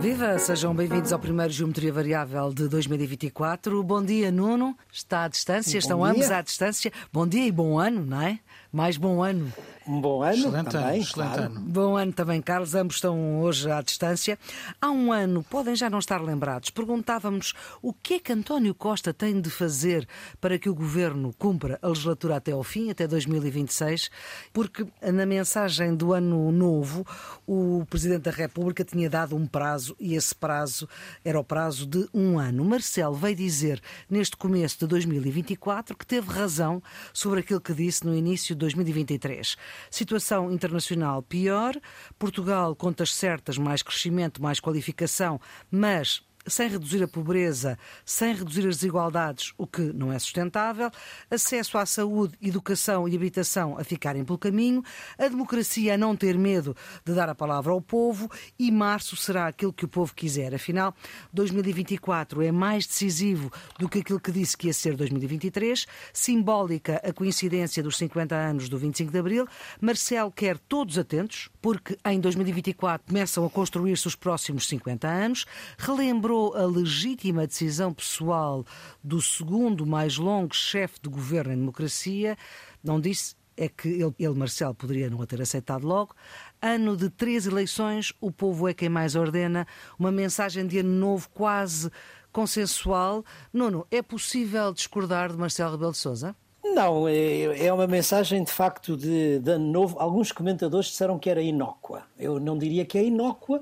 Viva, 0.00 0.38
sejam 0.38 0.74
bem-vindos 0.74 1.12
ao 1.12 1.18
primeiro 1.18 1.52
Geometria 1.52 1.92
Variável 1.92 2.54
de 2.54 2.66
2024. 2.68 3.82
Bom 3.82 4.02
dia, 4.02 4.30
Nuno. 4.30 4.74
Está 4.90 5.24
à 5.24 5.28
distância, 5.28 5.76
estão 5.76 5.98
bom 5.98 6.06
ambos 6.06 6.26
dia. 6.26 6.38
à 6.38 6.40
distância. 6.42 6.90
Bom 7.12 7.26
dia 7.26 7.46
e 7.46 7.52
bom 7.52 7.78
ano, 7.78 8.06
não 8.06 8.22
é? 8.22 8.38
Mais 8.72 8.96
bom 8.96 9.22
ano. 9.22 9.52
Um 9.90 10.00
bom 10.00 10.22
ano 10.22 10.34
Excelente 10.34 10.70
também, 10.70 10.86
ano, 10.86 10.96
excelente 11.02 11.34
claro. 11.34 11.42
ano. 11.42 11.60
Bom 11.62 11.96
ano 11.96 12.12
também, 12.12 12.40
Carlos. 12.40 12.76
Ambos 12.76 12.94
estão 12.94 13.40
hoje 13.40 13.68
à 13.68 13.82
distância. 13.82 14.38
Há 14.80 14.88
um 14.88 15.12
ano, 15.12 15.42
podem 15.42 15.74
já 15.74 15.90
não 15.90 15.98
estar 15.98 16.22
lembrados, 16.22 16.70
perguntávamos 16.70 17.54
o 17.82 17.92
que 17.92 18.14
é 18.14 18.18
que 18.20 18.32
António 18.32 18.72
Costa 18.72 19.12
tem 19.12 19.40
de 19.40 19.50
fazer 19.50 20.06
para 20.40 20.60
que 20.60 20.68
o 20.68 20.74
governo 20.74 21.34
cumpra 21.36 21.76
a 21.82 21.88
legislatura 21.88 22.36
até 22.36 22.52
ao 22.52 22.62
fim, 22.62 22.88
até 22.88 23.08
2026, 23.08 24.10
porque 24.52 24.86
na 25.02 25.26
mensagem 25.26 25.96
do 25.96 26.12
ano 26.12 26.52
novo, 26.52 27.04
o 27.44 27.84
Presidente 27.90 28.22
da 28.22 28.30
República 28.30 28.84
tinha 28.84 29.10
dado 29.10 29.34
um 29.34 29.44
prazo 29.44 29.96
e 29.98 30.14
esse 30.14 30.34
prazo 30.36 30.88
era 31.24 31.40
o 31.40 31.42
prazo 31.42 31.84
de 31.84 32.08
um 32.14 32.38
ano. 32.38 32.64
Marcelo 32.64 33.16
veio 33.16 33.34
dizer 33.34 33.82
neste 34.08 34.36
começo 34.36 34.78
de 34.78 34.86
2024 34.86 35.96
que 35.96 36.06
teve 36.06 36.30
razão 36.30 36.80
sobre 37.12 37.40
aquilo 37.40 37.60
que 37.60 37.74
disse 37.74 38.06
no 38.06 38.14
início 38.14 38.54
de 38.54 38.60
2023. 38.60 39.56
Situação 39.90 40.50
internacional 40.50 41.22
pior, 41.22 41.74
Portugal 42.18 42.74
contas 42.74 43.14
certas, 43.14 43.56
mais 43.58 43.82
crescimento, 43.82 44.42
mais 44.42 44.60
qualificação, 44.60 45.40
mas 45.70 46.22
sem 46.50 46.68
reduzir 46.68 47.02
a 47.02 47.08
pobreza, 47.08 47.78
sem 48.04 48.34
reduzir 48.34 48.66
as 48.66 48.76
desigualdades, 48.76 49.52
o 49.56 49.66
que 49.66 49.80
não 49.80 50.12
é 50.12 50.18
sustentável, 50.18 50.90
acesso 51.30 51.78
à 51.78 51.86
saúde, 51.86 52.36
educação 52.42 53.08
e 53.08 53.16
habitação 53.16 53.78
a 53.78 53.84
ficarem 53.84 54.24
pelo 54.24 54.38
caminho, 54.38 54.82
a 55.18 55.28
democracia 55.28 55.94
a 55.94 55.98
não 55.98 56.16
ter 56.16 56.36
medo 56.36 56.76
de 57.04 57.14
dar 57.14 57.28
a 57.28 57.34
palavra 57.34 57.72
ao 57.72 57.80
povo 57.80 58.30
e 58.58 58.70
março 58.70 59.16
será 59.16 59.46
aquilo 59.46 59.72
que 59.72 59.84
o 59.84 59.88
povo 59.88 60.14
quiser. 60.14 60.54
Afinal, 60.54 60.94
2024 61.32 62.42
é 62.42 62.52
mais 62.52 62.86
decisivo 62.86 63.50
do 63.78 63.88
que 63.88 64.00
aquilo 64.00 64.20
que 64.20 64.32
disse 64.32 64.56
que 64.56 64.66
ia 64.66 64.72
ser 64.72 64.96
2023, 64.96 65.86
simbólica 66.12 67.00
a 67.04 67.12
coincidência 67.12 67.82
dos 67.82 67.96
50 67.96 68.34
anos 68.34 68.68
do 68.68 68.78
25 68.78 69.12
de 69.12 69.18
Abril. 69.18 69.46
Marcelo 69.80 70.30
quer 70.30 70.58
todos 70.58 70.98
atentos, 70.98 71.48
porque 71.60 71.96
em 72.04 72.18
2024 72.20 73.06
começam 73.06 73.44
a 73.44 73.50
construir-se 73.50 74.06
os 74.06 74.16
próximos 74.16 74.66
50 74.68 75.06
anos, 75.06 75.46
relembrou 75.78 76.39
a 76.48 76.64
legítima 76.66 77.46
decisão 77.46 77.92
pessoal 77.92 78.64
do 79.02 79.20
segundo 79.20 79.86
mais 79.86 80.16
longo 80.16 80.54
chefe 80.54 80.98
de 81.02 81.08
governo 81.08 81.52
em 81.52 81.56
democracia, 81.56 82.36
não 82.82 83.00
disse 83.00 83.34
é 83.56 83.68
que 83.68 83.88
ele, 83.88 84.14
ele, 84.18 84.34
Marcelo, 84.34 84.74
poderia 84.74 85.10
não 85.10 85.20
a 85.20 85.26
ter 85.26 85.42
aceitado 85.42 85.86
logo. 85.86 86.14
Ano 86.62 86.96
de 86.96 87.10
três 87.10 87.46
eleições, 87.46 88.10
o 88.18 88.32
povo 88.32 88.66
é 88.66 88.72
quem 88.72 88.88
mais 88.88 89.14
ordena. 89.14 89.66
Uma 89.98 90.10
mensagem 90.10 90.66
de 90.66 90.78
ano 90.78 90.88
novo 90.88 91.28
quase 91.28 91.90
consensual. 92.32 93.22
Nuno, 93.52 93.86
é 93.90 94.00
possível 94.00 94.72
discordar 94.72 95.30
de 95.30 95.36
Marcelo 95.36 95.72
Rebelo 95.72 95.92
de 95.92 95.98
Sousa? 95.98 96.34
Não, 96.64 97.06
é, 97.08 97.66
é 97.66 97.72
uma 97.72 97.86
mensagem 97.86 98.42
de 98.44 98.52
facto 98.52 98.96
de, 98.96 99.38
de 99.40 99.50
ano 99.50 99.70
novo. 99.70 99.98
Alguns 99.98 100.32
comentadores 100.32 100.86
disseram 100.86 101.18
que 101.18 101.28
era 101.28 101.42
inócua. 101.42 102.02
Eu 102.18 102.38
não 102.40 102.56
diria 102.56 102.84
que 102.84 102.96
é 102.96 103.04
inócua, 103.04 103.60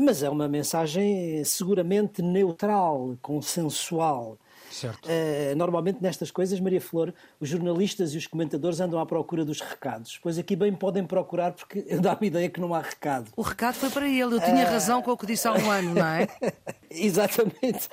mas 0.00 0.22
é 0.22 0.28
uma 0.28 0.46
mensagem 0.46 1.42
seguramente 1.44 2.20
neutral, 2.20 3.16
consensual. 3.22 4.38
Certo. 4.70 5.06
Uh, 5.06 5.56
normalmente 5.56 5.98
nestas 6.00 6.30
coisas, 6.30 6.58
Maria 6.60 6.80
Flor, 6.80 7.12
os 7.40 7.48
jornalistas 7.48 8.14
e 8.14 8.18
os 8.18 8.26
comentadores 8.26 8.80
andam 8.80 9.00
à 9.00 9.04
procura 9.04 9.44
dos 9.44 9.60
recados. 9.60 10.18
Pois 10.22 10.38
aqui 10.38 10.54
bem 10.54 10.72
podem 10.72 11.04
procurar, 11.04 11.52
porque 11.52 11.82
dá-me 12.00 12.28
ideia 12.28 12.48
que 12.48 12.60
não 12.60 12.74
há 12.74 12.80
recado. 12.80 13.30
O 13.36 13.42
recado 13.42 13.74
foi 13.74 13.90
para 13.90 14.08
ele. 14.08 14.36
Eu 14.36 14.40
tinha 14.40 14.64
uh... 14.64 14.70
razão 14.70 15.02
com 15.02 15.10
o 15.10 15.16
que 15.16 15.26
disse 15.26 15.46
há 15.48 15.52
um 15.52 15.70
ano, 15.70 15.94
não 15.94 16.06
é? 16.06 16.28
Exatamente. 16.90 17.88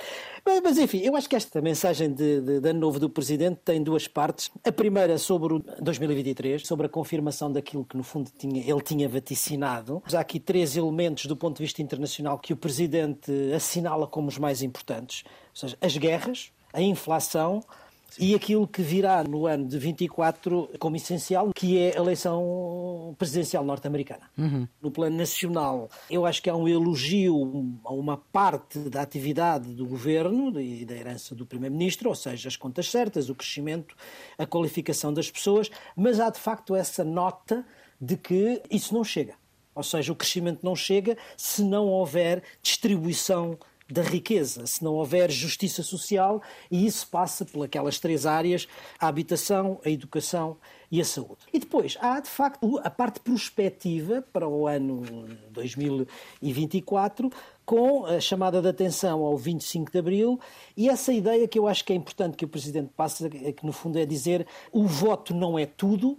Mas, 0.45 0.61
mas, 0.63 0.77
enfim, 0.77 0.99
eu 0.99 1.15
acho 1.15 1.27
que 1.27 1.35
esta 1.35 1.61
mensagem 1.61 2.13
de, 2.13 2.41
de, 2.41 2.59
de 2.61 2.69
ano 2.69 2.79
novo 2.79 2.99
do 2.99 3.09
Presidente 3.09 3.59
tem 3.65 3.83
duas 3.83 4.07
partes. 4.07 4.49
A 4.63 4.71
primeira 4.71 5.17
sobre 5.17 5.55
o 5.55 5.59
2023, 5.81 6.65
sobre 6.65 6.85
a 6.85 6.89
confirmação 6.89 7.51
daquilo 7.51 7.83
que 7.83 7.97
no 7.97 8.03
fundo 8.03 8.31
tinha, 8.37 8.61
ele 8.61 8.81
tinha 8.81 9.09
vaticinado. 9.09 10.01
Há 10.13 10.19
aqui 10.19 10.39
três 10.39 10.77
elementos 10.77 11.25
do 11.25 11.35
ponto 11.35 11.57
de 11.57 11.63
vista 11.63 11.81
internacional 11.81 12.39
que 12.39 12.53
o 12.53 12.57
Presidente 12.57 13.31
assinala 13.53 14.07
como 14.07 14.29
os 14.29 14.37
mais 14.37 14.61
importantes. 14.61 15.23
Ou 15.25 15.59
seja, 15.59 15.77
as 15.81 15.97
guerras, 15.97 16.51
a 16.73 16.81
inflação 16.81 17.63
Sim. 18.09 18.25
e 18.25 18.35
aquilo 18.35 18.67
que 18.67 18.81
virá 18.81 19.23
no 19.23 19.45
ano 19.45 19.67
de 19.67 19.77
24 19.77 20.69
como 20.79 20.95
essencial, 20.95 21.51
que 21.53 21.77
é 21.77 21.95
a 21.95 21.99
eleição 21.99 23.15
presidencial 23.17 23.63
norte-americana. 23.63 24.29
Uhum. 24.37 24.67
No 24.81 24.91
plano 24.91 25.17
nacional, 25.17 25.89
eu 26.09 26.25
acho 26.25 26.41
que 26.41 26.49
há 26.49 26.55
um 26.55 26.67
elogio 26.67 27.35
a 27.83 27.93
uma 27.93 28.17
parte 28.17 28.79
da 28.89 29.01
atividade 29.01 29.73
do 29.73 29.85
governo 29.85 30.59
e 30.59 30.85
da 30.85 30.95
herança 30.95 31.35
do 31.35 31.45
primeiro-ministro, 31.45 32.09
ou 32.09 32.15
seja, 32.15 32.47
as 32.47 32.55
contas 32.55 32.89
certas, 32.89 33.29
o 33.29 33.35
crescimento, 33.35 33.95
a 34.37 34.45
qualificação 34.45 35.13
das 35.13 35.29
pessoas, 35.29 35.69
mas 35.95 36.19
há 36.19 36.29
de 36.29 36.39
facto 36.39 36.75
essa 36.75 37.03
nota 37.03 37.65
de 37.99 38.15
que 38.15 38.61
isso 38.69 38.93
não 38.93 39.03
chega. 39.03 39.35
Ou 39.73 39.83
seja, 39.83 40.11
o 40.11 40.15
crescimento 40.15 40.61
não 40.63 40.75
chega 40.75 41.15
se 41.35 41.63
não 41.63 41.85
houver 41.85 42.41
distribuição 42.63 43.57
da 43.89 44.01
riqueza, 44.01 44.65
se 44.65 44.83
não 44.83 44.95
houver 44.95 45.31
justiça 45.31 45.81
social, 45.81 46.41
e 46.69 46.85
isso 46.85 47.07
passa 47.07 47.45
por 47.45 47.63
aquelas 47.63 47.99
três 47.99 48.25
áreas: 48.25 48.67
a 48.99 49.07
habitação, 49.07 49.79
a 49.85 49.89
educação 49.89 50.57
e 50.91 51.01
a 51.01 51.05
saúde. 51.05 51.39
E 51.53 51.59
depois 51.59 51.97
há, 52.01 52.19
de 52.19 52.29
facto, 52.29 52.79
a 52.83 52.89
parte 52.89 53.19
prospectiva 53.19 54.23
para 54.33 54.47
o 54.47 54.67
ano 54.67 55.03
2024, 55.51 57.31
com 57.65 58.05
a 58.05 58.19
chamada 58.19 58.61
de 58.61 58.67
atenção 58.67 59.23
ao 59.23 59.37
25 59.37 59.91
de 59.91 59.99
Abril, 59.99 60.39
e 60.75 60.89
essa 60.89 61.11
ideia 61.11 61.47
que 61.47 61.59
eu 61.59 61.67
acho 61.67 61.83
que 61.83 61.93
é 61.93 61.95
importante 61.95 62.37
que 62.37 62.45
o 62.45 62.47
Presidente 62.47 62.91
passe, 62.95 63.29
que 63.29 63.65
no 63.65 63.71
fundo 63.71 63.97
é 63.99 64.05
dizer 64.05 64.47
o 64.71 64.85
voto 64.85 65.33
não 65.33 65.57
é 65.59 65.65
tudo, 65.65 66.17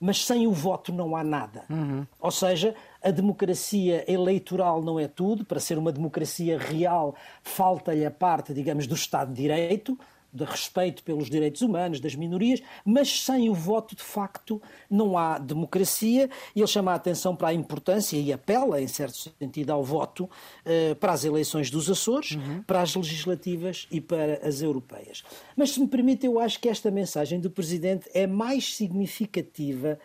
mas 0.00 0.24
sem 0.24 0.46
o 0.46 0.52
voto 0.52 0.92
não 0.92 1.14
há 1.14 1.22
nada. 1.22 1.64
Uhum. 1.68 2.06
Ou 2.18 2.30
seja, 2.30 2.74
a 3.02 3.10
democracia 3.10 4.04
eleitoral 4.10 4.82
não 4.82 4.98
é 4.98 5.08
tudo. 5.08 5.44
Para 5.44 5.60
ser 5.60 5.78
uma 5.78 5.92
democracia 5.92 6.58
real, 6.58 7.14
falta-lhe 7.42 8.04
a 8.04 8.10
parte, 8.10 8.52
digamos, 8.52 8.86
do 8.86 8.94
Estado 8.94 9.32
de 9.32 9.42
Direito, 9.42 9.98
de 10.32 10.44
respeito 10.44 11.02
pelos 11.02 11.28
direitos 11.28 11.60
humanos, 11.62 12.00
das 12.00 12.14
minorias, 12.14 12.62
mas 12.84 13.22
sem 13.22 13.50
o 13.50 13.54
voto, 13.54 13.96
de 13.96 14.02
facto, 14.02 14.62
não 14.88 15.18
há 15.18 15.38
democracia. 15.38 16.30
E 16.54 16.60
ele 16.60 16.66
chama 16.66 16.92
a 16.92 16.94
atenção 16.94 17.34
para 17.34 17.48
a 17.48 17.54
importância 17.54 18.16
e 18.16 18.32
apela, 18.32 18.80
em 18.80 18.86
certo 18.86 19.32
sentido, 19.38 19.70
ao 19.70 19.82
voto 19.82 20.30
eh, 20.64 20.94
para 20.94 21.12
as 21.12 21.24
eleições 21.24 21.70
dos 21.70 21.90
Açores, 21.90 22.32
uhum. 22.32 22.62
para 22.62 22.80
as 22.80 22.94
legislativas 22.94 23.88
e 23.90 24.00
para 24.00 24.46
as 24.46 24.62
europeias. 24.62 25.24
Mas, 25.56 25.72
se 25.72 25.80
me 25.80 25.88
permite, 25.88 26.26
eu 26.26 26.38
acho 26.38 26.60
que 26.60 26.68
esta 26.68 26.90
mensagem 26.90 27.40
do 27.40 27.50
Presidente 27.50 28.08
é 28.14 28.26
mais 28.26 28.76
significativa 28.76 29.98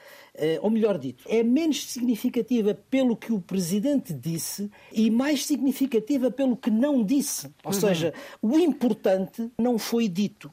ou 0.61 0.69
melhor 0.69 0.97
dito, 0.97 1.23
é 1.27 1.41
menos 1.43 1.85
significativa 1.85 2.73
pelo 2.89 3.15
que 3.15 3.31
o 3.31 3.39
Presidente 3.39 4.13
disse 4.13 4.69
e 4.91 5.09
mais 5.09 5.45
significativa 5.45 6.29
pelo 6.29 6.55
que 6.57 6.69
não 6.69 7.03
disse. 7.03 7.47
Ou 7.63 7.71
Uhum. 7.73 7.79
seja, 7.79 8.13
o 8.41 8.57
importante 8.59 9.49
não 9.57 9.77
foi 9.77 10.07
dito. 10.07 10.51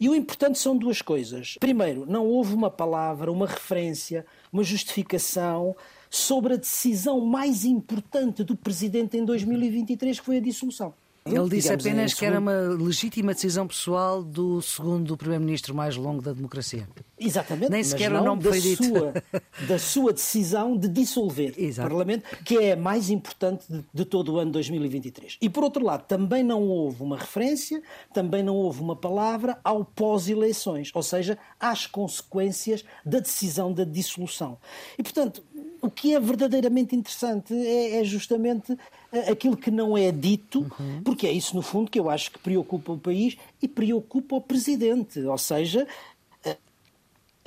E 0.00 0.08
o 0.08 0.14
importante 0.14 0.58
são 0.58 0.76
duas 0.76 1.02
coisas. 1.02 1.56
Primeiro, 1.58 2.06
não 2.06 2.26
houve 2.26 2.54
uma 2.54 2.70
palavra, 2.70 3.30
uma 3.32 3.46
referência, 3.46 4.24
uma 4.52 4.62
justificação 4.62 5.74
sobre 6.10 6.54
a 6.54 6.56
decisão 6.56 7.20
mais 7.20 7.64
importante 7.64 8.42
do 8.44 8.56
Presidente 8.56 9.16
em 9.16 9.24
2023, 9.24 10.18
que 10.20 10.24
foi 10.26 10.38
a 10.38 10.40
dissolução. 10.40 10.94
Ele 11.34 11.48
disse 11.48 11.68
Digamos, 11.68 11.86
apenas 11.86 12.14
que 12.14 12.24
era 12.24 12.38
uma 12.38 12.52
legítima 12.52 13.34
decisão 13.34 13.66
pessoal 13.66 14.22
do 14.22 14.60
segundo 14.62 15.16
primeiro-ministro 15.16 15.74
mais 15.74 15.96
longo 15.96 16.22
da 16.22 16.32
democracia. 16.32 16.88
Exatamente, 17.18 17.70
Nem 17.70 17.82
sequer 17.82 18.12
o 18.12 18.22
nome 18.22 18.42
da 18.42 18.50
foi 18.50 18.60
dito. 18.60 18.84
Sua, 18.84 19.12
da 19.66 19.78
sua 19.78 20.12
decisão 20.12 20.76
de 20.76 20.88
dissolver 20.88 21.54
Exato. 21.58 21.86
o 21.86 21.90
Parlamento, 21.90 22.44
que 22.44 22.58
é 22.58 22.72
a 22.72 22.76
mais 22.76 23.10
importante 23.10 23.64
de, 23.68 23.84
de 23.92 24.04
todo 24.04 24.34
o 24.34 24.38
ano 24.38 24.52
2023. 24.52 25.38
E, 25.40 25.48
por 25.48 25.64
outro 25.64 25.84
lado, 25.84 26.04
também 26.06 26.42
não 26.42 26.62
houve 26.62 27.02
uma 27.02 27.16
referência, 27.16 27.82
também 28.12 28.42
não 28.42 28.54
houve 28.54 28.80
uma 28.80 28.96
palavra 28.96 29.58
ao 29.64 29.84
pós-eleições, 29.84 30.90
ou 30.94 31.02
seja, 31.02 31.36
às 31.58 31.86
consequências 31.86 32.84
da 33.04 33.18
decisão 33.18 33.72
da 33.72 33.84
dissolução. 33.84 34.58
E, 34.96 35.02
portanto, 35.02 35.42
o 35.80 35.90
que 35.90 36.14
é 36.14 36.20
verdadeiramente 36.20 36.94
interessante 36.94 37.54
é, 37.54 38.00
é 38.00 38.04
justamente 38.04 38.76
eh, 39.12 39.30
aquilo 39.30 39.56
que 39.56 39.70
não 39.70 39.96
é 39.96 40.10
dito, 40.10 40.66
porque 41.04 41.26
é 41.26 41.32
isso, 41.32 41.54
no 41.54 41.62
fundo, 41.62 41.90
que 41.90 41.98
eu 41.98 42.10
acho 42.10 42.30
que 42.30 42.38
preocupa 42.38 42.92
o 42.92 42.98
país 42.98 43.36
e 43.62 43.68
preocupa 43.68 44.36
o 44.36 44.40
Presidente. 44.40 45.20
Ou 45.20 45.38
seja, 45.38 45.86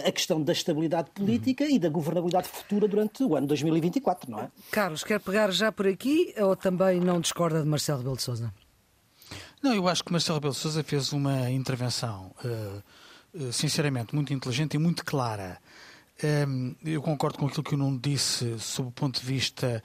a 0.05 0.11
questão 0.11 0.41
da 0.41 0.51
estabilidade 0.51 1.09
política 1.11 1.65
e 1.65 1.77
da 1.77 1.89
governabilidade 1.89 2.47
futura 2.47 2.87
durante 2.87 3.23
o 3.23 3.35
ano 3.35 3.47
2024, 3.47 4.29
não 4.29 4.39
é? 4.39 4.49
Carlos, 4.71 5.03
quer 5.03 5.19
pegar 5.19 5.51
já 5.51 5.71
por 5.71 5.87
aqui 5.87 6.33
ou 6.37 6.55
também 6.55 6.99
não 6.99 7.19
discorda 7.19 7.61
de 7.61 7.67
Marcelo 7.67 7.99
Rebelo 7.99 8.17
de 8.17 8.23
Sousa? 8.23 8.53
Não, 9.61 9.73
eu 9.73 9.87
acho 9.87 10.03
que 10.03 10.11
Marcelo 10.11 10.37
Rebelo 10.37 10.53
de 10.53 10.59
Sousa 10.59 10.83
fez 10.83 11.13
uma 11.13 11.49
intervenção, 11.49 12.31
uh, 12.43 12.83
uh, 13.35 13.53
sinceramente, 13.53 14.15
muito 14.15 14.33
inteligente 14.33 14.73
e 14.73 14.77
muito 14.77 15.05
clara. 15.05 15.59
Um, 16.23 16.75
eu 16.85 17.01
concordo 17.01 17.39
com 17.39 17.47
aquilo 17.47 17.63
que 17.63 17.73
o 17.73 17.77
Nuno 17.77 17.99
disse 17.99 18.59
sob 18.59 18.89
o 18.89 18.91
ponto 18.91 19.19
de 19.19 19.25
vista 19.25 19.83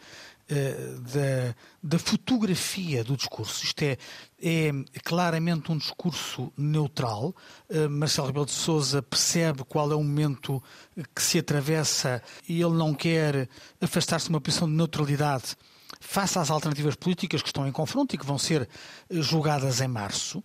uh, 0.51 1.01
da, 1.01 1.55
da, 1.83 1.99
fotografia 1.99 3.03
do 3.03 3.17
discurso. 3.17 3.65
Isto 3.65 3.83
é, 3.83 3.97
é 4.43 4.71
claramente 5.03 5.73
um 5.73 5.79
discurso 5.79 6.53
neutral. 6.57 7.35
Uh, 7.71 7.89
Marcelo 7.89 8.27
Rebelo 8.27 8.45
de 8.45 8.53
Sousa 8.53 9.01
percebe 9.01 9.65
qual 9.65 9.91
é 9.91 9.95
o 9.95 10.03
momento 10.03 10.63
que 11.15 11.23
se 11.23 11.39
atravessa 11.39 12.23
e 12.47 12.61
ele 12.61 12.75
não 12.75 12.93
quer 12.93 13.49
afastar-se 13.81 14.27
de 14.27 14.31
uma 14.31 14.41
posição 14.41 14.69
de 14.69 14.75
neutralidade 14.75 15.57
face 16.01 16.39
às 16.39 16.51
alternativas 16.51 16.97
políticas 16.97 17.41
que 17.41 17.49
estão 17.49 17.67
em 17.67 17.73
confronto 17.73 18.15
e 18.15 18.19
que 18.19 18.27
vão 18.27 18.39
ser 18.39 18.69
julgadas 19.11 19.81
em 19.81 19.89
março 19.89 20.45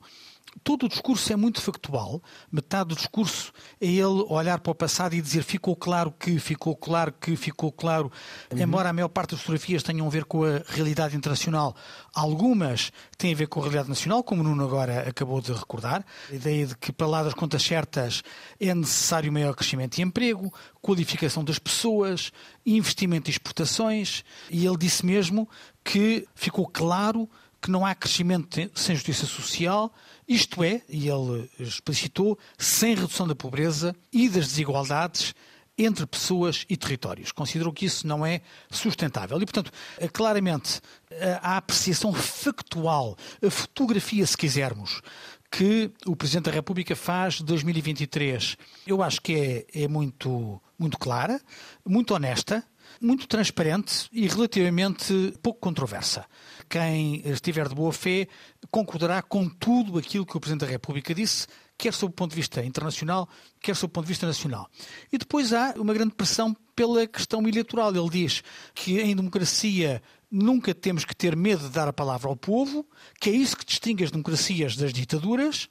todo 0.64 0.86
o 0.86 0.90
discurso 0.90 1.32
é 1.32 1.36
muito 1.36 1.62
factual. 1.62 2.22
Metade 2.52 2.90
do 2.90 2.96
discurso 2.96 3.52
é 3.80 3.88
ele 3.88 4.26
olhar 4.30 4.60
para 4.60 4.72
o 4.72 4.76
passado 4.76 5.14
e 5.16 5.22
dizer 5.22 5.44
ficou 5.44 5.76
claro 5.76 6.12
que, 6.12 6.40
ficou 6.40 6.76
claro 6.76 7.14
que, 7.14 7.36
ficou 7.36 7.72
claro. 7.72 8.12
Uhum. 8.52 8.60
Embora 8.60 8.90
a 8.90 8.94
maior 8.94 9.08
parte 9.08 9.32
das 9.32 9.40
fotografias 9.40 9.84
tenham 9.84 10.06
a 10.06 10.10
ver 10.10 10.26
com 10.26 10.44
a 10.44 10.62
realidade 10.68 11.16
internacional, 11.16 11.76
algumas 12.14 12.92
têm 13.18 13.34
a 13.34 13.36
ver 13.36 13.48
com 13.48 13.60
a 13.60 13.64
realidade 13.64 13.90
nacional, 13.90 14.24
como 14.24 14.42
o 14.42 14.44
Nuno 14.44 14.64
agora 14.64 15.08
acabou 15.08 15.42
de 15.42 15.54
recordar. 15.54 16.06
A 16.30 16.36
ideia 16.36 16.68
de 16.68 16.78
que, 16.78 16.92
para 16.92 17.08
lá 17.08 17.24
das 17.24 17.34
contas 17.34 17.64
certas, 17.64 18.24
é 18.60 18.74
necessário 18.74 19.32
maior 19.32 19.56
crescimento 19.56 19.98
e 19.98 20.02
emprego, 20.02 20.54
qualificação 20.82 21.44
das 21.44 21.60
pessoas, 21.60 22.32
investimento 22.66 23.30
e 23.30 23.32
exportações. 23.32 24.24
E 24.50 24.66
ele 24.66 24.78
disse 24.78 25.06
mesmo 25.06 25.50
que 25.84 26.28
ficou 26.36 26.68
claro 26.68 27.30
que 27.62 27.70
não 27.70 27.86
há 27.86 27.94
crescimento 27.94 28.70
sem 28.74 28.96
justiça 28.96 29.26
social, 29.26 29.94
isto 30.28 30.64
é, 30.64 30.82
e 30.90 31.08
ele 31.08 31.50
explicitou, 31.60 32.38
sem 32.58 32.96
redução 32.96 33.28
da 33.28 33.36
pobreza 33.36 33.96
e 34.12 34.28
das 34.28 34.48
desigualdades 34.48 35.36
entre 35.78 36.06
pessoas 36.06 36.66
e 36.70 36.76
territórios. 36.78 37.32
Considerou 37.32 37.72
que 37.74 37.86
isso 37.86 38.06
não 38.06 38.26
é 38.26 38.42
sustentável. 38.70 39.38
E, 39.42 39.46
portanto, 39.46 39.72
eh, 39.98 40.08
claramente, 40.08 40.82
eh, 41.10 41.40
a 41.42 41.58
apreciação 41.58 42.14
factual, 42.14 43.18
a 43.46 43.50
fotografia, 43.50 44.26
se 44.26 44.38
quisermos, 44.38 45.02
que 45.50 45.92
o 46.06 46.16
Presidente 46.16 46.46
da 46.46 46.52
República 46.52 46.96
faz 46.96 47.36
de 47.36 47.44
2023, 47.44 48.58
eu 48.88 49.04
acho 49.04 49.22
que 49.22 49.66
é, 49.74 49.84
é 49.84 49.88
muito, 49.88 50.62
muito 50.80 50.98
clara, 50.98 51.42
muito 51.86 52.14
honesta, 52.14 52.64
muito 53.02 53.28
transparente 53.28 54.08
e 54.14 54.28
relativamente 54.28 55.34
pouco 55.42 55.60
controversa. 55.60 56.26
Quem 56.72 57.22
estiver 57.26 57.68
de 57.68 57.76
boa 57.76 57.92
fé 57.92 58.30
concordará 58.72 59.22
com 59.22 59.50
tudo 59.50 60.00
aquilo 60.00 60.26
que 60.26 60.38
o 60.38 60.40
Presidente 60.40 60.62
da 60.62 60.72
República 60.72 61.14
disse, 61.14 61.46
quer 61.78 61.94
sob 61.94 62.12
o 62.12 62.16
ponto 62.16 62.30
de 62.30 62.38
vista 62.38 62.64
internacional, 62.64 63.28
quer 63.60 63.76
sob 63.76 63.92
o 63.92 63.94
ponto 63.94 64.06
de 64.06 64.14
vista 64.14 64.26
nacional. 64.26 64.70
E 65.12 65.18
depois 65.18 65.52
há 65.52 65.74
uma 65.76 65.94
grande 65.94 66.14
pressão 66.14 66.56
pela 66.74 67.06
questão 67.06 67.46
eleitoral. 67.46 67.94
Ele 67.94 68.10
diz 68.10 68.42
que 68.74 69.02
em 69.02 69.14
democracia 69.14 70.02
nunca 70.32 70.74
temos 70.74 71.04
que 71.04 71.14
ter 71.14 71.36
medo 71.36 71.64
de 71.64 71.72
dar 71.72 71.90
a 71.90 71.94
palavra 71.94 72.30
ao 72.30 72.38
povo, 72.38 72.88
que 73.20 73.30
é 73.30 73.34
isso 73.34 73.58
que 73.58 73.66
distingue 73.66 74.06
as 74.06 74.12
democracias 74.12 74.78
das 74.78 74.94
ditaduras 74.94 75.68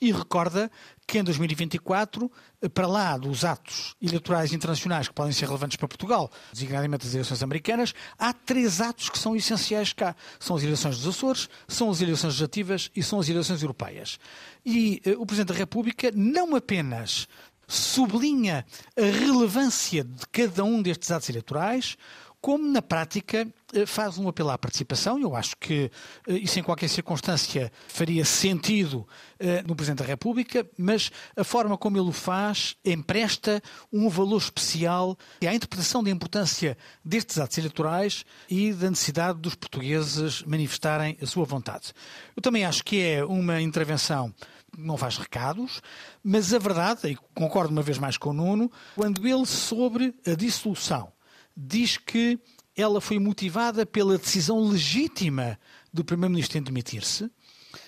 e 0.00 0.12
recorda 0.12 0.70
que 1.06 1.18
em 1.18 1.24
2024, 1.24 2.30
para 2.72 2.86
lá 2.86 3.16
dos 3.16 3.44
atos 3.44 3.94
eleitorais 4.00 4.52
internacionais 4.52 5.08
que 5.08 5.14
podem 5.14 5.32
ser 5.32 5.46
relevantes 5.46 5.76
para 5.76 5.88
Portugal, 5.88 6.30
designadamente 6.52 7.06
as 7.06 7.14
eleições 7.14 7.42
americanas, 7.42 7.94
há 8.18 8.32
três 8.32 8.80
atos 8.80 9.08
que 9.08 9.18
são 9.18 9.36
essenciais 9.36 9.92
cá. 9.92 10.16
São 10.38 10.56
as 10.56 10.62
eleições 10.62 10.98
dos 10.98 11.06
Açores, 11.06 11.48
são 11.68 11.90
as 11.90 12.00
eleições 12.00 12.28
legislativas 12.28 12.90
e 12.96 13.02
são 13.02 13.20
as 13.20 13.28
eleições 13.28 13.62
europeias. 13.62 14.18
E 14.64 15.02
uh, 15.06 15.20
o 15.20 15.26
Presidente 15.26 15.52
da 15.52 15.58
República 15.58 16.10
não 16.14 16.56
apenas 16.56 17.28
sublinha 17.66 18.64
a 18.96 19.02
relevância 19.02 20.04
de 20.04 20.26
cada 20.30 20.64
um 20.64 20.82
destes 20.82 21.10
atos 21.10 21.28
eleitorais, 21.28 21.96
como 22.44 22.68
na 22.68 22.82
prática 22.82 23.48
eh, 23.72 23.86
faz 23.86 24.18
um 24.18 24.28
apelo 24.28 24.50
à 24.50 24.58
participação. 24.58 25.18
Eu 25.18 25.34
acho 25.34 25.56
que 25.56 25.90
eh, 26.28 26.34
isso 26.34 26.60
em 26.60 26.62
qualquer 26.62 26.90
circunstância 26.90 27.72
faria 27.88 28.22
sentido 28.22 29.08
eh, 29.38 29.62
no 29.66 29.74
Presidente 29.74 30.00
da 30.00 30.04
República, 30.04 30.68
mas 30.76 31.10
a 31.34 31.42
forma 31.42 31.78
como 31.78 31.96
ele 31.96 32.10
o 32.10 32.12
faz 32.12 32.76
empresta 32.84 33.62
um 33.90 34.10
valor 34.10 34.36
especial 34.36 35.16
à 35.40 35.54
interpretação 35.54 36.04
da 36.04 36.10
importância 36.10 36.76
destes 37.02 37.38
atos 37.38 37.56
eleitorais 37.56 38.26
e 38.46 38.74
da 38.74 38.90
necessidade 38.90 39.38
dos 39.38 39.54
portugueses 39.54 40.42
manifestarem 40.42 41.16
a 41.22 41.24
sua 41.24 41.46
vontade. 41.46 41.94
Eu 42.36 42.42
também 42.42 42.66
acho 42.66 42.84
que 42.84 43.00
é 43.00 43.24
uma 43.24 43.58
intervenção 43.58 44.34
não 44.76 44.98
faz 44.98 45.16
recados, 45.16 45.80
mas 46.22 46.52
a 46.52 46.58
verdade, 46.58 47.08
e 47.08 47.16
concordo 47.32 47.72
uma 47.72 47.80
vez 47.80 47.96
mais 47.96 48.18
com 48.18 48.30
o 48.30 48.32
Nuno, 48.34 48.70
quando 48.96 49.26
ele 49.26 49.46
sobre 49.46 50.12
a 50.26 50.34
dissolução 50.34 51.13
diz 51.56 51.96
que 51.96 52.38
ela 52.76 53.00
foi 53.00 53.18
motivada 53.18 53.86
pela 53.86 54.18
decisão 54.18 54.68
legítima 54.68 55.58
do 55.92 56.04
Primeiro-Ministro 56.04 56.58
em 56.58 56.62
demitir-se, 56.62 57.30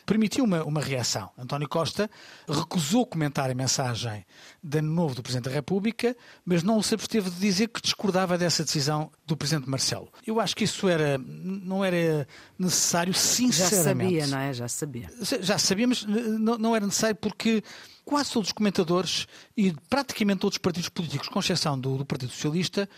permitiu 0.05 0.45
uma, 0.45 0.63
uma 0.63 0.81
reação. 0.81 1.31
António 1.37 1.69
Costa 1.69 2.09
recusou 2.49 3.05
comentar 3.05 3.51
a 3.51 3.55
mensagem 3.55 4.25
de 4.63 4.79
ano 4.79 4.93
novo 4.93 5.17
do 5.17 5.23
Presidente 5.23 5.47
da 5.47 5.51
República, 5.51 6.17
mas 6.45 6.63
não 6.63 6.81
se 6.81 6.95
absteve 6.95 7.29
de 7.31 7.37
dizer 7.37 7.69
que 7.69 7.81
discordava 7.81 8.39
dessa 8.39 8.63
decisão 8.63 9.11
do 9.27 9.37
Presidente 9.37 9.69
Marcelo. 9.69 10.09
Eu 10.25 10.41
acho 10.41 10.55
que 10.55 10.65
isso 10.65 10.89
era, 10.89 11.19
não 11.19 11.85
era 11.85 12.27
necessário, 12.57 13.13
sinceramente. 13.13 14.15
Já 14.15 14.21
sabia, 14.21 14.27
não 14.29 14.39
é? 14.39 14.53
Já 14.53 14.69
sabia. 14.69 15.11
Já 15.41 15.59
sabia, 15.59 15.89
mas 15.89 16.05
não, 16.05 16.57
não 16.57 16.77
era 16.77 16.87
necessário 16.87 17.17
porque 17.17 17.63
quase 18.05 18.31
todos 18.33 18.51
os 18.51 18.53
comentadores 18.53 19.27
e 19.57 19.73
praticamente 19.91 20.41
todos 20.41 20.55
os 20.55 20.59
partidos 20.59 20.89
políticos, 20.89 21.29
com 21.29 21.41
exceção 21.41 21.79
do, 21.79 21.99
do 21.99 22.07
Partido 22.07 22.31
Socialista, 22.31 22.89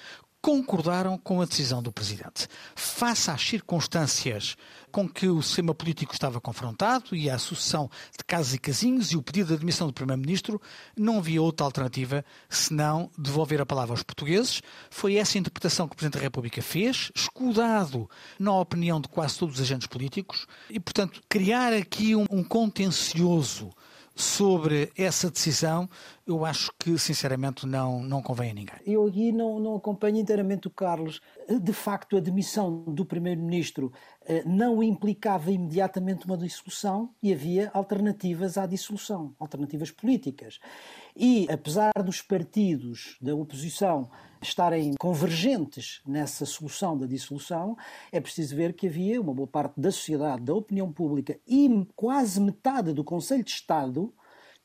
concordaram 0.49 1.19
com 1.19 1.43
a 1.43 1.45
decisão 1.45 1.83
do 1.83 1.93
Presidente. 1.93 2.49
Face 2.75 3.31
às 3.31 3.43
circunstâncias 3.43 4.57
com 4.91 5.07
que 5.07 5.29
o 5.29 5.43
sistema 5.43 5.75
político 5.75 6.15
estava 6.15 6.41
confrontado 6.41 7.15
e 7.15 7.29
à 7.29 7.37
sucessão 7.37 7.91
de 8.17 8.25
casos 8.25 8.55
e 8.55 8.59
casinhos 8.59 9.13
e 9.13 9.17
o 9.19 9.23
pedido 9.23 9.49
de 9.49 9.55
admissão 9.57 9.87
do 9.87 9.93
Primeiro-Ministro, 9.93 10.59
não 10.97 11.19
havia 11.19 11.43
outra 11.43 11.67
alternativa 11.67 12.25
senão 12.49 13.11
devolver 13.19 13.61
a 13.61 13.67
palavra 13.67 13.93
aos 13.93 14.03
portugueses. 14.03 14.63
Foi 14.89 15.17
essa 15.17 15.37
a 15.37 15.41
interpretação 15.41 15.87
que 15.87 15.93
o 15.93 15.97
Presidente 15.97 16.19
da 16.19 16.25
República 16.25 16.63
fez, 16.63 17.13
escudado 17.15 18.09
na 18.39 18.59
opinião 18.59 19.03
de 19.03 19.09
quase 19.09 19.39
todos 19.39 19.57
os 19.57 19.61
agentes 19.61 19.87
políticos, 19.87 20.47
e, 20.71 20.81
portanto, 20.81 21.21
criar 21.29 21.75
aqui 21.75 22.17
um, 22.17 22.25
um 22.31 22.43
contencioso 22.43 23.69
sobre 24.19 24.91
essa 24.97 25.31
decisão, 25.31 25.89
eu 26.27 26.45
acho 26.45 26.73
que, 26.77 26.99
sinceramente, 26.99 27.65
não, 27.67 28.03
não 28.03 28.21
convém 28.21 28.51
a 28.51 28.55
ninguém. 28.55 28.77
Eu 28.85 29.07
aqui 29.07 29.31
não, 29.31 29.61
não 29.61 29.77
acompanho 29.77 30.19
inteiramente 30.19 30.67
o 30.67 30.71
Carlos. 30.71 31.21
De 31.49 31.73
facto, 31.73 32.17
a 32.17 32.21
demissão 32.21 32.83
do 32.83 33.05
Primeiro-Ministro 33.05 33.93
eh, 34.27 34.43
não 34.45 34.83
implicava 34.83 35.53
imediatamente 35.53 36.27
uma 36.27 36.37
dissolução 36.37 37.11
e 37.23 37.33
havia 37.33 37.71
alternativas 37.73 38.59
à 38.59 38.67
dissolução, 38.67 39.35
alternativas 39.39 39.93
políticas. 39.93 40.59
E, 41.17 41.47
apesar 41.49 41.93
dos 42.05 42.21
partidos 42.21 43.17
da 43.21 43.37
oposição 43.37 44.11
estarem 44.41 44.95
convergentes 44.99 46.01
nessa 46.07 46.47
solução 46.47 46.97
da 46.97 47.07
dissolução, 47.07 47.77
é 48.13 48.21
preciso 48.21 48.55
ver 48.57 48.73
que 48.73 48.87
havia 48.87 49.21
uma 49.21 49.35
boa 49.35 49.47
parte 49.47 49.81
da 49.81 49.91
sociedade, 49.91 50.43
da 50.43 50.55
opinião 50.55 50.93
pública 50.93 51.39
e 51.47 51.87
quase 51.97 52.41
metade 52.41 52.93
do 52.93 53.05
Conselho 53.05 53.45
de 53.45 53.51
Estado 53.51 54.13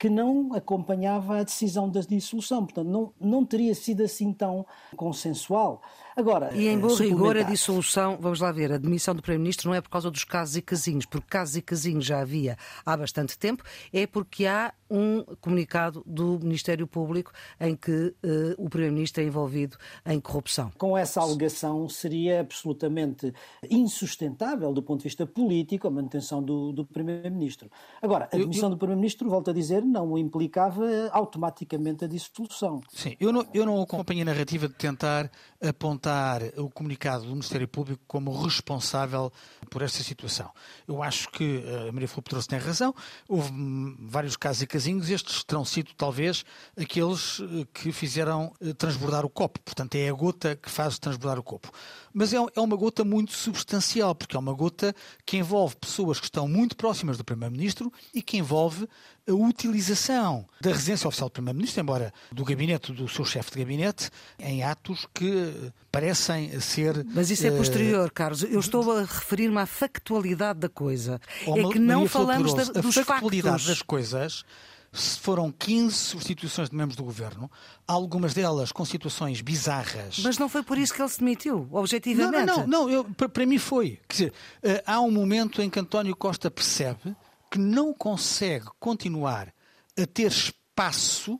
que 0.03 0.10
não 0.10 0.53
acompanhava 0.53 1.38
a 1.38 1.43
decisão 1.43 1.89
da 1.89 2.01
dissolução. 2.01 2.65
Portanto, 2.65 2.89
não, 2.89 3.13
não 3.22 3.45
teria 3.45 3.74
sido 3.74 4.03
assim 4.03 4.33
tão 4.33 4.65
consensual. 4.98 5.81
Agora, 6.13 6.53
e 6.53 6.67
em 6.67 6.77
bom 6.77 6.93
rigor, 6.93 7.38
a 7.38 7.43
dissolução, 7.43 8.17
vamos 8.19 8.41
lá 8.41 8.51
ver, 8.51 8.72
a 8.74 8.77
demissão 8.77 9.15
do 9.15 9.22
Primeiro-Ministro 9.22 9.69
não 9.69 9.75
é 9.75 9.81
por 9.81 9.89
causa 9.89 10.12
dos 10.12 10.25
casos 10.25 10.57
e 10.57 10.62
casinhos, 10.62 11.05
porque 11.05 11.27
casos 11.27 11.55
e 11.55 11.62
casinhos 11.62 12.05
já 12.05 12.19
havia 12.19 12.57
há 12.86 12.98
bastante 12.98 13.39
tempo, 13.39 13.63
é 13.91 14.05
porque 14.05 14.45
há 14.45 14.74
um 14.91 15.24
comunicado 15.41 16.03
do 16.05 16.38
Ministério 16.39 16.86
Público 16.86 17.31
em 17.60 17.75
que 17.75 17.91
uh, 17.91 18.13
o 18.60 18.69
Primeiro-Ministro 18.69 19.24
é 19.24 19.25
envolvido 19.25 19.75
em 20.05 20.19
corrupção. 20.19 20.72
Com 20.77 20.95
essa 20.95 21.19
alegação 21.19 21.89
seria 21.89 22.41
absolutamente 22.41 23.33
insustentável 23.67 24.72
do 24.72 24.83
ponto 24.83 25.00
de 25.00 25.05
vista 25.05 25.25
político 25.25 25.88
a 25.88 25.91
manutenção 25.91 26.43
do, 26.43 26.72
do 26.72 26.86
Primeiro-Ministro. 26.86 27.72
Agora, 28.00 28.29
a 28.31 28.38
demissão 28.38 28.65
eu, 28.65 28.74
eu... 28.74 28.75
do 28.75 28.77
Primeiro-Ministro, 28.77 29.27
volto 29.27 29.50
a 29.50 29.53
dizer, 29.53 29.83
não 29.94 30.18
implicava 30.18 30.84
automaticamente 31.12 32.04
a 32.04 32.08
dissolução. 32.08 32.82
Sim, 32.92 33.16
eu 33.20 33.32
não, 33.32 33.46
eu 33.54 33.66
não 33.66 33.82
acompanho 33.82 34.24
a 34.24 34.26
narrativa 34.26 34.68
de 34.68 34.74
tentar 34.74 35.30
apontar 35.62 36.42
o 36.58 36.70
comunicado 36.70 37.24
do 37.24 37.30
Ministério 37.30 37.68
Público 37.68 38.02
como 38.08 38.36
responsável 38.44 39.32
por 39.70 39.82
esta 39.82 40.04
situação. 40.04 40.50
Eu 40.88 41.02
acho 41.02 41.30
que 41.30 41.64
a 41.88 41.92
Maria 41.92 42.08
Filipe 42.08 42.30
trouxe 42.30 42.48
tem 42.48 42.60
razão. 42.60 42.94
Houve 43.30 43.52
vários 44.00 44.36
casos 44.36 44.64
e 44.64 44.68
casinhos, 44.68 45.10
estes 45.10 45.44
terão 45.44 45.64
sido 45.64 45.92
talvez 45.96 46.44
aqueles 46.78 47.40
eh, 47.40 47.68
que 47.74 47.92
fizeram 47.92 48.52
eh, 48.60 48.74
transbordar 48.74 49.26
o 49.26 49.30
copo. 49.30 49.60
Portanto, 49.62 49.96
é 49.96 50.10
a 50.10 50.14
gota 50.14 50.56
que 50.56 50.70
faz 50.70 50.98
transbordar 51.00 51.40
o 51.40 51.44
copo. 51.44 51.72
Mas 52.14 52.34
é, 52.34 52.38
é 52.38 52.62
uma 52.62 52.76
gota 52.76 53.04
muito 53.04 53.34
substancial, 53.34 54.14
porque 54.16 54.36
é 54.36 54.40
uma 54.40 54.54
gota 54.54 54.96
que 55.26 55.38
envolve 55.38 55.76
pessoas 55.76 56.20
que 56.20 56.26
estão 56.26 56.48
muito 56.48 56.76
próximas 56.76 57.18
do 57.18 57.24
Primeiro-Ministro 57.24 57.92
e 58.14 58.22
que 58.22 58.38
envolve 58.38 58.88
a 59.27 59.34
utilização 59.34 60.46
da 60.60 60.72
residência 60.72 61.08
oficial 61.08 61.30
do 61.30 61.34
Primeiro-Ministro, 61.34 61.82
embora 61.82 62.13
do 62.32 62.44
gabinete 62.44 62.92
do 62.92 63.08
seu 63.08 63.24
chefe 63.24 63.51
de 63.51 63.60
gabinete, 63.60 64.10
em 64.39 64.63
atos 64.63 65.08
que 65.13 65.72
parecem 65.92 66.60
ser. 66.60 67.06
Mas 67.13 67.30
isso 67.30 67.48
é 67.48 67.51
uh, 67.51 67.58
posterior, 67.58 68.12
Carlos. 68.12 68.44
Eu 68.44 68.60
estou 68.60 68.92
a 68.92 69.01
referir-me 69.01 69.58
à 69.60 69.65
factualidade 69.65 70.60
da 70.60 70.70
coisa. 70.70 71.22
é 71.48 71.72
que 71.72 71.80
não 71.80 72.08
falamos 72.08 72.53
da, 72.53 72.82
dos 72.82 72.98
A 72.98 73.06
factualidade 73.06 73.63
factos. 73.63 73.68
das 73.68 73.82
coisas 73.82 74.46
foram 74.94 75.51
15 75.51 75.96
substituições 75.96 76.70
de 76.70 76.75
membros 76.75 76.96
do 76.96 77.03
governo, 77.03 77.50
algumas 77.88 78.34
delas 78.34 78.72
com 78.72 78.86
situações 78.86 79.42
bizarras. 79.42 80.20
Mas 80.20 80.38
não 80.38 80.48
foi 80.48 80.62
por 80.62 80.77
isso 80.77 80.94
que 80.94 81.01
ele 81.01 81.10
se 81.10 81.20
demitiu, 81.20 81.68
objetivamente. 81.72 82.46
Não, 82.46 82.68
não, 82.68 82.88
não, 82.88 83.03
não 83.03 83.13
para, 83.13 83.27
para, 83.27 83.46
mim 83.46 83.58
foi. 83.58 84.00
Quer 84.08 84.13
dizer, 84.13 84.34
uh, 84.63 84.84
há 84.86 85.01
um 85.01 85.10
momento 85.10 85.62
em 85.62 85.70
que 85.70 85.80
António 85.80 86.15
Costa 86.15 86.51
percebe 86.51 87.15
que 87.53 87.60
não 87.60 87.93
consegue 87.93 88.65
continuar 88.79 89.53
a 89.95 90.07
ter 90.07 90.31
espaço 90.31 91.39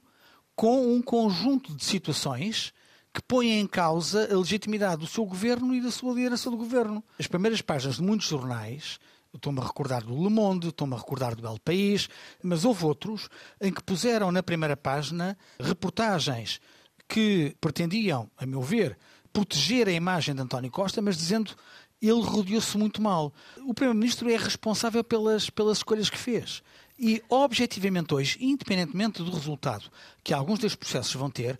com 0.56 0.94
um 0.94 1.02
conjunto 1.02 1.76
de 1.76 1.84
situações 1.84 2.72
que 3.12 3.20
põem 3.20 3.60
em 3.60 3.66
causa 3.66 4.32
a 4.32 4.38
legitimidade 4.38 5.02
do 5.02 5.08
seu 5.08 5.26
governo 5.26 5.74
e 5.74 5.82
da 5.82 5.90
sua 5.90 6.14
liderança 6.14 6.52
do 6.52 6.58
governo. 6.58 7.04
As 7.20 7.26
primeiras 7.26 7.64
páginas 7.64 7.96
de 7.96 8.04
muitos 8.04 8.28
jornais, 8.28 9.00
estou-me 9.34 9.60
a 9.60 9.64
recordar 9.64 10.04
do 10.04 10.14
Le 10.14 10.30
Monde, 10.30 10.68
estou-me 10.68 10.94
a 10.94 10.98
recordar 10.98 11.34
do 11.36 11.48
El 11.48 11.58
País, 11.58 12.08
mas 12.44 12.64
houve 12.64 12.86
outros 12.86 13.28
em 13.60 13.74
que 13.74 13.82
puseram 13.82 14.32
na 14.32 14.44
primeira 14.44 14.78
página 14.78 15.36
reportagens 15.60 16.62
que 17.08 17.56
pretendiam, 17.60 18.30
a 18.38 18.46
meu 18.46 18.62
ver, 18.62 19.00
proteger 19.34 19.88
a 19.88 19.92
imagem 19.92 20.36
de 20.36 20.42
António 20.42 20.70
Costa, 20.70 21.02
mas 21.02 21.18
dizendo 21.18 21.56
ele 22.10 22.22
rodeou-se 22.22 22.78
muito 22.78 23.02
mal. 23.02 23.34
O 23.66 23.74
Primeiro-Ministro 23.74 24.30
é 24.30 24.38
responsável 24.38 25.04
pelas, 25.04 25.50
pelas 25.50 25.78
escolhas 25.78 26.10
que 26.10 26.18
fez. 26.18 26.62
E, 27.00 27.22
objetivamente, 27.30 28.14
hoje, 28.14 28.38
independentemente 28.40 29.24
do 29.24 29.32
resultado 29.32 29.90
que 30.24 30.34
alguns 30.34 30.60
destes 30.60 30.76
processos 30.76 31.14
vão 31.14 31.30
ter, 31.30 31.60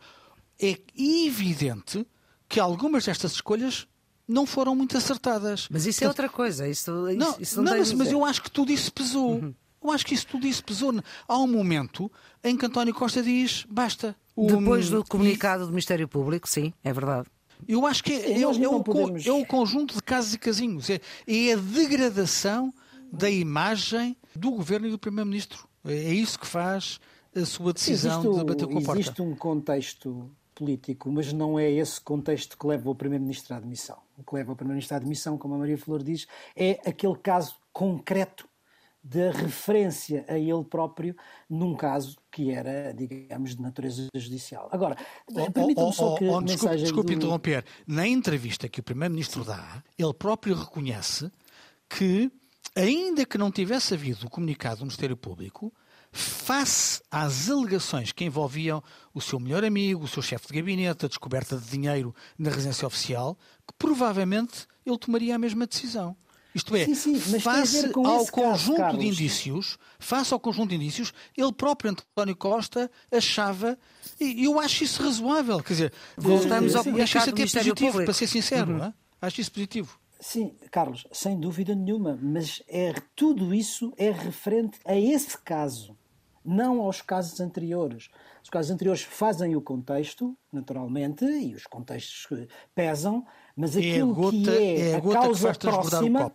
é 0.62 0.78
evidente 0.98 2.06
que 2.48 2.60
algumas 2.60 3.06
destas 3.06 3.34
escolhas 3.34 3.88
não 4.28 4.46
foram 4.46 4.76
muito 4.76 4.98
acertadas. 4.98 5.68
Mas 5.70 5.86
isso 5.86 6.04
é 6.04 6.08
outra 6.08 6.30
coisa. 6.30 6.68
Isso, 6.68 6.92
não, 6.92 7.36
isso 7.40 7.62
não, 7.62 7.72
não 7.72 7.78
mas, 7.78 7.94
mas, 7.94 8.12
eu 8.12 8.24
acho 8.24 8.42
que 8.42 8.52
tudo 8.52 8.72
isso 8.72 8.92
pesou. 8.94 9.34
Uhum. 9.34 9.54
Eu 9.84 9.92
acho 9.92 10.06
que 10.06 10.14
isso 10.14 10.28
tudo 10.28 10.48
isso 10.48 10.64
pesou. 10.64 10.94
Há 11.28 11.38
um 11.38 11.48
momento 11.48 12.10
em 12.44 12.56
que 12.56 12.66
António 12.66 12.94
Costa 12.94 13.22
diz 13.22 13.66
basta. 13.70 14.16
Depois 14.36 14.90
do 14.90 15.04
comunicado 15.04 15.66
do 15.66 15.70
Ministério 15.70 16.08
Público, 16.08 16.50
sim, 16.50 16.74
é 16.84 16.92
verdade. 16.92 17.28
Eu 17.68 17.86
acho 17.86 18.04
que 18.04 18.14
é, 18.14 18.32
é, 18.32 18.42
é, 18.42 18.48
o, 18.48 18.84
podemos... 18.84 19.26
é, 19.26 19.32
o, 19.32 19.46
conjunto 19.46 19.96
de 19.96 20.04
casos 20.04 20.34
e 20.34 20.40
casinhos. 20.40 20.90
É, 20.90 21.00
é, 21.28 21.54
a 21.54 21.56
degradação 21.56 22.74
da 23.12 23.30
imagem 23.30 24.16
do 24.36 24.52
governo 24.52 24.88
e 24.88 24.92
do 24.92 25.00
primeiro-ministro. 25.00 25.68
É, 25.86 25.94
é 25.94 26.14
isso 26.14 26.40
que 26.40 26.48
faz 26.48 27.00
a 27.36 27.46
sua 27.46 27.74
decisão 27.74 28.22
existe, 28.22 28.40
de 28.40 28.46
bater 28.46 28.68
com 28.68 28.78
a 28.78 28.82
porta. 28.82 29.02
Existe 29.02 29.22
um 29.22 29.36
contexto 29.36 30.30
político, 30.54 31.12
mas 31.12 31.34
não 31.34 31.58
é 31.58 31.70
esse 31.72 32.00
contexto 32.00 32.58
que 32.58 32.68
leva 32.68 32.90
o 32.90 32.96
primeiro-ministro 32.96 33.54
à 33.54 33.58
admissão. 33.58 33.98
O 34.18 34.24
que 34.24 34.36
leva 34.36 34.52
o 34.52 34.56
primeiro-ministro 34.56 34.96
à 34.96 34.98
admissão, 34.98 35.38
como 35.38 35.56
a 35.56 35.58
Maria 35.58 35.78
Flor 35.78 36.04
diz, 36.04 36.28
é 36.56 36.80
aquele 36.86 37.16
caso 37.16 37.56
concreto 37.72 38.48
da 39.04 39.32
referência 39.32 40.24
a 40.30 40.38
ele 40.38 40.64
próprio 40.64 41.16
num 41.50 41.76
caso 41.76 42.16
que 42.32 42.52
era, 42.52 42.94
digamos, 42.94 43.56
de 43.56 43.62
natureza 43.62 44.08
judicial. 44.16 44.70
Agora, 44.72 44.96
permitam-me 45.54 45.94
só 45.94 46.16
que 46.16 46.26
oh, 46.26 46.38
oh, 46.38 46.42
desculpe, 46.42 46.78
desculpe 46.78 47.12
do... 47.12 47.18
interromper. 47.18 47.66
Na 47.86 48.08
entrevista 48.08 48.70
que 48.70 48.80
o 48.80 48.84
Primeiro-Ministro 48.84 49.44
dá, 49.44 49.84
ele 50.00 50.14
próprio 50.14 50.56
reconhece 50.56 51.30
que, 51.90 52.32
ainda 52.76 53.26
que 53.26 53.38
não 53.38 53.52
tivesse 53.52 53.94
havido 53.94 54.26
o 54.26 54.30
comunicado 54.30 54.78
do 54.78 54.86
Ministério 54.86 55.18
Público, 55.18 55.74
face 56.14 57.02
às 57.12 57.50
alegações 57.50 58.12
que 58.12 58.24
envolviam 58.24 58.82
o 59.14 59.20
seu 59.20 59.40
melhor 59.40 59.66
amigo, 59.66 60.06
o 60.06 60.08
seu 60.08 60.22
chefe 60.22 60.48
de 60.48 60.54
gabinete, 60.54 61.06
a 61.06 61.10
descoberta 61.10 61.58
de 61.58 61.70
dinheiro 61.70 62.16
na 62.38 62.52
residência 62.52 62.88
oficial, 62.88 63.38
que 63.68 63.74
provavelmente 63.78 64.66
ele 64.86 64.98
tomaria 64.98 65.36
a 65.36 65.40
mesma 65.40 65.68
decisão. 65.68 66.16
Isto 66.54 66.76
é, 66.76 66.86
sim, 66.86 66.96
sim, 66.96 67.40
face 67.40 67.88
ao 67.88 68.28
conjunto 68.28 68.78
caso, 68.78 68.98
de 68.98 69.08
indícios, 69.08 69.78
face 69.98 70.34
ao 70.34 70.40
conjunto 70.40 70.70
de 70.70 70.76
indícios, 70.76 71.12
ele 71.36 71.52
próprio 71.52 71.92
António 71.92 72.36
Costa 72.36 72.92
achava, 73.12 73.78
e 74.20 74.46
eu 74.46 74.60
acho 74.60 74.84
isso 74.84 75.02
razoável, 75.02 75.58
quer 75.64 75.74
dizer, 75.74 75.94
voltamos 76.16 76.76
ao 76.76 76.82
acho 76.82 77.18
isso 77.18 77.30
até 77.30 77.32
positivo, 77.32 77.76
público. 77.76 78.06
para 78.06 78.14
ser 78.14 78.28
sincero, 78.28 78.74
uhum. 78.74 78.84
é? 78.84 78.94
acho 79.22 79.42
isso 79.42 79.52
positivo. 79.52 80.00
Sim, 80.20 80.56
Carlos, 80.72 81.06
sem 81.12 81.38
dúvida 81.40 81.76
nenhuma, 81.76 82.18
mas 82.22 82.64
é, 82.70 82.94
tudo 83.16 83.54
isso 83.54 83.92
é 83.98 84.10
referente 84.10 84.80
a 84.86 84.96
esse 84.96 85.38
caso, 85.38 85.98
não 86.46 86.82
aos 86.82 87.02
casos 87.02 87.42
anteriores. 87.42 88.10
Os 88.44 88.50
casos 88.50 88.72
anteriores 88.72 89.02
fazem 89.02 89.56
o 89.56 89.62
contexto, 89.62 90.38
naturalmente, 90.52 91.26
e 91.26 91.56
os 91.56 91.66
contextos 91.66 92.28
pesam, 92.74 93.26
mas 93.56 93.78
aquilo 93.78 94.10
é 94.10 94.12
a 94.12 94.14
gota, 94.14 94.38
que 94.38 94.50
é, 94.50 94.90
é 94.90 94.96
a, 94.96 94.98
a 94.98 95.02
causa 95.02 95.52
que 95.54 95.60
próxima 95.60 96.34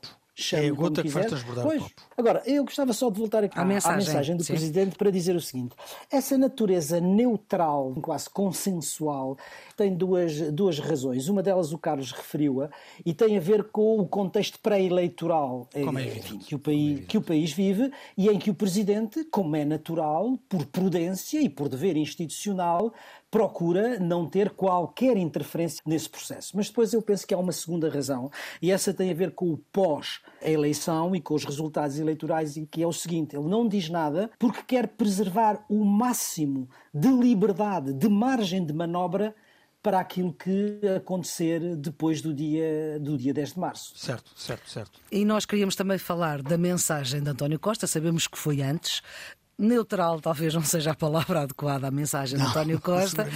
é 0.52 0.68
a 0.68 0.72
gota 0.72 1.02
que 1.02 1.10
faz 1.10 1.26
transbordar 1.26 1.64
pois. 1.64 1.82
o 1.82 1.84
copo. 1.84 2.02
Agora, 2.16 2.42
eu 2.46 2.64
gostava 2.64 2.92
só 2.92 3.10
de 3.10 3.18
voltar 3.18 3.42
aqui 3.42 3.58
à, 3.58 3.64
mensagem, 3.64 3.94
à 3.94 3.96
mensagem 3.96 4.36
do 4.36 4.44
sim. 4.44 4.52
Presidente 4.52 4.96
para 4.96 5.10
dizer 5.10 5.34
o 5.34 5.40
seguinte: 5.40 5.74
essa 6.10 6.38
natureza 6.38 7.00
neutral, 7.00 7.92
quase 8.00 8.30
consensual, 8.30 9.36
tem 9.76 9.94
duas, 9.94 10.40
duas 10.52 10.78
razões. 10.78 11.28
Uma 11.28 11.42
delas 11.42 11.72
o 11.72 11.78
Carlos 11.78 12.12
referiu-a 12.12 12.70
e 13.04 13.12
tem 13.12 13.36
a 13.36 13.40
ver 13.40 13.64
com 13.64 13.98
o 13.98 14.06
contexto 14.06 14.60
pré-eleitoral 14.60 15.68
é 15.74 15.82
que, 16.44 16.54
o 16.54 16.58
país, 16.58 17.00
é 17.00 17.02
que 17.02 17.18
o 17.18 17.22
país 17.22 17.52
vive 17.52 17.90
e 18.16 18.28
em 18.28 18.38
que 18.38 18.50
o 18.50 18.54
Presidente, 18.54 19.24
como 19.24 19.56
é 19.56 19.64
natural, 19.64 20.38
por 20.48 20.66
prudência 20.66 21.40
e 21.40 21.48
por 21.48 21.68
dever 21.68 21.96
institucional, 21.96 22.92
procura 23.30 23.98
não 23.98 24.26
ter 24.26 24.50
qualquer 24.50 25.16
interferência 25.16 25.82
nesse 25.86 26.08
processo. 26.08 26.56
Mas 26.56 26.68
depois 26.68 26.92
eu 26.92 27.02
penso 27.02 27.26
que 27.26 27.34
há 27.34 27.38
uma 27.38 27.52
segunda 27.52 27.88
razão, 27.90 28.30
e 28.60 28.70
essa 28.70 28.94
tem 28.94 29.10
a 29.10 29.14
ver 29.14 29.32
com 29.32 29.52
o 29.52 29.58
pós-eleição 29.72 31.14
e 31.14 31.20
com 31.20 31.34
os 31.34 31.44
resultados 31.44 31.98
eleitorais, 31.98 32.56
e 32.56 32.66
que 32.66 32.82
é 32.82 32.86
o 32.86 32.92
seguinte: 32.92 33.36
ele 33.36 33.48
não 33.48 33.68
diz 33.68 33.88
nada 33.88 34.30
porque 34.38 34.62
quer 34.62 34.88
preservar 34.88 35.64
o 35.68 35.84
máximo 35.84 36.68
de 36.92 37.08
liberdade, 37.08 37.92
de 37.92 38.08
margem 38.08 38.64
de 38.64 38.72
manobra 38.72 39.34
para 39.82 40.00
aquilo 40.00 40.32
que 40.32 40.80
acontecer 40.96 41.76
depois 41.76 42.20
do 42.20 42.34
dia, 42.34 42.98
do 43.00 43.16
dia 43.16 43.32
10 43.32 43.52
de 43.52 43.58
março. 43.58 43.96
Certo, 43.96 44.32
certo, 44.34 44.68
certo. 44.68 45.00
E 45.10 45.24
nós 45.24 45.46
queríamos 45.46 45.76
também 45.76 45.98
falar 45.98 46.42
da 46.42 46.58
mensagem 46.58 47.22
de 47.22 47.30
António 47.30 47.58
Costa, 47.58 47.86
sabemos 47.86 48.26
que 48.26 48.36
foi 48.36 48.60
antes, 48.60 49.02
Neutral 49.58 50.20
talvez 50.20 50.54
não 50.54 50.62
seja 50.62 50.92
a 50.92 50.94
palavra 50.94 51.40
adequada 51.40 51.88
à 51.88 51.90
mensagem 51.90 52.38
não, 52.38 52.44
de 52.44 52.50
António 52.52 52.78
Costa. 52.80 53.28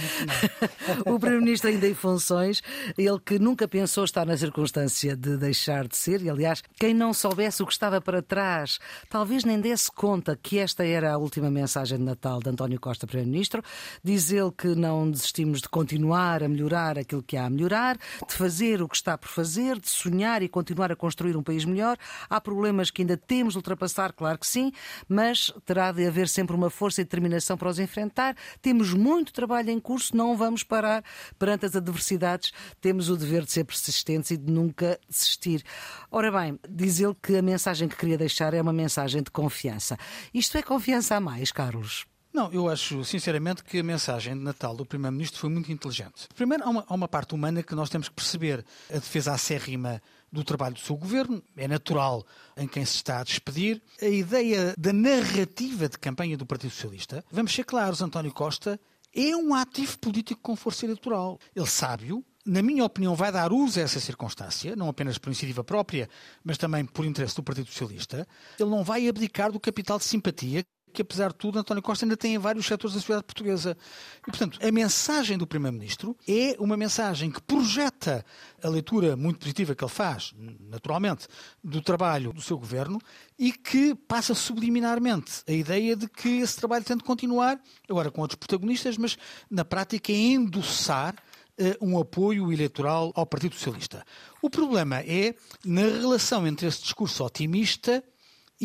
o 1.05 1.19
Primeiro-Ministro 1.19 1.69
ainda 1.69 1.85
em 1.85 1.93
funções, 1.93 2.63
ele 2.97 3.19
que 3.19 3.37
nunca 3.37 3.67
pensou 3.67 4.05
estar 4.05 4.25
na 4.25 4.37
circunstância 4.37 5.17
de 5.17 5.35
deixar 5.35 5.85
de 5.85 5.97
ser, 5.97 6.21
e 6.21 6.29
aliás, 6.29 6.63
quem 6.79 6.93
não 6.93 7.13
soubesse 7.13 7.61
o 7.61 7.65
que 7.65 7.73
estava 7.73 7.99
para 7.99 8.21
trás, 8.21 8.79
talvez 9.09 9.43
nem 9.43 9.59
desse 9.59 9.91
conta 9.91 10.39
que 10.41 10.59
esta 10.59 10.85
era 10.85 11.11
a 11.11 11.17
última 11.17 11.51
mensagem 11.51 11.97
de 11.97 12.05
Natal 12.05 12.39
de 12.39 12.49
António 12.49 12.79
Costa, 12.79 13.05
Primeiro-Ministro. 13.05 13.61
Diz 14.01 14.31
ele 14.31 14.51
que 14.57 14.69
não 14.69 15.11
desistimos 15.11 15.59
de 15.59 15.67
continuar 15.67 16.41
a 16.41 16.47
melhorar 16.47 16.97
aquilo 16.97 17.21
que 17.21 17.35
há 17.35 17.47
a 17.47 17.49
melhorar, 17.49 17.97
de 17.97 18.33
fazer 18.33 18.81
o 18.81 18.87
que 18.87 18.95
está 18.95 19.17
por 19.17 19.27
fazer, 19.27 19.77
de 19.77 19.89
sonhar 19.89 20.41
e 20.41 20.47
continuar 20.47 20.89
a 20.89 20.95
construir 20.95 21.35
um 21.35 21.43
país 21.43 21.65
melhor. 21.65 21.97
Há 22.29 22.39
problemas 22.39 22.89
que 22.89 23.01
ainda 23.01 23.17
temos 23.17 23.55
de 23.55 23.57
ultrapassar, 23.57 24.13
claro 24.13 24.39
que 24.39 24.47
sim, 24.47 24.71
mas 25.09 25.51
terá 25.65 25.91
de 25.91 26.07
haver 26.07 26.12
sempre 26.27 26.55
uma 26.55 26.69
força 26.69 27.01
e 27.01 27.03
determinação 27.03 27.57
para 27.57 27.69
os 27.69 27.79
enfrentar. 27.79 28.35
Temos 28.61 28.93
muito 28.93 29.33
trabalho 29.33 29.69
em 29.69 29.79
curso, 29.79 30.15
não 30.15 30.35
vamos 30.35 30.63
parar 30.63 31.03
perante 31.37 31.65
as 31.65 31.75
adversidades. 31.75 32.51
Temos 32.79 33.09
o 33.09 33.17
dever 33.17 33.43
de 33.43 33.51
ser 33.51 33.63
persistentes 33.63 34.31
e 34.31 34.37
de 34.37 34.51
nunca 34.51 34.99
desistir. 35.09 35.63
Ora 36.11 36.31
bem, 36.31 36.59
diz 36.69 36.99
ele 36.99 37.15
que 37.21 37.35
a 37.37 37.41
mensagem 37.41 37.87
que 37.87 37.95
queria 37.95 38.17
deixar 38.17 38.53
é 38.53 38.61
uma 38.61 38.73
mensagem 38.73 39.21
de 39.21 39.31
confiança. 39.31 39.97
Isto 40.33 40.57
é 40.57 40.63
confiança 40.63 41.15
a 41.15 41.19
mais, 41.19 41.51
Carlos? 41.51 42.05
Não, 42.33 42.51
eu 42.51 42.67
acho 42.67 43.05
sinceramente 43.05 43.63
que 43.63 43.77
a 43.77 43.83
mensagem 43.83 44.33
de 44.35 44.43
Natal 44.43 44.75
do 44.75 44.83
Primeiro-Ministro 44.83 45.39
foi 45.39 45.51
muito 45.51 45.71
inteligente. 45.71 46.27
Primeiro, 46.35 46.63
há 46.63 46.69
uma, 46.69 46.85
há 46.87 46.93
uma, 46.95 47.07
parte 47.07 47.35
humana 47.35 47.61
que 47.61 47.75
nós 47.75 47.91
temos 47.91 48.09
que 48.09 48.15
perceber. 48.15 48.65
A 48.89 48.95
defesa 48.95 49.33
acérrima 49.33 50.01
do 50.33 50.43
trabalho 50.43 50.73
do 50.73 50.81
seu 50.81 50.97
governo 50.97 51.41
é 51.55 51.67
natural 51.67 52.25
em 52.57 52.67
quem 52.67 52.83
se 52.83 52.95
está 52.95 53.19
a 53.19 53.23
despedir. 53.23 53.81
A 54.01 54.07
ideia 54.07 54.73
da 54.77 54.91
narrativa 54.91 55.87
de 55.87 55.99
campanha 55.99 56.35
do 56.35 56.45
Partido 56.45 56.71
Socialista, 56.71 57.23
vamos 57.31 57.53
ser 57.53 57.63
claros, 57.63 58.01
António 58.01 58.33
Costa 58.33 58.79
é 59.15 59.35
um 59.37 59.53
ativo 59.53 59.99
político 59.99 60.41
com 60.41 60.55
força 60.55 60.85
eleitoral. 60.85 61.39
Ele 61.55 61.67
sabe-o, 61.67 62.25
na 62.43 62.63
minha 62.63 62.83
opinião, 62.83 63.15
vai 63.15 63.31
dar 63.31 63.53
uso 63.53 63.79
a 63.79 63.83
essa 63.83 63.99
circunstância, 63.99 64.75
não 64.75 64.89
apenas 64.89 65.19
por 65.19 65.29
iniciativa 65.29 65.63
própria, 65.63 66.09
mas 66.43 66.57
também 66.57 66.83
por 66.83 67.05
interesse 67.05 67.35
do 67.35 67.43
Partido 67.43 67.67
Socialista. 67.67 68.27
Ele 68.59 68.69
não 68.71 68.83
vai 68.83 69.07
abdicar 69.07 69.51
do 69.51 69.59
capital 69.59 69.99
de 69.99 70.05
simpatia 70.05 70.65
que, 70.93 71.01
apesar 71.01 71.29
de 71.29 71.35
tudo, 71.35 71.59
António 71.59 71.81
Costa 71.81 72.05
ainda 72.05 72.15
tem 72.15 72.35
em 72.35 72.37
vários 72.37 72.65
setores 72.65 72.93
da 72.93 73.01
sociedade 73.01 73.25
portuguesa. 73.25 73.75
E, 74.21 74.31
portanto, 74.31 74.59
a 74.61 74.71
mensagem 74.71 75.37
do 75.37 75.47
Primeiro-Ministro 75.47 76.15
é 76.27 76.55
uma 76.59 76.77
mensagem 76.77 77.31
que 77.31 77.41
projeta 77.41 78.23
a 78.63 78.69
leitura 78.69 79.17
muito 79.17 79.39
positiva 79.39 79.75
que 79.75 79.83
ele 79.83 79.91
faz, 79.91 80.33
naturalmente, 80.69 81.27
do 81.63 81.81
trabalho 81.81 82.31
do 82.31 82.41
seu 82.41 82.57
governo 82.57 82.99
e 83.37 83.51
que 83.51 83.95
passa 83.95 84.33
subliminarmente 84.33 85.43
a 85.47 85.51
ideia 85.51 85.95
de 85.95 86.07
que 86.07 86.39
esse 86.39 86.55
trabalho 86.57 86.85
tem 86.85 86.95
de 86.95 87.03
continuar, 87.03 87.59
agora 87.89 88.11
com 88.11 88.21
outros 88.21 88.37
protagonistas, 88.37 88.97
mas 88.97 89.17
na 89.49 89.65
prática 89.65 90.11
é 90.11 90.15
endossar 90.15 91.15
uh, 91.59 91.85
um 91.85 91.99
apoio 91.99 92.51
eleitoral 92.53 93.11
ao 93.15 93.25
Partido 93.25 93.55
Socialista. 93.55 94.05
O 94.41 94.49
problema 94.49 94.99
é 94.99 95.35
na 95.65 95.81
relação 95.81 96.45
entre 96.45 96.67
esse 96.67 96.83
discurso 96.83 97.23
otimista 97.23 98.03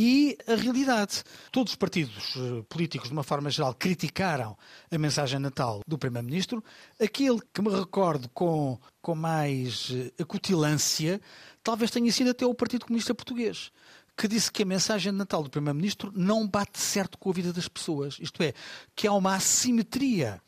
e 0.00 0.38
a 0.46 0.54
realidade. 0.54 1.24
Todos 1.50 1.72
os 1.72 1.76
partidos 1.76 2.36
eh, 2.36 2.62
políticos, 2.68 3.08
de 3.08 3.12
uma 3.12 3.24
forma 3.24 3.50
geral, 3.50 3.74
criticaram 3.74 4.56
a 4.88 4.96
mensagem 4.96 5.40
natal 5.40 5.80
do 5.88 5.98
Primeiro-Ministro. 5.98 6.62
Aquele 7.02 7.40
que 7.52 7.60
me 7.60 7.68
recordo 7.68 8.28
com, 8.28 8.78
com 9.02 9.16
mais 9.16 9.90
eh, 9.92 10.22
acutilância 10.22 11.20
talvez 11.64 11.90
tenha 11.90 12.12
sido 12.12 12.30
até 12.30 12.46
o 12.46 12.54
Partido 12.54 12.86
Comunista 12.86 13.12
Português 13.12 13.72
que 14.16 14.28
disse 14.28 14.52
que 14.52 14.62
a 14.62 14.66
mensagem 14.66 15.12
de 15.12 15.18
Natal 15.18 15.42
do 15.42 15.50
Primeiro-Ministro 15.50 16.12
não 16.14 16.46
bate 16.46 16.78
certo 16.78 17.18
com 17.18 17.30
a 17.30 17.32
vida 17.32 17.52
das 17.52 17.68
pessoas. 17.68 18.18
Isto 18.20 18.42
é, 18.42 18.52
que 18.94 19.06
há 19.06 19.12
uma 19.12 19.34
assimetria 19.34 20.40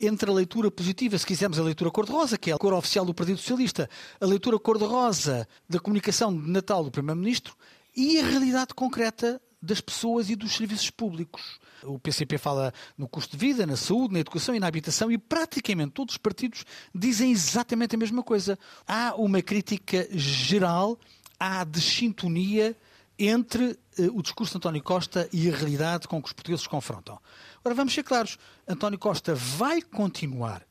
entre 0.00 0.30
a 0.30 0.32
leitura 0.32 0.70
positiva, 0.70 1.16
se 1.18 1.26
quisermos 1.26 1.58
a 1.58 1.62
leitura 1.62 1.90
cor-de-rosa, 1.90 2.38
que 2.38 2.50
é 2.50 2.54
a 2.54 2.58
cor 2.58 2.72
oficial 2.74 3.04
do 3.04 3.14
Partido 3.14 3.38
Socialista, 3.38 3.88
a 4.20 4.26
leitura 4.26 4.58
cor-de-rosa 4.58 5.48
da 5.68 5.80
comunicação 5.80 6.36
de 6.36 6.48
Natal 6.48 6.84
do 6.84 6.90
Primeiro-Ministro 6.90 7.56
e 7.96 8.20
a 8.20 8.24
realidade 8.24 8.74
concreta 8.74 9.40
das 9.60 9.80
pessoas 9.80 10.28
e 10.28 10.36
dos 10.36 10.54
serviços 10.54 10.90
públicos. 10.90 11.58
O 11.82 11.98
PCP 11.98 12.38
fala 12.38 12.72
no 12.96 13.08
custo 13.08 13.36
de 13.36 13.46
vida, 13.46 13.66
na 13.66 13.76
saúde, 13.76 14.14
na 14.14 14.20
educação 14.20 14.54
e 14.54 14.60
na 14.60 14.66
habitação 14.66 15.10
e 15.10 15.18
praticamente 15.18 15.92
todos 15.92 16.14
os 16.14 16.18
partidos 16.18 16.64
dizem 16.94 17.32
exatamente 17.32 17.94
a 17.94 17.98
mesma 17.98 18.22
coisa. 18.22 18.58
Há 18.86 19.14
uma 19.16 19.40
crítica 19.40 20.06
geral 20.12 20.98
à 21.40 21.64
desintonia 21.64 22.76
entre 23.18 23.78
eh, 23.98 24.10
o 24.12 24.22
discurso 24.22 24.52
de 24.52 24.58
António 24.58 24.82
Costa 24.82 25.28
e 25.32 25.50
a 25.50 25.56
realidade 25.56 26.06
com 26.06 26.20
que 26.20 26.28
os 26.28 26.34
portugueses 26.34 26.64
se 26.64 26.68
confrontam. 26.68 27.18
Agora 27.60 27.74
vamos 27.74 27.94
ser 27.94 28.02
claros, 28.02 28.38
António 28.68 28.98
Costa 28.98 29.34
vai 29.34 29.80
continuar 29.80 30.62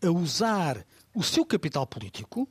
a 0.00 0.10
usar 0.10 0.86
o 1.12 1.24
seu 1.24 1.44
capital 1.44 1.86
político 1.86 2.48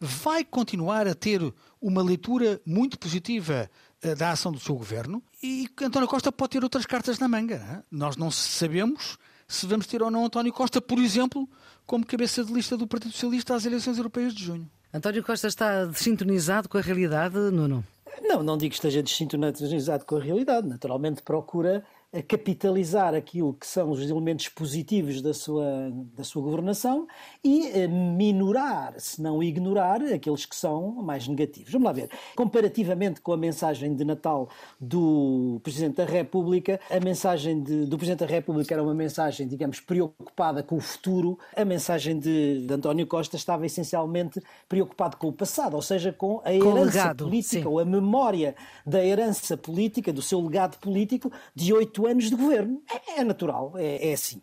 vai 0.00 0.42
continuar 0.42 1.06
a 1.06 1.14
ter 1.14 1.40
uma 1.80 2.02
leitura 2.02 2.60
muito 2.64 2.98
positiva 2.98 3.70
uh, 4.04 4.16
da 4.16 4.30
ação 4.30 4.52
do 4.52 4.60
seu 4.60 4.74
governo 4.74 5.22
e 5.42 5.68
António 5.82 6.08
Costa 6.08 6.30
pode 6.30 6.50
ter 6.50 6.62
outras 6.62 6.84
cartas 6.84 7.18
na 7.18 7.28
manga. 7.28 7.58
Não 7.58 7.74
é? 7.74 7.82
Nós 7.90 8.16
não 8.16 8.30
sabemos 8.30 9.18
se 9.48 9.66
vamos 9.66 9.86
ter 9.86 10.02
ou 10.02 10.10
não 10.10 10.24
António 10.24 10.52
Costa, 10.52 10.80
por 10.80 10.98
exemplo, 10.98 11.48
como 11.86 12.06
cabeça 12.06 12.44
de 12.44 12.52
lista 12.52 12.76
do 12.76 12.86
Partido 12.86 13.12
Socialista 13.12 13.54
às 13.54 13.64
eleições 13.64 13.96
europeias 13.98 14.32
de 14.34 14.44
junho. 14.44 14.70
António 14.92 15.24
Costa 15.24 15.48
está 15.48 15.84
desintonizado 15.86 16.68
com 16.68 16.78
a 16.78 16.80
realidade, 16.80 17.36
Nuno? 17.36 17.84
Não, 18.22 18.42
não 18.42 18.56
digo 18.56 18.70
que 18.70 18.76
esteja 18.76 19.02
desintonizado 19.02 20.04
com 20.04 20.16
a 20.16 20.20
realidade. 20.20 20.68
Naturalmente 20.68 21.22
procura 21.22 21.84
a 22.12 22.20
capitalizar 22.22 23.14
aquilo 23.14 23.54
que 23.54 23.66
são 23.66 23.90
os 23.90 24.02
elementos 24.02 24.48
positivos 24.48 25.22
da 25.22 25.32
sua, 25.32 25.92
da 26.16 26.24
sua 26.24 26.42
governação 26.42 27.06
e 27.42 27.86
minorar, 27.86 28.94
se 28.98 29.22
não 29.22 29.40
ignorar, 29.40 30.02
aqueles 30.02 30.44
que 30.44 30.56
são 30.56 30.90
mais 30.90 31.28
negativos. 31.28 31.70
Vamos 31.70 31.86
lá 31.86 31.92
ver. 31.92 32.10
Comparativamente 32.34 33.20
com 33.20 33.32
a 33.32 33.36
mensagem 33.36 33.94
de 33.94 34.04
Natal 34.04 34.48
do 34.80 35.60
Presidente 35.62 35.96
da 35.96 36.04
República, 36.04 36.80
a 36.90 36.98
mensagem 36.98 37.62
de, 37.62 37.86
do 37.86 37.96
Presidente 37.96 38.20
da 38.20 38.26
República 38.26 38.74
era 38.74 38.82
uma 38.82 38.94
mensagem, 38.94 39.46
digamos, 39.46 39.78
preocupada 39.78 40.64
com 40.64 40.76
o 40.76 40.80
futuro, 40.80 41.38
a 41.56 41.64
mensagem 41.64 42.18
de, 42.18 42.66
de 42.66 42.74
António 42.74 43.06
Costa 43.06 43.36
estava 43.36 43.64
essencialmente 43.66 44.42
preocupado 44.68 45.16
com 45.16 45.28
o 45.28 45.32
passado, 45.32 45.74
ou 45.74 45.82
seja, 45.82 46.12
com 46.12 46.40
a 46.44 46.52
herança 46.52 46.80
legado, 46.80 47.24
política 47.24 47.62
sim. 47.62 47.68
ou 47.68 47.78
a 47.78 47.84
memória 47.84 48.56
da 48.84 49.04
herança 49.04 49.56
política, 49.56 50.12
do 50.12 50.22
seu 50.22 50.40
legado 50.40 50.76
político 50.78 51.30
de 51.54 51.72
oito 51.72 51.99
oito 52.00 52.12
anos 52.12 52.30
de 52.30 52.36
governo. 52.36 52.82
É, 52.90 53.20
é 53.20 53.24
natural, 53.24 53.72
é, 53.76 54.10
é 54.10 54.12
assim. 54.12 54.42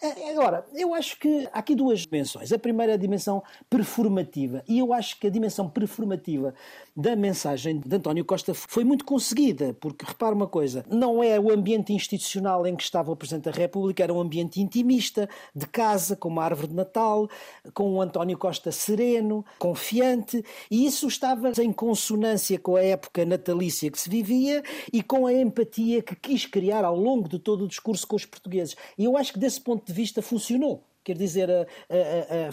É, 0.00 0.30
agora, 0.30 0.64
eu 0.74 0.94
acho 0.94 1.18
que 1.18 1.48
há 1.52 1.58
aqui 1.58 1.74
duas 1.74 2.00
dimensões. 2.00 2.52
A 2.52 2.58
primeira 2.58 2.92
é 2.92 2.94
a 2.94 2.98
dimensão 2.98 3.42
performativa, 3.68 4.62
e 4.68 4.78
eu 4.78 4.92
acho 4.92 5.18
que 5.18 5.26
a 5.26 5.30
dimensão 5.30 5.68
performativa 5.68 6.54
da 6.98 7.14
mensagem 7.14 7.78
de 7.78 7.94
António 7.94 8.24
Costa 8.24 8.52
foi 8.52 8.82
muito 8.82 9.04
conseguida, 9.04 9.72
porque 9.78 10.04
repara 10.04 10.34
uma 10.34 10.48
coisa, 10.48 10.84
não 10.90 11.22
é 11.22 11.38
o 11.38 11.52
ambiente 11.52 11.92
institucional 11.92 12.66
em 12.66 12.74
que 12.74 12.82
estava 12.82 13.12
o 13.12 13.16
Presidente 13.16 13.44
da 13.44 13.52
República, 13.52 14.02
era 14.02 14.12
um 14.12 14.20
ambiente 14.20 14.60
intimista, 14.60 15.28
de 15.54 15.64
casa, 15.68 16.16
com 16.16 16.28
uma 16.28 16.42
árvore 16.42 16.66
de 16.66 16.74
Natal, 16.74 17.30
com 17.72 17.92
o 17.92 18.02
António 18.02 18.36
Costa 18.36 18.72
sereno, 18.72 19.44
confiante, 19.60 20.44
e 20.68 20.86
isso 20.86 21.06
estava 21.06 21.52
em 21.62 21.72
consonância 21.72 22.58
com 22.58 22.74
a 22.74 22.82
época 22.82 23.24
natalícia 23.24 23.92
que 23.92 24.00
se 24.00 24.10
vivia 24.10 24.60
e 24.92 25.00
com 25.00 25.24
a 25.24 25.32
empatia 25.32 26.02
que 26.02 26.16
quis 26.16 26.46
criar 26.46 26.84
ao 26.84 26.96
longo 26.96 27.28
de 27.28 27.38
todo 27.38 27.64
o 27.64 27.68
discurso 27.68 28.08
com 28.08 28.16
os 28.16 28.26
portugueses. 28.26 28.74
E 28.98 29.04
eu 29.04 29.16
acho 29.16 29.32
que 29.32 29.38
desse 29.38 29.60
ponto 29.60 29.86
de 29.86 29.92
vista 29.92 30.20
funcionou 30.20 30.87
quer 31.08 31.16
dizer, 31.16 31.48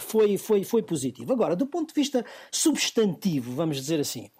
foi, 0.00 0.38
foi, 0.38 0.64
foi 0.64 0.82
positivo. 0.82 1.30
Agora, 1.30 1.54
do 1.54 1.66
ponto 1.66 1.88
de 1.88 2.00
vista 2.00 2.24
substantivo, 2.50 3.52
vamos 3.52 3.76
dizer 3.76 4.00
assim, 4.00 4.30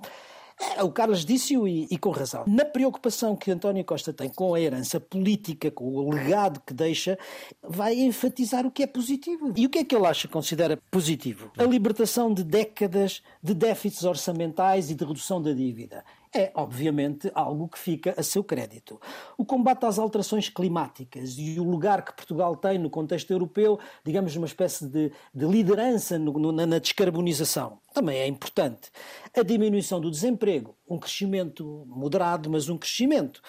o 0.82 0.90
Carlos 0.90 1.22
disse-o 1.22 1.68
e, 1.68 1.86
e, 1.90 1.98
com 1.98 2.10
razão. 2.10 2.44
Na 2.46 2.64
preocupação 2.64 3.36
que 3.36 3.50
António 3.50 3.84
Costa 3.84 4.10
tem 4.10 4.30
com 4.30 4.54
a 4.54 4.60
herança 4.60 4.98
política, 4.98 5.70
com 5.70 5.84
o 5.84 6.10
legado 6.10 6.62
que 6.66 6.72
deixa, 6.72 7.18
vai 7.62 7.94
enfatizar 7.94 8.64
o 8.64 8.70
que 8.70 8.82
é 8.82 8.86
positivo. 8.86 9.52
E 9.54 9.66
o 9.66 9.68
que 9.68 9.80
é 9.80 9.84
que 9.84 9.94
ele 9.94 10.06
acha, 10.06 10.26
considera 10.26 10.78
positivo? 10.90 11.50
A 11.58 11.64
libertação 11.64 12.32
de 12.32 12.42
décadas 12.42 13.22
de 13.42 13.52
déficits 13.52 14.04
orçamentais 14.04 14.90
e 14.90 14.94
de 14.94 15.04
redução 15.04 15.42
da 15.42 15.52
dívida 15.52 16.02
é, 16.36 16.52
obviamente, 16.54 17.30
algo 17.34 17.68
que 17.68 17.78
fica 17.78 18.14
a 18.16 18.22
seu 18.22 18.44
crédito. 18.44 19.00
O 19.38 19.44
combate 19.44 19.86
às 19.86 19.98
alterações 19.98 20.48
climáticas 20.48 21.36
e 21.38 21.58
o 21.58 21.64
lugar 21.64 22.04
que 22.04 22.14
Portugal 22.14 22.54
tem 22.56 22.78
no 22.78 22.90
contexto 22.90 23.30
europeu, 23.30 23.78
digamos, 24.04 24.36
uma 24.36 24.46
espécie 24.46 24.86
de, 24.86 25.10
de 25.34 25.46
liderança 25.46 26.18
no, 26.18 26.32
no, 26.32 26.52
na 26.52 26.78
descarbonização, 26.78 27.78
também 27.94 28.18
é 28.18 28.26
importante. 28.26 28.90
A 29.34 29.42
diminuição 29.42 29.98
do 29.98 30.10
desemprego, 30.10 30.76
um 30.88 30.98
crescimento 30.98 31.84
moderado, 31.86 32.50
mas 32.50 32.68
um 32.68 32.76
crescimento. 32.76 33.40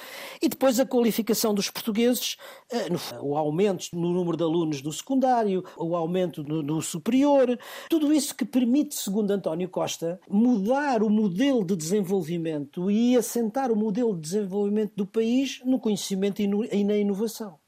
E 0.42 0.48
depois 0.48 0.80
a 0.80 0.86
qualificação 0.86 1.54
dos 1.54 1.70
portugueses, 1.70 2.38
eh, 2.72 2.88
o 3.22 3.36
aumento 3.36 3.90
no 3.94 4.14
número 4.14 4.38
de 4.38 4.44
alunos 4.44 4.82
do 4.82 4.92
secundário, 4.92 5.64
o 5.76 5.96
aumento 5.96 6.44
do, 6.44 6.64
do 6.64 6.82
superior, 6.82 7.60
tudo 7.90 8.14
isso 8.14 8.34
que 8.34 8.46
permite, 8.46 8.96
segundo 8.96 9.32
António 9.32 9.68
Costa, 9.68 10.20
mudar 10.30 11.04
o 11.04 11.10
modelo 11.10 11.66
de 11.66 11.76
desenvolvimento 11.76 12.77
e 12.90 13.18
assentar 13.18 13.72
o 13.72 13.76
modelo 13.76 14.14
de 14.16 14.22
desenvolvimento 14.22 14.94
do 14.96 15.06
país 15.06 15.62
no 15.66 15.80
conhecimento 15.80 16.42
e 16.42 16.84
na 16.84 16.96
inovação. 16.96 17.60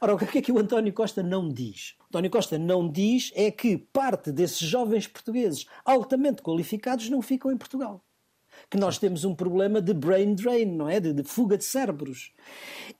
Ora, 0.00 0.14
o 0.14 0.18
que 0.18 0.38
é 0.38 0.42
que 0.42 0.52
o 0.52 0.58
António 0.58 0.92
Costa 0.92 1.22
não 1.22 1.48
diz? 1.48 1.94
O 2.00 2.04
António 2.08 2.30
Costa 2.30 2.58
não 2.58 2.90
diz 2.90 3.32
é 3.34 3.50
que 3.50 3.78
parte 3.78 4.30
desses 4.30 4.58
jovens 4.58 5.06
portugueses 5.06 5.66
altamente 5.84 6.42
qualificados 6.42 7.08
não 7.08 7.22
ficam 7.22 7.50
em 7.50 7.56
Portugal 7.56 8.05
que 8.68 8.76
nós 8.76 8.98
temos 8.98 9.24
um 9.24 9.34
problema 9.34 9.80
de 9.80 9.94
brain 9.94 10.34
drain, 10.34 10.66
não 10.66 10.88
é? 10.88 10.98
De, 10.98 11.12
de, 11.12 11.22
fuga 11.22 11.56
de 11.56 11.64
cérebros. 11.64 12.32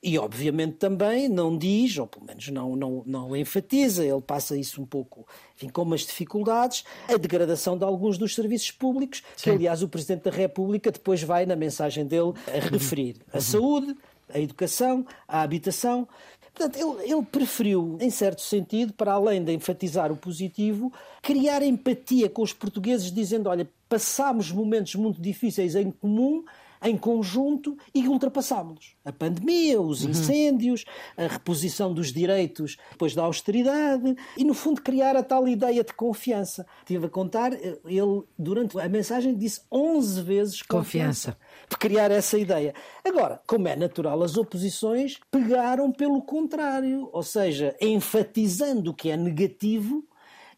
E 0.03 0.17
obviamente 0.19 0.77
também 0.77 1.29
não 1.29 1.57
diz, 1.57 1.99
ou 1.99 2.07
pelo 2.07 2.25
menos 2.25 2.49
não, 2.49 2.77
não, 2.77 3.03
não 3.05 3.37
enfatiza, 3.37 4.05
ele 4.05 4.21
passa 4.21 4.57
isso 4.57 4.81
um 4.81 4.87
pouco, 4.87 5.27
enfim, 5.57 5.69
com 5.69 5.83
umas 5.83 6.01
dificuldades, 6.03 6.85
a 7.09 7.17
degradação 7.17 7.77
de 7.77 7.85
alguns 7.85 8.17
dos 8.17 8.35
serviços 8.35 8.71
públicos, 8.71 9.23
Sim. 9.37 9.45
que 9.45 9.51
aliás 9.51 9.83
o 9.83 9.89
Presidente 9.89 10.23
da 10.23 10.31
República 10.31 10.93
depois 10.93 11.23
vai 11.23 11.45
na 11.47 11.57
mensagem 11.57 12.07
dele 12.07 12.33
a 12.47 12.61
referir. 12.71 13.17
A 13.33 13.41
saúde, 13.41 13.97
a 14.33 14.39
educação, 14.39 15.05
a 15.27 15.43
habitação. 15.43 16.07
Portanto, 16.55 16.77
ele, 16.77 17.13
ele, 17.13 17.23
preferiu, 17.23 17.99
em 18.01 18.09
certo 18.09 18.41
sentido, 18.41 18.95
para 18.95 19.13
além 19.13 19.45
de 19.45 19.53
enfatizar 19.53 20.11
o 20.11 20.17
positivo, 20.17 20.91
criar 21.21 21.63
empatia 21.63 22.31
com 22.31 22.41
os 22.41 22.53
portugueses, 22.53 23.13
dizendo: 23.13 23.51
olha, 23.51 23.69
passámos 23.89 24.51
momentos 24.51 24.95
muito 24.95 25.21
difíceis 25.21 25.75
em 25.75 25.91
comum, 25.91 26.45
em 26.83 26.97
conjunto, 26.97 27.77
e 27.95 28.07
ultrapassámos-los. 28.07 28.97
A 29.05 29.13
pandemia, 29.13 29.81
os 29.81 30.05
uhum. 30.05 30.11
incêndios, 30.11 30.85
a 31.17 31.27
reposição 31.27 31.93
dos 31.93 32.13
direitos 32.13 32.77
depois 32.91 33.15
da 33.15 33.23
austeridade, 33.23 34.15
e 34.37 34.45
no 34.45 34.55
fundo 34.55 34.83
criar 34.83 35.17
a 35.17 35.23
tal 35.23 35.49
ideia 35.49 35.83
de 35.83 35.93
confiança. 35.95 36.67
Estive 36.81 37.07
a 37.07 37.09
contar, 37.09 37.53
ele, 37.53 38.23
durante 38.39 38.79
a 38.79 38.89
mensagem, 38.89 39.35
disse 39.35 39.63
11 39.73 40.23
vezes 40.23 40.63
confiança. 40.63 41.33
confiança 41.33 41.39
de 41.71 41.77
criar 41.77 42.11
essa 42.11 42.39
ideia. 42.39 42.75
Agora, 43.05 43.41
como 43.47 43.69
é 43.69 43.75
natural, 43.75 44.23
as 44.23 44.37
oposições 44.37 45.19
pegaram 45.31 45.91
pelo 45.91 46.23
contrário, 46.23 47.09
ou 47.13 47.23
seja, 47.23 47.75
enfatizando 47.81 48.91
o 48.91 48.95
que 48.95 49.11
é 49.11 49.17
negativo 49.17 50.05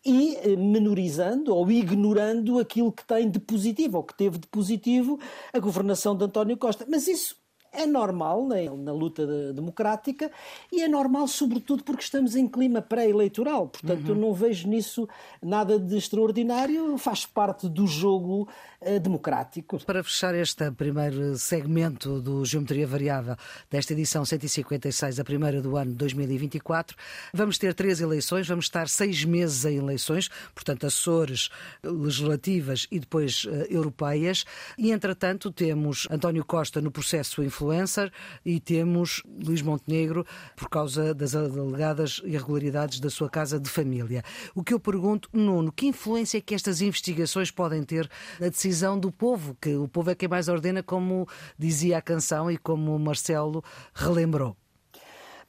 e 0.04 0.36
eh, 0.36 0.56
menorizando 0.56 1.54
ou 1.54 1.70
ignorando 1.70 2.58
aquilo 2.58 2.92
que 2.92 3.04
tem 3.06 3.30
de 3.30 3.38
positivo, 3.38 3.98
ou 3.98 4.04
que 4.04 4.16
teve 4.16 4.38
de 4.38 4.46
positivo 4.46 5.18
a 5.52 5.58
governação 5.58 6.16
de 6.16 6.24
António 6.24 6.56
Costa. 6.56 6.86
Mas 6.88 7.08
isso 7.08 7.36
é 7.72 7.86
normal 7.86 8.46
na, 8.46 8.56
na 8.76 8.92
luta 8.92 9.26
de, 9.26 9.52
democrática 9.52 10.30
e 10.72 10.82
é 10.82 10.88
normal, 10.88 11.26
sobretudo, 11.28 11.82
porque 11.84 12.02
estamos 12.02 12.34
em 12.34 12.46
clima 12.46 12.80
pré-eleitoral. 12.80 13.68
Portanto, 13.68 14.08
uhum. 14.08 14.08
eu 14.08 14.14
não 14.14 14.34
vejo 14.34 14.68
nisso 14.68 15.08
nada 15.42 15.78
de 15.78 15.96
extraordinário, 15.96 16.96
faz 16.98 17.26
parte 17.26 17.68
do 17.68 17.86
jogo 17.86 18.48
uh, 18.80 19.00
democrático. 19.00 19.78
Para 19.84 20.02
fechar 20.02 20.34
este 20.34 20.70
primeiro 20.72 21.36
segmento 21.36 22.20
do 22.20 22.44
Geometria 22.44 22.86
Variável 22.86 23.36
desta 23.70 23.92
edição 23.92 24.24
156, 24.24 25.20
a 25.20 25.24
primeira 25.24 25.60
do 25.60 25.76
ano 25.76 25.92
2024, 25.94 26.96
vamos 27.32 27.58
ter 27.58 27.74
três 27.74 28.00
eleições, 28.00 28.48
vamos 28.48 28.66
estar 28.66 28.88
seis 28.88 29.24
meses 29.24 29.64
em 29.64 29.76
eleições, 29.76 30.28
portanto, 30.54 30.86
Açores, 30.86 31.50
legislativas 31.82 32.86
e 32.90 32.98
depois 32.98 33.44
uh, 33.44 33.50
europeias, 33.68 34.44
e 34.76 34.90
entretanto 34.90 35.50
temos 35.50 36.06
António 36.10 36.44
Costa 36.44 36.80
no 36.80 36.90
processo 36.90 37.42
influencer 37.58 38.12
e 38.44 38.60
temos 38.60 39.22
Luís 39.44 39.62
Montenegro 39.62 40.24
por 40.56 40.68
causa 40.68 41.12
das 41.12 41.34
alegadas 41.34 42.20
irregularidades 42.24 43.00
da 43.00 43.10
sua 43.10 43.28
casa 43.28 43.58
de 43.58 43.68
família. 43.68 44.22
O 44.54 44.62
que 44.62 44.72
eu 44.72 44.78
pergunto, 44.80 45.28
Nuno, 45.32 45.72
que 45.72 45.86
influência 45.86 46.38
é 46.38 46.40
que 46.40 46.54
estas 46.54 46.80
investigações 46.80 47.50
podem 47.50 47.82
ter 47.82 48.08
na 48.38 48.48
decisão 48.48 48.98
do 48.98 49.10
povo? 49.10 49.56
Que 49.60 49.74
o 49.74 49.88
povo 49.88 50.10
é 50.10 50.14
quem 50.14 50.28
mais 50.28 50.48
ordena, 50.48 50.82
como 50.82 51.26
dizia 51.58 51.98
a 51.98 52.02
canção 52.02 52.50
e 52.50 52.56
como 52.56 52.94
o 52.94 52.98
Marcelo 52.98 53.62
relembrou. 53.92 54.56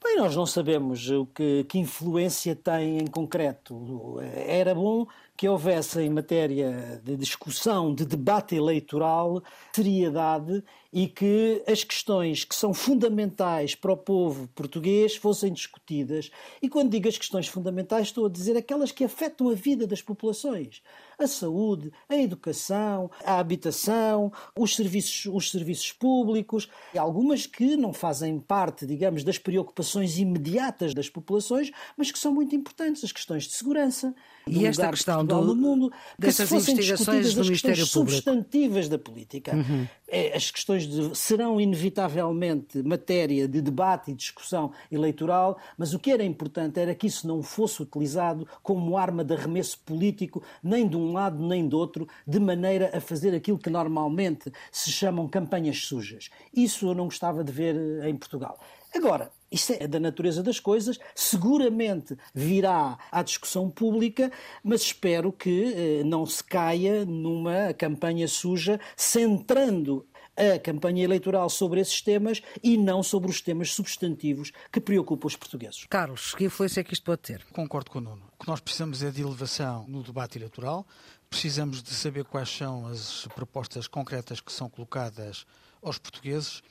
Bem, 0.02 0.16
nós 0.16 0.34
não 0.34 0.46
sabemos 0.46 1.10
o 1.10 1.26
que, 1.26 1.64
que 1.64 1.78
influência 1.78 2.56
tem 2.56 3.00
em 3.00 3.06
concreto. 3.06 4.18
Era 4.46 4.74
bom 4.74 5.06
que 5.40 5.48
houvesse 5.48 5.98
em 6.02 6.10
matéria 6.10 7.00
de 7.02 7.16
discussão, 7.16 7.94
de 7.94 8.04
debate 8.04 8.54
eleitoral, 8.54 9.42
seriedade 9.74 10.62
e 10.92 11.08
que 11.08 11.64
as 11.66 11.82
questões 11.82 12.44
que 12.44 12.54
são 12.54 12.74
fundamentais 12.74 13.74
para 13.74 13.90
o 13.90 13.96
povo 13.96 14.46
português 14.48 15.16
fossem 15.16 15.50
discutidas. 15.50 16.30
E 16.60 16.68
quando 16.68 16.90
digo 16.90 17.08
as 17.08 17.16
questões 17.16 17.48
fundamentais, 17.48 18.08
estou 18.08 18.26
a 18.26 18.28
dizer 18.28 18.54
aquelas 18.54 18.92
que 18.92 19.02
afetam 19.02 19.48
a 19.48 19.54
vida 19.54 19.86
das 19.86 20.02
populações. 20.02 20.82
A 21.20 21.26
saúde, 21.26 21.92
a 22.08 22.16
educação, 22.16 23.10
a 23.24 23.38
habitação, 23.38 24.32
os 24.56 24.74
serviços, 24.74 25.26
os 25.32 25.50
serviços 25.50 25.92
públicos, 25.92 26.68
e 26.94 26.98
algumas 26.98 27.46
que 27.46 27.76
não 27.76 27.92
fazem 27.92 28.38
parte, 28.40 28.86
digamos, 28.86 29.22
das 29.22 29.38
preocupações 29.38 30.18
imediatas 30.18 30.94
das 30.94 31.08
populações, 31.08 31.70
mas 31.96 32.10
que 32.10 32.18
são 32.18 32.32
muito 32.32 32.56
importantes, 32.56 33.04
as 33.04 33.12
questões 33.12 33.44
de 33.44 33.52
segurança. 33.52 34.14
E 34.46 34.66
esta 34.66 34.88
questão 34.88 35.24
do, 35.24 35.40
no 35.42 35.54
mundo, 35.54 35.92
que 36.20 36.32
se 36.32 36.46
fossem 36.46 36.74
investigações 36.74 37.34
do 37.34 37.44
Ministério 37.44 37.76
questões 37.76 37.92
Público. 37.92 38.22
substantivas 38.22 38.88
da 38.88 38.98
política. 38.98 39.54
Uhum. 39.54 39.86
É, 40.08 40.36
as 40.36 40.50
questões 40.50 40.88
de, 40.88 41.16
serão 41.16 41.60
inevitavelmente 41.60 42.82
matéria 42.82 43.46
de 43.46 43.60
debate 43.60 44.10
e 44.10 44.14
discussão 44.14 44.72
eleitoral, 44.90 45.58
mas 45.78 45.94
o 45.94 45.98
que 45.98 46.10
era 46.10 46.24
importante 46.24 46.80
era 46.80 46.94
que 46.94 47.06
isso 47.06 47.28
não 47.28 47.42
fosse 47.42 47.82
utilizado 47.82 48.46
como 48.62 48.96
arma 48.96 49.22
de 49.22 49.34
arremesso 49.34 49.78
político, 49.78 50.42
nem 50.62 50.88
de 50.88 50.96
um 50.96 51.09
lado 51.12 51.44
nem 51.44 51.68
do 51.68 51.78
outro, 51.78 52.08
de 52.26 52.38
maneira 52.38 52.90
a 52.96 53.00
fazer 53.00 53.34
aquilo 53.34 53.58
que 53.58 53.70
normalmente 53.70 54.52
se 54.70 54.90
chamam 54.90 55.28
campanhas 55.28 55.78
sujas. 55.78 56.30
Isso 56.54 56.88
eu 56.88 56.94
não 56.94 57.04
gostava 57.04 57.44
de 57.44 57.52
ver 57.52 57.76
eh, 57.76 58.08
em 58.08 58.16
Portugal. 58.16 58.58
Agora, 58.94 59.30
isso 59.50 59.72
é 59.72 59.86
da 59.86 60.00
natureza 60.00 60.42
das 60.42 60.60
coisas, 60.60 60.98
seguramente 61.14 62.16
virá 62.34 62.98
à 63.10 63.22
discussão 63.22 63.70
pública, 63.70 64.30
mas 64.62 64.82
espero 64.82 65.32
que 65.32 65.74
eh, 65.74 66.04
não 66.04 66.26
se 66.26 66.42
caia 66.42 67.04
numa 67.04 67.72
campanha 67.74 68.26
suja, 68.26 68.80
centrando 68.96 70.06
a 70.40 70.58
campanha 70.58 71.04
eleitoral 71.04 71.50
sobre 71.50 71.80
esses 71.80 72.00
temas 72.00 72.42
e 72.62 72.76
não 72.76 73.02
sobre 73.02 73.30
os 73.30 73.40
temas 73.40 73.72
substantivos 73.72 74.50
que 74.72 74.80
preocupam 74.80 75.26
os 75.26 75.36
portugueses. 75.36 75.86
Carlos, 75.88 76.34
que 76.34 76.44
influência 76.44 76.80
é 76.80 76.84
que 76.84 76.94
isto 76.94 77.04
pode 77.04 77.22
ter? 77.22 77.44
Concordo 77.52 77.90
com 77.90 77.98
o 77.98 78.00
Nuno. 78.00 78.22
O 78.38 78.42
que 78.42 78.48
nós 78.48 78.60
precisamos 78.60 79.02
é 79.02 79.10
de 79.10 79.20
elevação 79.20 79.84
no 79.86 80.02
debate 80.02 80.38
eleitoral, 80.38 80.86
precisamos 81.28 81.82
de 81.82 81.90
saber 81.90 82.24
quais 82.24 82.48
são 82.48 82.86
as 82.86 83.28
propostas 83.34 83.86
concretas 83.86 84.40
que 84.40 84.52
são 84.52 84.68
colocadas 84.68 85.46
aos 85.82 85.98
portugueses 85.98 86.62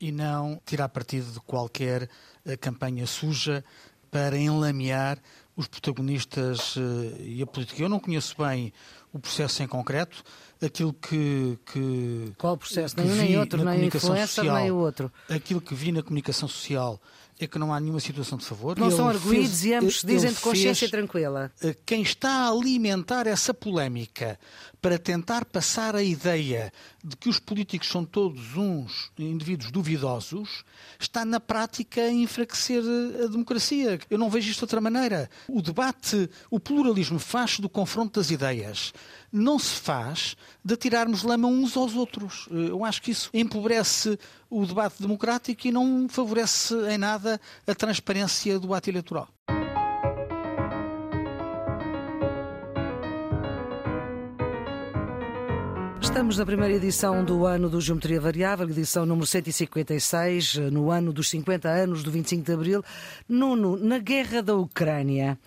e 0.00 0.12
não 0.12 0.60
tirar 0.64 0.88
partido 0.88 1.32
de 1.32 1.40
qualquer 1.40 2.08
eh, 2.44 2.56
campanha 2.56 3.06
suja 3.06 3.64
para 4.10 4.36
enlamear 4.36 5.18
os 5.56 5.66
protagonistas 5.66 6.76
eh, 6.76 7.22
e 7.22 7.42
a 7.42 7.46
política. 7.46 7.82
Eu 7.82 7.88
não 7.88 7.98
conheço 7.98 8.36
bem 8.36 8.72
o 9.16 9.18
processo 9.18 9.62
em 9.62 9.66
concreto, 9.66 10.22
aquilo 10.62 10.92
que. 10.92 11.58
que 11.72 12.32
Qual 12.38 12.54
o 12.54 12.58
processo? 12.58 12.94
Que 12.94 13.02
nem 13.02 13.10
um 13.10 13.16
nem 13.16 13.38
outro, 13.38 13.64
nem 13.64 13.86
influencer, 13.86 14.28
social, 14.28 14.56
nem 14.56 14.70
o 14.70 14.76
outro. 14.76 15.12
Aquilo 15.28 15.60
que 15.60 15.74
vi 15.74 15.92
na 15.92 16.02
comunicação 16.02 16.48
social 16.48 17.00
é 17.38 17.46
que 17.46 17.58
não 17.58 17.72
há 17.72 17.78
nenhuma 17.78 18.00
situação 18.00 18.38
de 18.38 18.44
favor. 18.44 18.78
Não 18.78 18.86
ele 18.88 18.96
são 18.96 19.08
arguídos 19.08 19.64
e 19.64 19.74
ambos 19.74 20.02
dizem 20.02 20.32
de 20.32 20.40
consciência 20.40 20.88
tranquila. 20.88 21.52
Eh, 21.62 21.76
quem 21.84 22.02
está 22.02 22.30
a 22.30 22.50
alimentar 22.50 23.26
essa 23.26 23.52
polémica 23.52 24.38
para 24.80 24.98
tentar 24.98 25.44
passar 25.44 25.96
a 25.96 26.02
ideia 26.02 26.72
de 27.04 27.16
que 27.16 27.28
os 27.28 27.38
políticos 27.38 27.88
são 27.88 28.04
todos 28.04 28.56
uns 28.56 29.10
indivíduos 29.18 29.70
duvidosos, 29.70 30.64
está 30.98 31.24
na 31.24 31.40
prática 31.40 32.02
a 32.02 32.10
enfraquecer 32.10 32.82
a 33.22 33.26
democracia. 33.26 33.98
Eu 34.08 34.18
não 34.18 34.30
vejo 34.30 34.50
isto 34.50 34.60
de 34.60 34.64
outra 34.64 34.80
maneira. 34.80 35.28
O 35.48 35.60
debate, 35.60 36.30
o 36.50 36.60
pluralismo 36.60 37.18
faz 37.18 37.58
do 37.58 37.68
confronto 37.68 38.20
das 38.20 38.30
ideias. 38.30 38.92
Não 39.32 39.58
se 39.58 39.80
faz 39.80 40.36
de 40.64 40.76
tirarmos 40.76 41.22
lama 41.22 41.48
uns 41.48 41.76
aos 41.76 41.94
outros. 41.94 42.48
Eh, 42.50 42.70
eu 42.70 42.84
acho 42.84 43.02
que 43.02 43.10
isso 43.10 43.30
empobrece 43.32 44.18
o 44.48 44.64
debate 44.64 45.00
democrático 45.00 45.66
e 45.66 45.72
não 45.72 46.08
favorece 46.08 46.74
em 46.90 46.98
nada 46.98 47.40
a 47.66 47.74
transparência 47.74 48.58
do 48.58 48.72
ato 48.72 48.90
eleitoral. 48.90 49.28
Estamos 56.16 56.38
na 56.38 56.46
primeira 56.46 56.74
edição 56.74 57.22
do 57.22 57.44
ano 57.44 57.68
do 57.68 57.78
Geometria 57.78 58.18
Variável, 58.18 58.66
edição 58.70 59.04
número 59.04 59.26
156, 59.26 60.54
no 60.72 60.90
ano 60.90 61.12
dos 61.12 61.28
50 61.28 61.68
anos 61.68 62.02
do 62.02 62.10
25 62.10 62.42
de 62.42 62.52
Abril. 62.52 62.82
Nuno, 63.28 63.76
na 63.76 63.98
guerra 63.98 64.42
da 64.42 64.54
Ucrânia, 64.54 65.38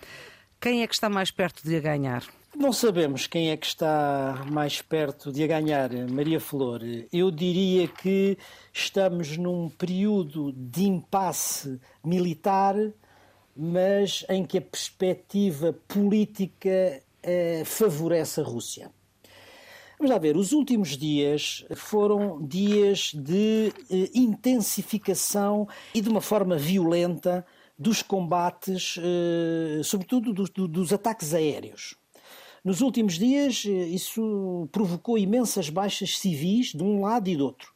quem 0.60 0.82
é 0.82 0.86
que 0.86 0.94
está 0.94 1.08
mais 1.08 1.32
perto 1.32 1.64
de 1.64 1.74
a 1.74 1.80
ganhar? 1.80 2.22
Não 2.56 2.72
sabemos 2.72 3.28
quem 3.28 3.50
é 3.50 3.56
que 3.56 3.66
está 3.66 4.44
mais 4.50 4.82
perto 4.82 5.30
de 5.30 5.44
a 5.44 5.46
ganhar, 5.46 5.88
Maria 6.10 6.40
Flor. 6.40 6.80
Eu 7.12 7.30
diria 7.30 7.86
que 7.86 8.36
estamos 8.72 9.36
num 9.36 9.68
período 9.68 10.52
de 10.52 10.82
impasse 10.82 11.80
militar, 12.04 12.74
mas 13.56 14.24
em 14.28 14.44
que 14.44 14.58
a 14.58 14.60
perspectiva 14.60 15.72
política 15.86 17.00
eh, 17.22 17.62
favorece 17.64 18.40
a 18.40 18.44
Rússia. 18.44 18.90
Vamos 19.96 20.10
lá 20.10 20.18
ver, 20.18 20.36
os 20.36 20.52
últimos 20.52 20.96
dias 20.96 21.64
foram 21.76 22.44
dias 22.44 23.12
de 23.14 23.72
eh, 23.88 24.10
intensificação 24.12 25.68
e 25.94 26.00
de 26.00 26.08
uma 26.08 26.20
forma 26.20 26.56
violenta 26.56 27.46
dos 27.78 28.02
combates, 28.02 28.98
eh, 28.98 29.82
sobretudo 29.84 30.32
do, 30.32 30.44
do, 30.44 30.66
dos 30.66 30.92
ataques 30.92 31.32
aéreos. 31.32 31.99
Nos 32.64 32.80
últimos 32.80 33.18
dias, 33.18 33.64
eh, 33.66 33.70
isso 33.70 34.68
provocou 34.70 35.16
imensas 35.16 35.70
baixas 35.70 36.18
civis 36.18 36.72
de 36.72 36.82
um 36.82 37.00
lado 37.00 37.28
e 37.28 37.36
do 37.36 37.44
outro. 37.44 37.72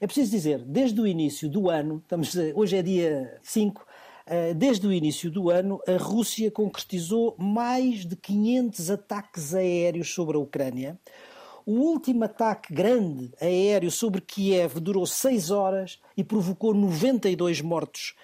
É 0.00 0.06
preciso 0.06 0.30
dizer, 0.30 0.58
desde 0.64 1.00
o 1.00 1.06
início 1.06 1.48
do 1.48 1.68
ano, 1.68 1.98
estamos, 2.02 2.34
hoje 2.54 2.76
é 2.76 2.82
dia 2.82 3.38
5, 3.42 3.86
eh, 4.26 4.54
desde 4.54 4.86
o 4.86 4.92
início 4.92 5.30
do 5.30 5.50
ano, 5.50 5.80
a 5.86 5.96
Rússia 5.96 6.50
concretizou 6.50 7.36
mais 7.38 8.06
de 8.06 8.16
500 8.16 8.90
ataques 8.90 9.54
aéreos 9.54 10.12
sobre 10.12 10.36
a 10.36 10.40
Ucrânia, 10.40 10.98
o 11.64 11.72
último 11.72 12.24
ataque 12.24 12.74
grande 12.74 13.30
aéreo 13.40 13.90
sobre 13.90 14.20
Kiev 14.20 14.80
durou 14.80 15.06
seis 15.06 15.50
horas 15.50 16.00
e 16.16 16.24
provocou 16.24 16.74
92 16.74 17.60
mortos. 17.60 18.14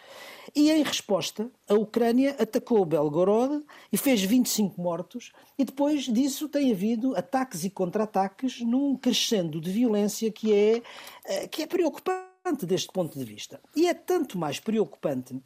E 0.54 0.70
em 0.70 0.82
resposta, 0.82 1.50
a 1.68 1.74
Ucrânia 1.74 2.36
atacou 2.38 2.84
Belgorod 2.84 3.64
e 3.92 3.96
fez 3.96 4.22
25 4.22 4.80
mortos, 4.80 5.32
e 5.58 5.64
depois 5.64 6.04
disso 6.04 6.48
tem 6.48 6.72
havido 6.72 7.16
ataques 7.16 7.64
e 7.64 7.70
contra-ataques 7.70 8.60
num 8.60 8.96
crescendo 8.96 9.60
de 9.60 9.70
violência 9.70 10.30
que 10.30 10.52
é, 10.54 10.82
eh, 11.24 11.48
que 11.48 11.62
é 11.62 11.66
preocupante 11.66 12.64
deste 12.64 12.90
ponto 12.92 13.18
de 13.18 13.24
vista. 13.24 13.60
E 13.76 13.86
é 13.86 13.94
tanto 13.94 14.38
mais 14.38 14.58
preocupante 14.58 15.40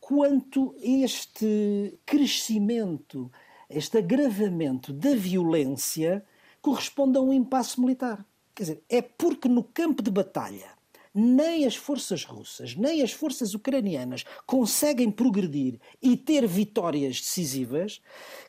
quanto 0.00 0.74
este 0.78 1.98
crescimento, 2.04 3.32
este 3.70 3.98
agravamento 3.98 4.92
da 4.92 5.14
violência 5.14 6.24
corresponde 6.60 7.16
a 7.16 7.22
um 7.22 7.32
impasse 7.32 7.80
militar. 7.80 8.24
Quer 8.54 8.62
dizer, 8.62 8.82
é 8.88 9.00
porque 9.00 9.48
no 9.48 9.64
campo 9.64 10.02
de 10.02 10.10
batalha 10.10 10.73
nem 11.14 11.64
as 11.64 11.76
forças 11.76 12.24
russas, 12.24 12.74
nem 12.74 13.00
as 13.00 13.12
forças 13.12 13.54
ucranianas 13.54 14.24
conseguem 14.46 15.10
progredir 15.10 15.78
e 16.02 16.16
ter 16.16 16.46
vitórias 16.46 17.20
decisivas, 17.20 18.02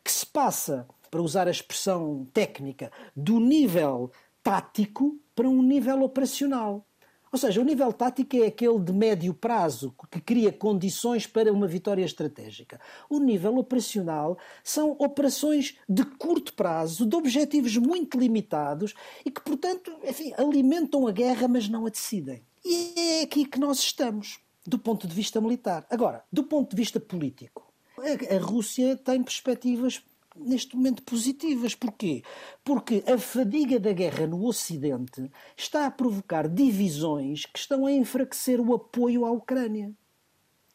que 0.04 0.12
se 0.12 0.26
passa, 0.26 0.88
para 1.12 1.22
usar 1.22 1.48
a 1.48 1.52
expressão 1.52 2.26
técnica, 2.34 2.92
do 3.16 3.40
nível 3.40 4.12
tático 4.44 5.18
para 5.36 5.48
um 5.48 5.62
nível 5.62 6.02
operacional. 6.02 6.86
Ou 7.32 7.38
seja, 7.38 7.60
o 7.60 7.66
nível 7.66 7.92
tático 7.92 8.38
é 8.38 8.48
aquele 8.48 8.80
de 8.80 8.94
médio 8.94 9.34
prazo, 9.34 9.94
que 10.10 10.22
cria 10.22 10.52
condições 10.52 11.28
para 11.28 11.52
uma 11.52 11.68
vitória 11.68 12.04
estratégica. 12.04 12.80
O 13.10 13.20
nível 13.20 13.58
operacional 13.58 14.38
são 14.64 14.92
operações 15.00 15.78
de 15.88 16.06
curto 16.06 16.54
prazo, 16.54 17.06
de 17.06 17.16
objetivos 17.16 17.76
muito 17.76 18.18
limitados 18.18 18.94
e 19.26 19.32
que, 19.32 19.42
portanto, 19.42 19.92
enfim, 20.04 20.34
alimentam 20.38 21.08
a 21.08 21.12
guerra, 21.12 21.48
mas 21.48 21.68
não 21.68 21.86
a 21.86 21.90
decidem. 21.90 22.42
E 22.66 23.20
é 23.20 23.22
aqui 23.22 23.46
que 23.46 23.60
nós 23.60 23.78
estamos, 23.78 24.40
do 24.66 24.80
ponto 24.80 25.08
de 25.08 25.14
vista 25.14 25.40
militar. 25.40 25.86
Agora, 25.88 26.24
do 26.32 26.44
ponto 26.44 26.72
de 26.72 26.76
vista 26.76 27.00
político, 27.00 27.72
a 28.00 28.44
Rússia 28.44 28.98
tem 28.98 29.22
perspectivas 29.22 30.02
neste 30.36 30.76
momento 30.76 31.04
positivas. 31.04 31.76
Porquê? 31.76 32.24
Porque 32.64 33.04
a 33.06 33.20
fadiga 33.20 33.80
da 33.80 33.94
guerra 33.94 34.26
no 34.26 34.44
Ocidente 34.46 35.32
está 35.56 35.86
a 35.86 35.92
provocar 35.92 36.50
divisões 36.50 37.46
que 37.46 37.60
estão 37.60 37.86
a 37.86 37.92
enfraquecer 37.92 38.60
o 38.60 38.74
apoio 38.74 39.26
à 39.26 39.32
Ucrânia. 39.32 39.94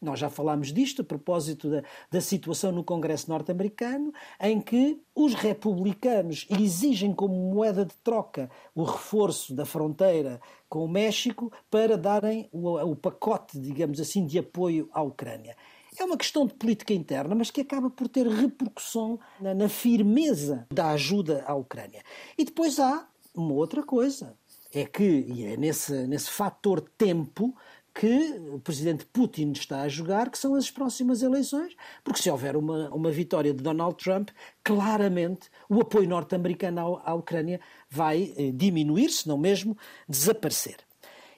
Nós 0.00 0.18
já 0.18 0.30
falámos 0.30 0.72
disto 0.72 1.02
a 1.02 1.04
propósito 1.04 1.70
da, 1.70 1.82
da 2.10 2.20
situação 2.20 2.72
no 2.72 2.82
Congresso 2.82 3.28
norte-americano, 3.28 4.12
em 4.40 4.60
que 4.60 5.00
os 5.14 5.34
republicanos 5.34 6.46
exigem 6.48 7.12
como 7.12 7.34
moeda 7.34 7.84
de 7.84 7.94
troca 8.02 8.50
o 8.74 8.84
reforço 8.84 9.54
da 9.54 9.66
fronteira 9.66 10.40
com 10.68 10.84
o 10.84 10.88
México 10.88 11.52
para 11.70 11.98
darem 11.98 12.48
o, 12.52 12.78
o 12.78 12.96
pacote, 12.96 13.58
digamos 13.58 14.00
assim, 14.00 14.24
de 14.24 14.38
apoio 14.38 14.88
à 14.92 15.02
Ucrânia. 15.02 15.56
É 15.98 16.04
uma 16.04 16.16
questão 16.16 16.46
de 16.46 16.54
política 16.54 16.94
interna, 16.94 17.34
mas 17.34 17.50
que 17.50 17.60
acaba 17.60 17.90
por 17.90 18.08
ter 18.08 18.26
repercussão 18.26 19.18
na, 19.40 19.52
na 19.52 19.68
firmeza 19.68 20.66
da 20.72 20.90
ajuda 20.90 21.44
à 21.46 21.54
Ucrânia. 21.54 22.02
E 22.38 22.44
depois 22.44 22.78
há 22.78 23.06
uma 23.34 23.54
outra 23.54 23.82
coisa. 23.82 24.34
É 24.72 24.84
que, 24.84 25.02
e 25.02 25.44
é 25.44 25.56
nesse, 25.56 26.06
nesse 26.06 26.30
fator 26.30 26.80
tempo, 26.96 27.52
que 27.94 28.40
o 28.52 28.58
presidente 28.58 29.04
Putin 29.06 29.52
está 29.52 29.82
a 29.82 29.88
jogar, 29.88 30.30
que 30.30 30.38
são 30.38 30.54
as 30.54 30.70
próximas 30.70 31.22
eleições, 31.22 31.74
porque 32.04 32.22
se 32.22 32.30
houver 32.30 32.56
uma, 32.56 32.88
uma 32.90 33.10
vitória 33.10 33.52
de 33.52 33.62
Donald 33.62 33.96
Trump, 33.96 34.30
claramente 34.62 35.50
o 35.68 35.80
apoio 35.80 36.08
norte-americano 36.08 36.96
à, 36.96 37.10
à, 37.10 37.14
Ucrânia 37.14 37.60
vai 37.88 38.32
eh, 38.36 38.52
diminuir, 38.52 39.10
se 39.10 39.28
não 39.28 39.36
mesmo 39.36 39.76
desaparecer. 40.08 40.76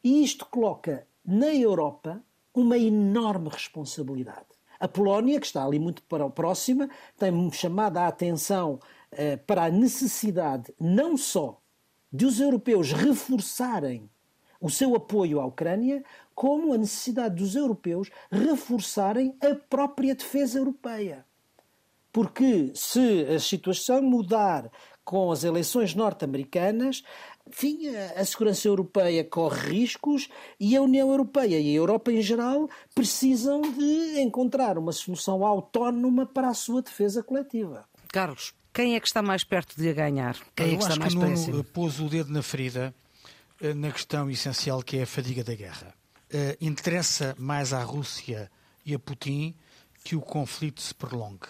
E 0.05 0.23
isto 0.23 0.47
coloca 0.47 1.07
na 1.25 1.55
Europa 1.55 2.23
uma 2.55 2.77
enorme 2.77 3.49
responsabilidade. 3.49 4.47
A 4.79 4.88
Polónia, 4.88 5.41
que 5.41 5.47
está 5.47 5.65
ali 5.65 5.79
muito 5.79 6.03
próxima, 6.35 6.88
tem 7.17 7.53
chamado 7.53 7.99
a 7.99 8.09
atenção 8.09 8.81
eh, 9.12 9.37
para 9.37 9.65
a 9.65 9.71
necessidade 9.71 10.75
não 10.79 11.17
só 11.17 11.61
de 12.12 12.27
os 12.27 12.41
europeus 12.41 12.93
reforçarem 12.93 14.11
o 14.61 14.71
seu 14.71 14.95
apoio 14.95 15.41
à 15.41 15.47
Ucrânia, 15.47 16.05
como 16.35 16.73
a 16.73 16.79
necessidade 16.79 17.37
dos 17.37 17.55
europeus 17.55 18.11
reforçarem 18.31 19.35
a 19.42 19.55
própria 19.55 20.14
defesa 20.14 20.59
europeia. 20.59 21.25
Porque 22.12 22.73
se 22.75 23.25
a 23.35 23.40
situação 23.40 24.03
mudar 24.03 24.71
com 25.05 25.33
as 25.33 25.45
eleições 25.45 25.95
norte-americanas, 25.95 27.03
enfim, 27.49 27.88
a 28.16 28.25
segurança 28.25 28.68
europeia 28.68 29.25
corre 29.25 29.71
riscos 29.71 30.29
e 30.61 30.77
a 30.77 30.83
União 30.83 31.11
Europeia 31.11 31.59
e 31.59 31.71
a 31.71 31.75
Europa 31.75 32.12
em 32.12 32.23
geral 32.23 32.68
precisam 32.95 33.62
de 33.62 34.21
encontrar 34.21 34.79
uma 34.79 34.92
solução 34.92 35.45
autónoma 35.45 36.27
para 36.27 36.49
a 36.49 36.55
sua 36.55 36.83
defesa 36.83 37.23
coletiva. 37.23 37.85
Carlos, 38.12 38.55
quem 38.73 38.95
é 38.95 39.01
que 39.01 39.07
está 39.07 39.23
mais 39.23 39.42
perto 39.42 39.77
de 39.77 39.88
a 39.88 39.92
ganhar? 39.92 40.37
Quem 40.55 40.68
Eu 40.68 40.75
é 40.75 40.77
que 40.77 40.83
está 40.85 40.97
mais 40.97 41.14
que 41.14 41.21
próximo? 41.21 41.64
pôs 41.64 41.99
o 41.99 42.09
dedo 42.09 42.33
na 42.33 42.42
ferida 42.42 42.95
eh, 43.61 43.75
na 43.75 43.90
questão 43.90 44.31
essencial 44.31 44.83
que 44.83 44.99
é 44.99 45.03
a 45.03 45.07
fadiga 45.07 45.42
da 45.42 45.55
guerra. 45.55 45.95
Uh, 46.33 46.57
interessa 46.61 47.35
mais 47.38 47.75
à 47.75 47.83
Rússia 47.83 48.51
e 48.87 48.95
a 48.95 48.99
Putin 48.99 49.55
que 50.03 50.16
o 50.16 50.21
conflito 50.21 50.81
se 50.81 50.95
prolongue. 50.95 51.47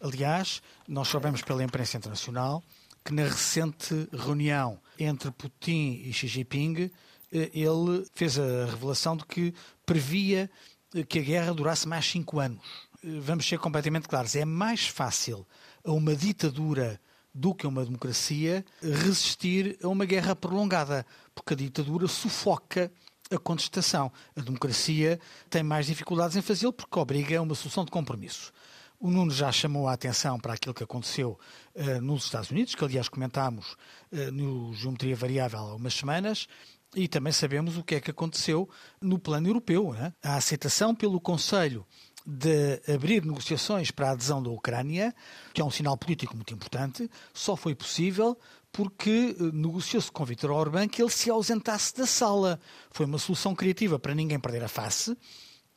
Aliás, 0.00 0.62
nós 0.88 1.08
sabemos 1.08 1.42
pela 1.42 1.62
imprensa 1.62 1.96
internacional 1.96 2.62
que 3.04 3.12
na 3.12 3.24
recente 3.24 4.08
reunião 4.12 4.80
entre 4.98 5.30
Putin 5.30 6.02
e 6.04 6.12
Xi 6.12 6.28
Jinping, 6.28 6.90
eh, 7.32 7.50
ele 7.52 8.06
fez 8.14 8.38
a 8.38 8.66
revelação 8.66 9.16
de 9.16 9.24
que 9.24 9.54
previa 9.84 10.50
eh, 10.94 11.02
que 11.02 11.18
a 11.18 11.22
guerra 11.22 11.54
durasse 11.54 11.86
mais 11.88 12.06
cinco 12.06 12.38
anos. 12.38 12.64
Vamos 13.02 13.46
ser 13.46 13.58
completamente 13.58 14.08
claros: 14.08 14.36
é 14.36 14.44
mais 14.44 14.86
fácil 14.86 15.46
a 15.84 15.92
uma 15.92 16.14
ditadura 16.14 17.00
do 17.34 17.54
que 17.54 17.66
a 17.66 17.68
uma 17.68 17.84
democracia 17.84 18.64
resistir 18.82 19.78
a 19.82 19.88
uma 19.88 20.04
guerra 20.04 20.36
prolongada, 20.36 21.06
porque 21.34 21.54
a 21.54 21.56
ditadura 21.56 22.06
sufoca 22.06 22.92
a 23.34 23.38
contestação. 23.38 24.12
A 24.36 24.40
democracia 24.40 25.18
tem 25.48 25.62
mais 25.62 25.86
dificuldades 25.86 26.36
em 26.36 26.42
fazê-lo 26.42 26.72
porque 26.72 26.98
obriga 26.98 27.38
a 27.38 27.42
uma 27.42 27.54
solução 27.54 27.84
de 27.84 27.90
compromisso. 27.90 28.52
O 29.00 29.10
Nuno 29.10 29.32
já 29.32 29.50
chamou 29.50 29.88
a 29.88 29.94
atenção 29.94 30.38
para 30.38 30.54
aquilo 30.54 30.74
que 30.74 30.84
aconteceu 30.84 31.38
uh, 31.74 32.00
nos 32.00 32.24
Estados 32.26 32.50
Unidos, 32.50 32.74
que 32.74 32.84
aliás 32.84 33.08
comentámos 33.08 33.72
uh, 34.12 34.30
no 34.32 34.72
Geometria 34.74 35.16
Variável 35.16 35.58
há 35.58 35.74
umas 35.74 35.94
semanas, 35.94 36.46
e 36.94 37.08
também 37.08 37.32
sabemos 37.32 37.76
o 37.76 37.82
que 37.82 37.96
é 37.96 38.00
que 38.00 38.10
aconteceu 38.10 38.68
no 39.00 39.18
plano 39.18 39.48
europeu. 39.48 39.92
Né? 39.92 40.12
A 40.22 40.36
aceitação 40.36 40.94
pelo 40.94 41.20
Conselho 41.20 41.84
de 42.24 42.80
abrir 42.86 43.24
negociações 43.24 43.90
para 43.90 44.10
a 44.10 44.12
adesão 44.12 44.42
da 44.42 44.50
Ucrânia, 44.50 45.12
que 45.52 45.60
é 45.60 45.64
um 45.64 45.70
sinal 45.70 45.96
político 45.96 46.36
muito 46.36 46.54
importante, 46.54 47.10
só 47.34 47.56
foi 47.56 47.74
possível 47.74 48.38
porque 48.72 49.36
eh, 49.38 49.42
negociou-se 49.52 50.10
com 50.10 50.24
Vítor 50.24 50.50
Orbán 50.50 50.88
que 50.88 51.02
ele 51.02 51.10
se 51.10 51.30
ausentasse 51.30 51.94
da 51.94 52.06
sala. 52.06 52.58
Foi 52.90 53.06
uma 53.06 53.18
solução 53.18 53.54
criativa 53.54 53.98
para 53.98 54.14
ninguém 54.14 54.40
perder 54.40 54.64
a 54.64 54.68
face, 54.68 55.16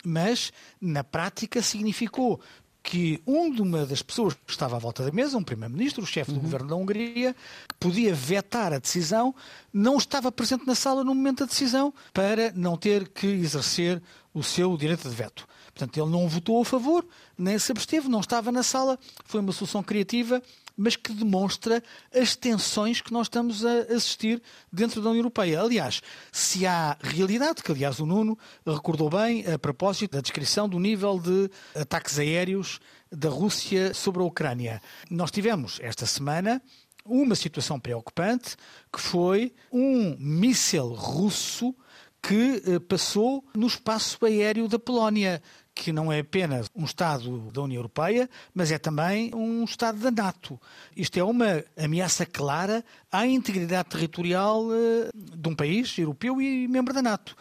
mas 0.03 0.51
na 0.79 1.03
prática 1.03 1.61
significou 1.61 2.39
que 2.85 3.19
uma 3.25 3.83
das 3.83 4.03
pessoas 4.03 4.35
que 4.35 4.51
estava 4.51 4.75
à 4.75 4.79
volta 4.79 5.03
da 5.03 5.11
mesa, 5.11 5.35
um 5.35 5.43
primeiro-ministro, 5.43 6.03
o 6.03 6.07
chefe 6.07 6.31
do 6.31 6.37
uhum. 6.37 6.43
governo 6.43 6.67
da 6.69 6.75
Hungria, 6.75 7.35
que 7.67 7.75
podia 7.79 8.13
vetar 8.13 8.71
a 8.71 8.77
decisão, 8.77 9.33
não 9.73 9.97
estava 9.97 10.31
presente 10.31 10.67
na 10.67 10.75
sala 10.75 11.03
no 11.03 11.15
momento 11.15 11.39
da 11.39 11.45
decisão 11.47 11.91
para 12.13 12.51
não 12.51 12.77
ter 12.77 13.07
que 13.09 13.25
exercer 13.25 14.01
o 14.31 14.43
seu 14.43 14.77
direito 14.77 15.09
de 15.09 15.15
veto. 15.15 15.47
Portanto, 15.75 15.97
ele 15.97 16.09
não 16.09 16.27
votou 16.27 16.61
a 16.61 16.65
favor, 16.65 17.05
nem 17.37 17.59
se 17.59 17.71
absteve, 17.71 18.07
não 18.07 18.21
estava 18.21 18.49
na 18.49 18.63
sala, 18.63 18.97
foi 19.25 19.41
uma 19.41 19.51
solução 19.51 19.83
criativa 19.83 20.41
mas 20.77 20.95
que 20.95 21.13
demonstra 21.13 21.81
as 22.13 22.35
tensões 22.35 23.01
que 23.01 23.13
nós 23.13 23.27
estamos 23.27 23.65
a 23.65 23.79
assistir 23.95 24.41
dentro 24.71 25.01
da 25.01 25.09
União 25.09 25.21
Europeia. 25.21 25.61
Aliás, 25.61 26.01
se 26.31 26.65
há 26.65 26.97
realidade, 27.01 27.63
que 27.63 27.71
aliás 27.71 27.99
o 27.99 28.05
Nuno 28.05 28.37
recordou 28.65 29.09
bem 29.09 29.45
a 29.51 29.57
propósito 29.57 30.11
da 30.11 30.21
descrição 30.21 30.67
do 30.67 30.79
nível 30.79 31.19
de 31.19 31.49
ataques 31.79 32.19
aéreos 32.19 32.79
da 33.11 33.29
Rússia 33.29 33.93
sobre 33.93 34.21
a 34.21 34.25
Ucrânia. 34.25 34.81
Nós 35.09 35.31
tivemos 35.31 35.79
esta 35.81 36.05
semana 36.05 36.61
uma 37.05 37.35
situação 37.35 37.79
preocupante 37.79 38.57
que 38.91 38.99
foi 38.99 39.53
um 39.71 40.17
míssil 40.19 40.87
russo 40.87 41.73
que 42.21 42.63
eh, 42.65 42.79
passou 42.79 43.45
no 43.55 43.67
espaço 43.67 44.25
aéreo 44.25 44.67
da 44.67 44.79
Polónia 44.79 45.41
que 45.75 45.91
não 45.91 46.11
é 46.11 46.19
apenas 46.19 46.67
um 46.73 46.85
Estado 46.85 47.51
da 47.51 47.61
União 47.61 47.79
Europeia, 47.79 48.29
mas 48.53 48.71
é 48.71 48.77
também 48.77 49.35
um 49.35 49.65
Estado 49.65 49.99
da 49.99 50.09
NATO. 50.09 50.59
Isto 50.95 51.19
é 51.19 51.23
uma 51.23 51.63
ameaça 51.77 52.25
clara 52.25 52.83
à 53.11 53.27
integridade 53.27 53.89
territorial 53.89 54.65
eh, 54.71 55.11
de 55.13 55.49
um 55.49 55.53
país 55.53 55.95
europeu 55.97 56.41
e 56.41 56.65
membro 56.69 56.93
da 56.93 57.01
NATO. 57.01 57.35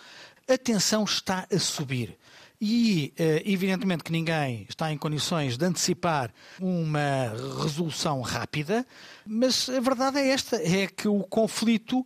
A 0.49 0.59
tensão 0.59 1.05
está 1.05 1.47
a 1.51 1.59
subir. 1.61 2.18
E, 2.61 3.12
eh, 3.16 3.42
evidentemente, 3.47 4.03
que 4.03 4.12
ninguém 4.12 4.66
está 4.68 4.92
em 4.92 4.99
condições 4.99 5.57
de 5.57 5.64
antecipar 5.64 6.33
uma 6.61 7.33
resolução 7.62 8.20
rápida, 8.20 8.85
mas 9.25 9.68
a 9.68 9.81
verdade 9.81 10.18
é 10.18 10.29
esta: 10.29 10.57
é 10.57 10.87
que 10.88 11.07
o 11.07 11.20
conflito 11.20 12.05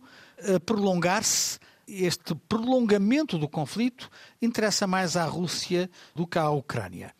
a 0.55 0.59
prolongar-se 0.59 1.59
este 1.89 2.35
prolongamento 2.47 3.37
do 3.37 3.47
conflito 3.47 4.09
interessa 4.41 4.85
mais 4.85 5.17
à 5.17 5.25
Rússia 5.25 5.89
do 6.15 6.27
que 6.27 6.37
à 6.37 6.49
Ucrânia. 6.49 7.13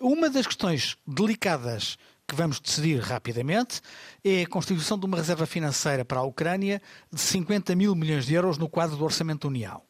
Uma 0.00 0.30
das 0.30 0.46
questões 0.46 0.96
delicadas 1.06 1.96
que 2.26 2.34
vamos 2.34 2.58
decidir 2.58 3.00
rapidamente 3.00 3.80
é 4.24 4.42
a 4.42 4.48
constituição 4.48 4.98
de 4.98 5.06
uma 5.06 5.16
reserva 5.16 5.46
financeira 5.46 6.04
para 6.04 6.18
a 6.18 6.24
Ucrânia 6.24 6.82
de 7.12 7.20
50 7.20 7.74
mil 7.76 7.94
milhões 7.94 8.26
de 8.26 8.34
euros 8.34 8.58
no 8.58 8.68
quadro 8.68 8.96
do 8.96 9.04
Orçamento 9.04 9.42
da 9.42 9.48
União. 9.48 9.82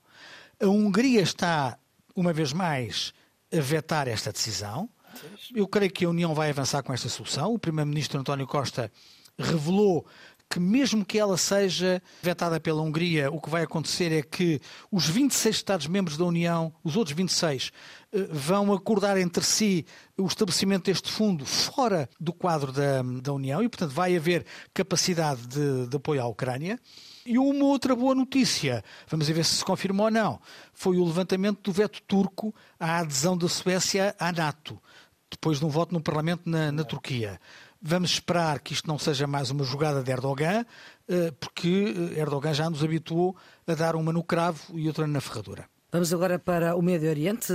A 0.61 0.67
Hungria 0.67 1.23
está, 1.23 1.79
uma 2.15 2.33
vez 2.33 2.53
mais, 2.53 3.13
a 3.53 3.61
vetar 3.61 4.09
esta 4.09 4.33
decisão. 4.33 4.89
Eu 5.55 5.67
creio 5.67 5.91
que 5.91 6.05
a 6.05 6.11
União 6.11 6.35
vai 6.35 6.51
avançar 6.51 6.83
com 6.83 6.93
esta 6.93 7.09
solução. 7.09 7.55
O 7.55 7.59
Primeiro-Ministro 7.59 8.21
António 8.21 8.47
Costa 8.47 8.93
revelou 9.39 10.07
que 10.49 10.61
mesmo 10.61 11.05
que 11.05 11.19
ela 11.19 11.37
seja 11.37 12.03
vetada 12.23 12.61
pela 12.61 12.81
Hungria, 12.81 13.31
o 13.31 13.41
que 13.41 13.51
vai 13.51 13.63
acontecer 13.63 14.13
é 14.13 14.23
que 14.23 14.61
os 14.91 15.09
26 15.09 15.57
Estados-membros 15.57 16.17
da 16.17 16.25
União, 16.25 16.73
os 16.85 16.97
outros 16.97 17.17
26, 17.17 17.73
eh, 18.13 18.29
vão 18.31 18.73
acordar 18.73 19.19
entre 19.19 19.45
si 19.45 19.85
o 20.17 20.27
estabelecimento 20.27 20.85
deste 20.85 21.11
fundo 21.11 21.45
fora 21.45 22.09
do 22.19 22.33
quadro 22.33 22.73
da, 22.73 23.03
da 23.21 23.33
União 23.33 23.63
e, 23.63 23.69
portanto, 23.69 23.93
vai 23.93 24.17
haver 24.17 24.47
capacidade 24.73 25.47
de, 25.47 25.89
de 25.89 25.97
apoio 25.97 26.23
à 26.23 26.27
Ucrânia. 26.27 26.79
E 27.25 27.39
uma 27.39 27.65
outra 27.65 27.97
boa 27.97 28.15
notícia, 28.15 28.85
vamos 29.09 29.29
ver 29.29 29.45
se 29.45 29.57
se 29.57 29.65
confirma 29.65 30.05
ou 30.05 30.11
não, 30.13 30.41
foi 30.73 30.97
o 30.97 31.05
levantamento 31.05 31.61
do 31.61 31.73
veto 31.73 32.01
turco 32.03 32.55
à 32.79 32.99
adesão 32.99 33.37
da 33.37 33.49
Suécia 33.49 34.15
à 34.17 34.31
NATO, 34.31 34.81
depois 35.29 35.59
de 35.59 35.65
um 35.65 35.69
voto 35.69 35.93
no 35.93 36.01
Parlamento 36.01 36.49
na, 36.49 36.71
na 36.71 36.85
Turquia. 36.85 37.41
Vamos 37.81 38.11
esperar 38.11 38.61
que 38.61 38.73
isto 38.73 38.89
não 38.89 38.99
seja 38.99 39.27
mais 39.27 39.51
uma 39.51 39.65
jogada 39.65 40.03
de 40.03 40.11
Erdogan, 40.11 40.65
eh, 41.09 41.33
porque 41.39 41.95
eh, 42.15 42.21
Erdogan 42.21 42.55
já 42.55 42.69
nos 42.69 42.83
habituou 42.83 43.37
a 43.67 43.75
dar 43.75 43.97
uma 43.97 44.13
no 44.13 44.25
cravo 44.25 44.79
e 44.79 44.89
outra 44.89 45.07
na 45.07 45.21
ferradura. 45.21 45.69
Vamos 45.93 46.13
agora 46.13 46.37
para 46.37 46.75
o 46.75 46.83
Médio 46.83 47.09
Oriente. 47.09 47.53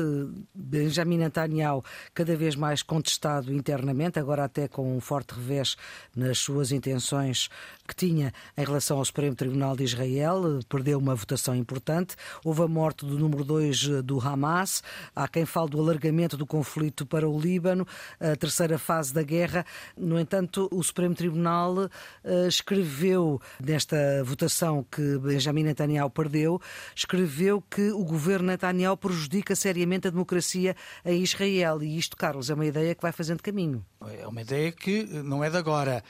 Benjamin 0.55 1.17
Netanyahu, 1.17 1.83
cada 2.13 2.33
vez 2.33 2.55
mais 2.55 2.81
contestado 2.81 3.53
internamente, 3.53 4.17
agora 4.17 4.45
até 4.45 4.69
com 4.69 4.95
um 4.95 5.01
forte 5.01 5.33
revés 5.33 5.75
nas 6.15 6.39
suas 6.39 6.71
intenções 6.71 7.49
que 7.85 7.93
tinha 7.93 8.31
em 8.57 8.63
relação 8.63 8.99
ao 8.99 9.05
Supremo 9.05 9.35
Tribunal 9.35 9.75
de 9.75 9.83
Israel, 9.83 10.61
perdeu 10.69 10.97
uma 10.97 11.13
votação 11.13 11.53
importante. 11.53 12.15
Houve 12.41 12.63
a 12.63 12.69
morte 12.69 13.05
do 13.05 13.19
número 13.19 13.43
2 13.43 14.01
do 14.01 14.17
Hamas. 14.25 14.81
Há 15.13 15.27
quem 15.27 15.45
fale 15.45 15.69
do 15.69 15.81
alargamento 15.81 16.37
do 16.37 16.45
conflito 16.45 17.05
para 17.05 17.27
o 17.27 17.37
Líbano, 17.37 17.85
a 18.17 18.33
terceira 18.37 18.79
fase 18.79 19.13
da 19.13 19.23
guerra. 19.23 19.65
No 19.97 20.17
entanto, 20.17 20.69
o 20.71 20.81
Supremo 20.81 21.13
Tribunal 21.13 21.73
uh, 21.73 22.47
escreveu, 22.47 23.41
nesta 23.59 24.23
votação 24.23 24.85
que 24.89 25.19
Benjamin 25.19 25.63
Netanyahu 25.63 26.09
perdeu, 26.09 26.61
escreveu 26.95 27.61
que 27.69 27.91
o 27.91 28.05
governo 28.05 28.20
Netanyahu 28.41 28.97
prejudica 28.97 29.55
seriamente 29.55 30.07
a 30.07 30.11
democracia 30.11 30.75
em 31.05 31.21
Israel. 31.21 31.81
E 31.81 31.97
isto, 31.97 32.15
Carlos, 32.15 32.49
é 32.49 32.53
uma 32.53 32.65
ideia 32.65 32.95
que 32.95 33.01
vai 33.01 33.11
fazendo 33.11 33.41
caminho. 33.41 33.85
É 34.19 34.27
uma 34.27 34.41
ideia 34.41 34.71
que 34.71 35.03
não 35.03 35.43
é 35.43 35.49
de 35.49 35.57
agora. 35.57 36.03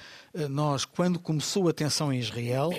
Nós, 0.49 0.85
quando 0.85 1.19
começou 1.19 1.67
a 1.67 1.73
tensão 1.73 2.11
em 2.11 2.19
Israel, 2.19 2.69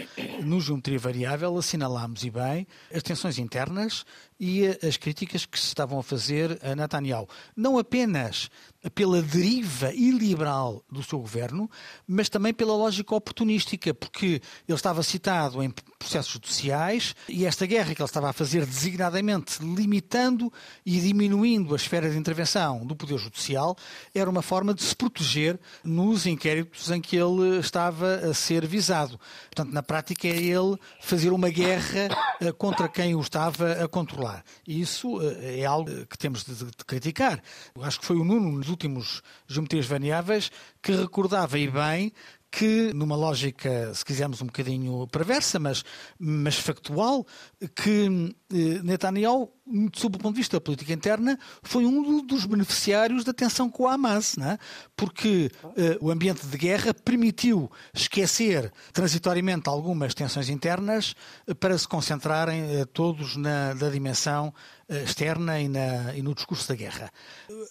no 0.42 0.60
Geometria 0.60 0.98
Variável, 0.98 1.56
assinalámos 1.56 2.24
e 2.24 2.30
bem 2.30 2.66
as 2.92 3.02
tensões 3.02 3.38
internas 3.38 4.04
e 4.40 4.66
as 4.86 4.96
críticas 4.96 5.46
que 5.46 5.58
se 5.58 5.66
estavam 5.66 5.98
a 5.98 6.02
fazer 6.02 6.58
a 6.62 6.74
Netanyahu. 6.74 7.28
Não 7.56 7.78
apenas 7.78 8.50
pela 8.90 9.22
deriva 9.22 9.92
iliberal 9.92 10.82
do 10.90 11.02
seu 11.02 11.18
governo, 11.18 11.70
mas 12.06 12.28
também 12.28 12.52
pela 12.52 12.74
lógica 12.74 13.14
oportunística, 13.14 13.94
porque 13.94 14.40
ele 14.66 14.76
estava 14.76 15.02
citado 15.02 15.62
em 15.62 15.72
processos 15.98 16.32
judiciais 16.32 17.14
e 17.28 17.46
esta 17.46 17.64
guerra 17.64 17.94
que 17.94 18.02
ele 18.02 18.08
estava 18.08 18.30
a 18.30 18.32
fazer 18.32 18.66
designadamente 18.66 19.62
limitando 19.62 20.52
e 20.84 21.00
diminuindo 21.00 21.72
a 21.72 21.76
esfera 21.76 22.10
de 22.10 22.18
intervenção 22.18 22.84
do 22.84 22.96
Poder 22.96 23.18
Judicial 23.18 23.76
era 24.14 24.28
uma 24.28 24.42
forma 24.42 24.74
de 24.74 24.82
se 24.82 24.96
proteger 24.96 25.58
nos 25.84 26.26
inquéritos 26.26 26.90
em 26.90 27.00
que 27.00 27.16
ele 27.16 27.58
estava 27.58 28.16
a 28.16 28.34
ser 28.34 28.66
visado. 28.66 29.18
Portanto, 29.44 29.72
na 29.72 29.82
prática, 29.82 30.26
é 30.26 30.36
ele 30.36 30.76
fazer 31.00 31.32
uma 31.32 31.50
guerra 31.50 32.08
eh, 32.40 32.52
contra 32.52 32.88
quem 32.88 33.14
o 33.14 33.20
estava 33.20 33.72
a 33.72 33.88
controlar. 33.88 34.44
E 34.66 34.80
isso 34.80 35.20
eh, 35.22 35.60
é 35.60 35.64
algo 35.64 35.90
que 36.06 36.18
temos 36.18 36.44
de 36.44 36.84
criticar. 36.84 37.42
Acho 37.80 38.00
que 38.00 38.06
foi 38.06 38.16
o 38.16 38.24
Nuno, 38.24 38.62
últimos 38.72 39.22
Geometrias 39.46 39.86
Variáveis, 39.86 40.50
que 40.82 40.92
recordava 40.92 41.58
e 41.58 41.68
bem 41.68 42.12
que, 42.52 42.92
numa 42.92 43.16
lógica, 43.16 43.94
se 43.94 44.04
quisermos, 44.04 44.42
um 44.42 44.46
bocadinho 44.46 45.08
perversa, 45.08 45.58
mas, 45.58 45.82
mas 46.18 46.56
factual, 46.56 47.26
que 47.74 48.34
eh, 48.52 48.82
Netanyahu, 48.82 49.50
sob 49.94 50.16
o 50.16 50.18
ponto 50.18 50.34
de 50.34 50.40
vista 50.40 50.58
da 50.58 50.60
política 50.60 50.92
interna, 50.92 51.38
foi 51.62 51.86
um 51.86 52.24
dos 52.26 52.44
beneficiários 52.44 53.24
da 53.24 53.32
tensão 53.32 53.70
com 53.70 53.88
a 53.88 53.94
Hamas, 53.94 54.36
é? 54.36 54.58
porque 54.94 55.50
eh, 55.78 55.96
o 55.98 56.10
ambiente 56.10 56.46
de 56.46 56.58
guerra 56.58 56.92
permitiu 56.92 57.70
esquecer 57.94 58.70
transitoriamente 58.92 59.70
algumas 59.70 60.12
tensões 60.12 60.50
internas 60.50 61.14
eh, 61.46 61.54
para 61.54 61.76
se 61.78 61.88
concentrarem 61.88 62.80
eh, 62.80 62.84
todos 62.84 63.34
na, 63.34 63.74
na 63.74 63.88
dimensão 63.88 64.52
eh, 64.90 65.04
externa 65.04 65.58
e, 65.58 65.68
na, 65.68 66.14
e, 66.14 66.20
no 66.20 66.34
discurso 66.34 66.68
da 66.68 66.74
guerra. 66.74 67.10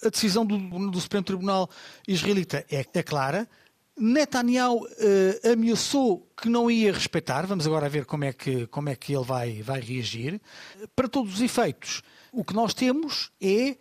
A 0.04 0.10
decisão 0.10 0.44
do, 0.44 0.58
do 0.90 1.00
Supremo 1.00 1.24
Tribunal 1.24 1.70
israelita 2.08 2.66
é, 2.68 2.84
é 2.92 3.04
clara, 3.04 3.48
Netanyahu 4.02 4.84
uh, 4.86 5.52
ameaçou 5.54 6.28
que 6.36 6.50
não 6.50 6.72
ia 6.72 6.92
respeitar, 6.92 7.46
vamos 7.46 7.68
agora 7.68 7.88
ver 7.88 8.06
como 8.06 8.24
é 8.24 8.34
que, 8.34 8.66
como 8.68 8.90
é 8.90 8.96
que 8.96 9.14
ele 9.14 9.24
vai, 9.24 9.62
vai 9.62 9.80
reagir. 9.80 10.42
Para 10.96 11.08
todos 11.08 11.36
os 11.36 11.42
efeitos, 11.42 12.02
o 12.32 12.44
que 12.44 12.56
nós 12.56 12.74
temos 12.74 13.32
é 13.40 13.78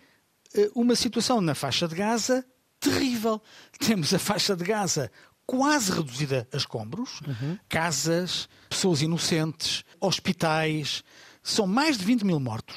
uh, 0.56 0.72
uma 0.74 0.94
situação 0.94 1.40
na 1.40 1.54
faixa 1.54 1.88
de 1.88 1.94
Gaza 1.94 2.44
terrível. 2.78 3.40
Temos 3.78 4.12
a 4.12 4.18
faixa 4.18 4.54
de 4.54 4.64
Gaza 4.64 5.11
quase 5.46 5.90
reduzida 5.90 6.46
a 6.52 6.56
escombros, 6.56 7.20
uhum. 7.26 7.59
casas, 7.68 8.48
pessoas 8.68 9.02
inocentes, 9.02 9.85
hospitais. 10.00 11.02
São 11.42 11.66
mais 11.66 11.96
de 11.96 12.04
20 12.04 12.24
mil 12.24 12.38
mortos, 12.38 12.76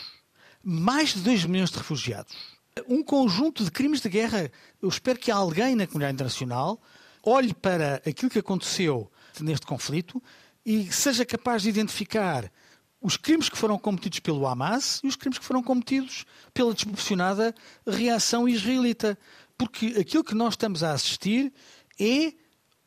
mais 0.63 1.13
de 1.13 1.19
2 1.21 1.45
milhões 1.45 1.71
de 1.71 1.77
refugiados. 1.77 2.36
Um 2.88 3.03
conjunto 3.03 3.63
de 3.63 3.69
crimes 3.69 4.01
de 4.01 4.10
guerra. 4.10 4.51
Eu 4.82 4.89
espero 4.89 5.19
que 5.19 5.29
alguém 5.29 5.75
na 5.75 5.86
comunidade 5.86 6.15
internacional 6.15 6.82
olhe 7.23 7.53
para 7.53 8.01
aquilo 8.05 8.29
que 8.29 8.39
aconteceu 8.39 9.09
neste 9.39 9.65
conflito 9.65 10.21
e 10.65 10.91
seja 10.91 11.25
capaz 11.25 11.63
de 11.63 11.69
identificar 11.69 12.51
os 13.01 13.17
crimes 13.17 13.49
que 13.49 13.57
foram 13.57 13.77
cometidos 13.77 14.19
pelo 14.19 14.47
Hamas 14.47 15.01
e 15.03 15.07
os 15.07 15.15
crimes 15.15 15.38
que 15.38 15.45
foram 15.45 15.63
cometidos 15.63 16.25
pela 16.53 16.73
desproporcionada 16.73 17.53
reação 17.86 18.47
israelita. 18.47 19.17
Porque 19.57 19.88
aquilo 19.99 20.23
que 20.23 20.33
nós 20.33 20.53
estamos 20.53 20.83
a 20.83 20.91
assistir 20.93 21.51
é 21.99 22.33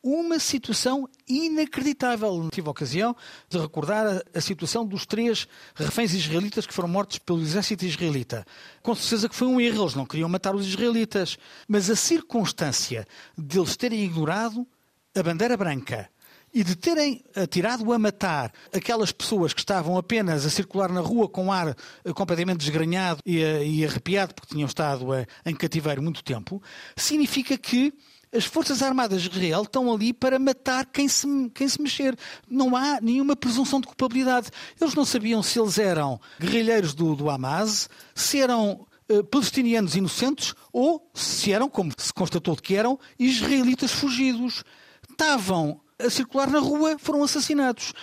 uma 0.07 0.39
situação 0.39 1.09
inacreditável. 1.27 2.47
Tive 2.49 2.67
a 2.69 2.71
ocasião 2.71 3.13
de 3.49 3.57
recordar 3.57 4.07
a, 4.07 4.37
a, 4.37 4.39
situação 4.39 4.85
dos 4.85 5.05
três 5.05 5.47
reféns 5.75 6.13
israelitas 6.13 6.65
que 6.65 6.73
foram 6.73 6.87
mortos 6.87 7.19
pelo 7.19 7.41
exército 7.41 7.85
israelita. 7.85 8.45
Com 8.81 8.95
certeza 8.95 9.27
que 9.27 9.35
foi 9.35 9.47
um 9.49 9.59
erro, 9.59 9.83
eles 9.83 9.95
não 9.95 10.05
queriam 10.05 10.29
matar 10.29 10.55
os 10.55 10.65
israelitas. 10.65 11.37
Mas 11.67 11.89
a 11.89 11.95
circunstância 11.95 13.05
de 13.37 13.59
eles 13.59 13.75
terem 13.75 14.05
ignorado 14.05 14.65
a 15.13 15.21
bandeira 15.21 15.57
branca 15.57 16.09
e 16.53 16.63
de 16.63 16.75
terem 16.75 17.21
atirado 17.35 17.91
a 17.91 17.99
matar 17.99 18.53
aquelas 18.73 19.11
pessoas 19.11 19.53
que 19.53 19.59
estavam 19.59 19.97
apenas 19.97 20.45
a 20.45 20.49
circular 20.49 20.89
na 20.89 21.01
rua 21.01 21.27
com 21.27 21.51
ar 21.51 21.75
eh, 22.05 22.13
completamente 22.13 22.59
desgranhado 22.59 23.19
e, 23.25 23.41
eh, 23.41 23.65
e 23.65 23.85
arrepiado 23.85 24.33
porque 24.33 24.53
tinham 24.53 24.67
estado 24.67 25.13
eh, 25.13 25.27
em 25.45 25.53
cativeiro 25.53 26.01
muito 26.01 26.23
tempo, 26.23 26.61
significa 26.95 27.57
que 27.57 27.93
as 28.37 28.45
Forças 28.45 28.83
Armadas 28.83 29.23
de 29.23 29.29
Israel 29.29 29.63
estão 29.63 29.91
ali 29.91 30.13
para 30.13 30.37
matar 30.37 30.85
quem 30.85 31.07
se, 31.07 31.27
quem 31.53 31.67
se 31.67 31.81
mexer. 31.81 32.17
Não 32.47 32.75
há 32.75 33.01
nenhuma 33.01 33.35
presunção 33.35 33.81
de 33.81 33.87
culpabilidade. 33.87 34.49
Eles 34.79 34.93
não 34.93 35.03
sabiam 35.03 35.41
se 35.41 35.59
eles 35.59 35.77
eram 35.79 36.21
guerrilheiros 36.39 36.93
do, 36.93 37.15
do 37.15 37.29
Hamas, 37.29 37.89
se 38.13 38.39
eram 38.39 38.85
uh, 39.09 39.23
palestinianos 39.23 39.95
inocentes 39.95 40.53
ou 40.71 41.09
se 41.13 41.51
eram, 41.51 41.67
como 41.67 41.91
se 41.97 42.13
constatou 42.13 42.55
que 42.55 42.75
eram, 42.75 42.99
israelitas 43.17 43.91
fugidos. 43.91 44.63
Estavam 45.09 45.81
a 45.97 46.09
circular 46.09 46.49
na 46.49 46.59
rua, 46.59 46.97
foram 46.99 47.23
assassinados. 47.23 47.93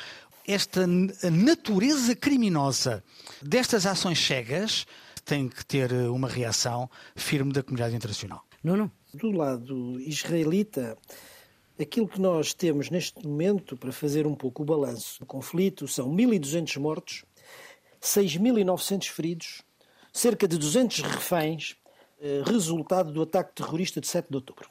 Esta 0.47 0.87
natureza 0.87 2.15
criminosa 2.15 3.03
destas 3.41 3.87
ações 3.87 4.19
cegas 4.19 4.85
tem 5.25 5.49
que 5.49 5.65
ter 5.65 5.91
eh, 5.91 6.09
uma 6.09 6.29
reação 6.29 6.91
firme 7.17 7.51
da 7.51 7.63
comunidade 7.63 7.97
internacional. 7.97 8.45
Não, 8.63 8.77
não. 8.77 8.91
Do 9.15 9.31
lado 9.31 10.01
israelita, 10.01 10.99
aquilo 11.81 12.09
que 12.09 12.21
nós 12.21 12.53
temos 12.53 12.91
neste 12.91 13.25
momento 13.25 13.77
para 13.77 13.93
fazer 13.93 14.27
um 14.27 14.35
pouco 14.35 14.65
o 14.65 14.67
balanço 14.67 15.21
do 15.21 15.27
conflito 15.27 15.87
são 15.87 16.11
1.200 16.11 16.81
mortos, 16.81 17.25
6.900 18.03 19.09
feridos, 19.11 19.63
cerca 20.13 20.49
de 20.49 20.59
200 20.59 21.03
reféns, 21.03 21.77
eh, 22.21 22.43
resultado 22.45 23.13
do 23.13 23.23
ataque 23.23 23.55
terrorista 23.55 24.01
de 24.01 24.09
7 24.09 24.31
de 24.31 24.35
outubro. 24.35 24.69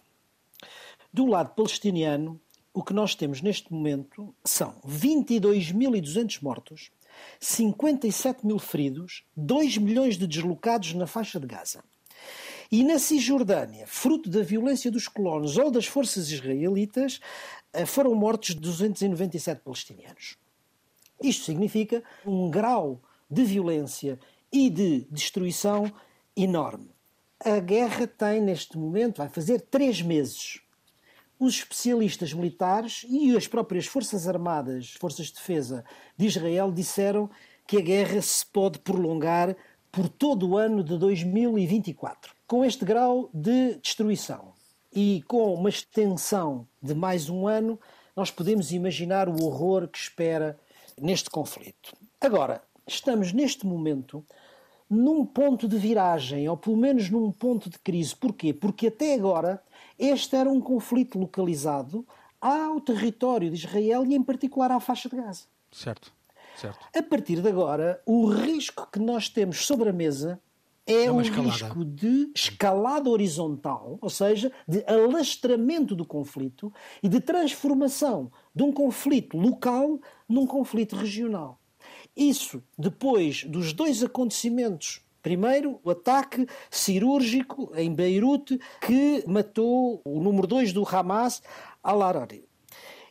Do 1.13 1.25
lado 1.25 1.56
palestiniano, 1.56 2.38
o 2.73 2.84
que 2.84 2.91
nós 2.91 3.15
temos 3.15 3.41
neste 3.41 3.71
momento 3.71 4.36
são 4.43 4.75
22.200 4.86 6.43
mortos, 6.43 6.91
57 7.39 8.45
mil 8.45 8.60
feridos, 8.60 9.23
2 9.38 9.77
milhões 9.77 10.17
de 10.17 10.27
deslocados 10.27 10.93
na 10.95 11.08
faixa 11.08 11.39
de 11.39 11.47
Gaza. 11.47 11.82
E 12.71 12.84
na 12.84 12.99
Cisjordânia, 12.99 13.86
fruto 13.88 14.30
da 14.30 14.41
violência 14.41 14.89
dos 14.89 15.08
colonos 15.08 15.58
ou 15.58 15.69
das 15.69 15.86
forças 15.86 16.32
israelitas, 16.32 17.20
eh, 17.72 17.86
foram 17.86 18.14
mortos 18.16 18.55
297 18.55 19.61
palestinianos. 19.61 20.38
Isto 21.22 21.45
significa 21.45 22.03
um 22.26 22.49
grau 22.49 23.01
de 23.30 23.43
violência 23.43 24.20
e 24.51 24.70
de 24.70 25.07
destruição 25.09 25.91
enorme. 26.36 26.91
A 27.43 27.59
guerra 27.59 28.07
tem, 28.07 28.41
neste 28.41 28.78
momento, 28.78 29.18
vai 29.18 29.30
fazer 29.30 29.61
três 29.61 30.01
meses. 30.01 30.61
Os 31.39 31.55
especialistas 31.55 32.34
militares 32.34 33.05
e 33.09 33.36
as 33.36 33.47
próprias 33.47 33.86
Forças 33.86 34.28
Armadas, 34.28 34.93
Forças 34.99 35.28
de 35.28 35.34
Defesa 35.34 35.84
de 36.18 36.26
Israel, 36.26 36.72
disseram 36.72 37.30
que 37.68 37.78
a 37.78 37.82
guerra 37.82 38.22
se 38.22 38.45
pode 38.45 38.80
prolongar 38.80 39.55
por 39.94 40.10
todo 40.10 40.50
o 40.50 40.58
ano 40.58 40.84
de 40.84 40.98
2024. 40.98 42.34
Com 42.48 42.66
este 42.66 42.84
grau 42.84 43.30
de 43.32 43.76
destruição 43.76 44.52
e 44.91 45.24
com 45.28 45.54
uma 45.54 45.70
extensão 45.70 46.68
de 46.82 46.96
mais 46.96 47.30
um 47.30 47.48
ano, 47.48 47.80
nós 48.16 48.32
podemos 48.32 48.72
imaginar 48.72 49.30
o 49.30 49.44
horror 49.44 49.88
que 49.88 50.00
espera 50.00 50.60
neste 51.00 51.30
conflito. 51.30 51.96
Agora, 52.20 52.64
estamos 52.88 53.32
neste 53.32 53.68
momento 53.68 54.26
num 54.89 55.24
ponto 55.24 55.68
de 55.68 55.78
viragem, 55.78 56.50
ou 56.50 56.58
pelo 56.58 56.76
menos 56.76 57.12
num 57.12 57.32
ponto 57.32 57.70
de 57.70 57.78
crise. 57.78 58.16
Porquê? 58.16 58.52
Porque 58.52 58.88
até 58.88 59.14
agora 59.14 59.62
este 60.00 60.36
era 60.36 60.50
um 60.50 60.60
conflito 60.60 61.20
localizado 61.20 62.04
ao 62.41 62.82
território 62.82 63.52
de 63.52 63.58
Israel 63.58 64.04
e, 64.08 64.16
em 64.16 64.24
particular, 64.24 64.72
à 64.72 64.80
faixa 64.80 65.08
de 65.08 65.16
Gaza. 65.16 65.44
Certo, 65.72 66.12
certo. 66.56 66.88
A 66.95 67.04
partir 67.04 67.41
de 67.41 67.47
agora, 67.47 68.01
o 68.06 68.26
risco 68.28 68.88
que 68.91 68.99
nós 68.99 69.30
temos 69.30 69.66
sobre 69.66 69.89
a 69.89 69.93
mesa 69.93 70.39
é, 70.86 71.06
é 71.06 71.12
um 71.12 71.22
risco 71.22 71.86
de 71.86 72.32
escalada 72.36 73.10
horizontal, 73.10 73.97
ou 74.01 74.10
seja, 74.10 74.51
de 74.68 74.84
alastramento 74.86 75.95
do 75.95 76.06
conflito 76.06 76.74
e 77.01 77.08
de 77.08 77.22
transformação 77.22 78.32
de 78.54 78.64
um 78.64 78.72
conflito 78.72 79.38
local 79.38 79.99
num 80.28 80.45
conflito 80.45 80.95
regional. 80.95 81.60
Isso 82.16 82.62
depois 82.78 83.43
dos 83.45 83.74
dois 83.74 84.04
acontecimentos 84.04 85.01
Primeiro, 85.24 85.80
o 85.86 85.89
ataque 85.89 86.45
cirúrgico 86.70 87.72
em 87.78 87.95
Beirute 87.95 88.60
que 88.82 89.24
matou 89.26 90.01
o 90.04 90.22
número 90.22 90.45
2 90.45 90.74
do 90.74 90.86
Hamas, 90.86 91.41
Al-Arari. 91.82 92.43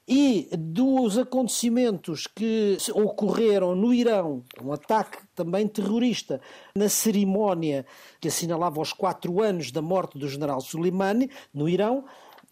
E 0.07 0.49
dos 0.59 1.17
acontecimentos 1.17 2.27
que 2.27 2.77
ocorreram 2.93 3.77
no 3.77 3.95
Irão, 3.95 4.43
um 4.61 4.73
ataque 4.73 5.19
também 5.35 5.69
terrorista, 5.69 6.41
na 6.75 6.89
cerimónia 6.89 7.87
que 8.21 8.27
assinalava 8.29 8.81
os 8.81 8.93
quatro 8.93 9.41
anos 9.41 9.71
da 9.71 9.81
morte 9.81 10.19
do 10.19 10.29
general 10.29 10.61
Soleimani, 10.61 11.31
no 11.55 11.69
Irão, 11.69 12.05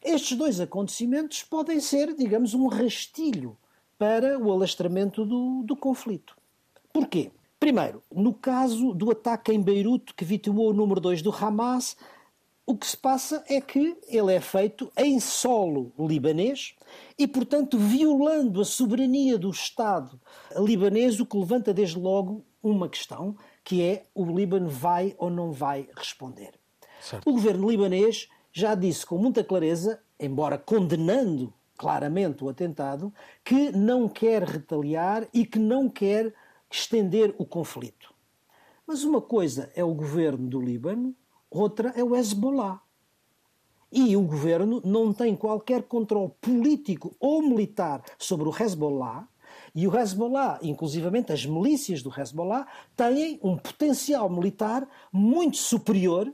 estes 0.03 0.36
dois 0.36 0.61
acontecimentos 0.61 1.42
podem 1.42 1.80
ser, 1.80 2.14
digamos, 2.14 2.55
um 2.55 2.68
rastilho 2.68 3.57
para 3.98 4.38
o 4.38 4.51
alastramento 4.51 5.26
do, 5.26 5.62
do 5.64 5.76
conflito. 5.76 6.34
Porquê? 6.92 7.30
Primeiro, 7.59 8.03
no 8.11 8.32
caso 8.32 8.94
do 8.94 9.11
ataque 9.11 9.53
em 9.53 9.61
Beirute 9.61 10.14
que 10.14 10.24
vitimou 10.24 10.70
o 10.70 10.72
número 10.72 10.98
2 10.98 11.20
do 11.20 11.30
Hamas, 11.30 11.94
o 12.66 12.76
que 12.76 12.86
se 12.86 12.96
passa 12.96 13.42
é 13.48 13.61
que 13.61 13.96
ele 14.06 14.32
é 14.32 14.40
feito 14.40 14.92
em 14.96 15.18
solo 15.18 15.92
libanês 15.98 16.74
e, 17.18 17.26
portanto, 17.26 17.78
violando 17.78 18.61
a 18.61 18.64
soberania 18.64 19.36
do 19.38 19.50
Estado 19.50 20.20
libanês, 20.56 21.18
o 21.18 21.26
que 21.26 21.36
levanta 21.36 21.74
desde 21.74 21.98
logo 21.98 22.44
uma 22.62 22.88
questão, 22.88 23.36
que 23.64 23.82
é 23.82 24.06
o 24.14 24.24
Líbano 24.24 24.68
vai 24.68 25.14
ou 25.18 25.30
não 25.30 25.52
vai 25.52 25.88
responder. 25.96 26.52
Certo. 27.00 27.28
O 27.28 27.32
governo 27.32 27.68
libanês 27.68 28.28
já 28.52 28.74
disse 28.74 29.06
com 29.06 29.16
muita 29.16 29.42
clareza, 29.42 30.00
embora 30.18 30.58
condenando 30.58 31.52
claramente 31.76 32.44
o 32.44 32.48
atentado, 32.48 33.12
que 33.42 33.72
não 33.72 34.08
quer 34.08 34.42
retaliar 34.42 35.26
e 35.32 35.46
que 35.46 35.58
não 35.58 35.88
quer 35.88 36.32
estender 36.70 37.34
o 37.38 37.46
conflito. 37.46 38.12
Mas 38.86 39.02
uma 39.02 39.20
coisa 39.20 39.70
é 39.74 39.82
o 39.82 39.94
governo 39.94 40.46
do 40.46 40.61
Líbano, 40.61 41.14
outra 41.51 41.92
é 41.96 42.05
o 42.05 42.14
Hezbollah. 42.14 42.80
E 43.92 44.16
o 44.16 44.22
governo 44.22 44.80
não 44.84 45.12
tem 45.12 45.34
qualquer 45.34 45.82
controle 45.82 46.30
político 46.40 47.16
ou 47.18 47.42
militar 47.42 48.03
sobre 48.18 48.48
o 48.48 48.55
Hezbollah, 48.55 49.28
e 49.74 49.86
o 49.86 49.96
Hezbollah, 49.96 50.59
inclusivamente 50.62 51.32
as 51.32 51.46
milícias 51.46 52.03
do 52.03 52.12
Hezbollah, 52.16 52.66
têm 52.96 53.38
um 53.42 53.57
potencial 53.57 54.28
militar 54.28 54.88
muito 55.12 55.59
superior 55.59 56.32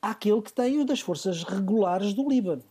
àquele 0.00 0.42
que 0.42 0.52
tem 0.52 0.78
o 0.78 0.84
das 0.84 1.00
forças 1.00 1.42
regulares 1.42 2.14
do 2.14 2.28
Líbano. 2.28 2.64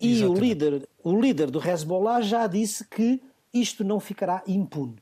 E 0.00 0.24
o 0.24 0.34
líder, 0.34 0.88
o 1.04 1.18
líder 1.20 1.50
do 1.50 1.60
Hezbollah 1.60 2.22
já 2.22 2.46
disse 2.46 2.86
que 2.88 3.22
isto 3.52 3.84
não 3.84 4.00
ficará 4.00 4.42
impune. 4.46 4.96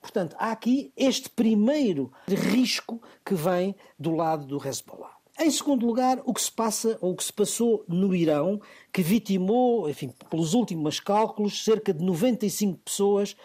Portanto, 0.00 0.36
há 0.38 0.50
aqui 0.50 0.92
este 0.94 1.30
primeiro 1.30 2.12
risco 2.28 3.00
que 3.24 3.34
vem 3.34 3.74
do 3.98 4.14
lado 4.14 4.44
do 4.44 4.58
Hezbollah. 4.64 5.13
Em 5.38 5.50
segundo 5.50 5.84
lugar, 5.84 6.22
o 6.24 6.32
que 6.32 6.40
se 6.40 6.52
passa 6.52 6.96
ou 7.00 7.12
o 7.12 7.16
que 7.16 7.24
se 7.24 7.32
passou 7.32 7.84
no 7.88 8.14
Irão, 8.14 8.60
que 8.92 9.02
vitimou, 9.02 9.88
enfim, 9.90 10.12
pelos 10.30 10.54
últimos 10.54 11.00
cálculos, 11.00 11.64
cerca 11.64 11.92
de 11.92 12.04
95 12.04 12.78
pessoas, 12.84 13.36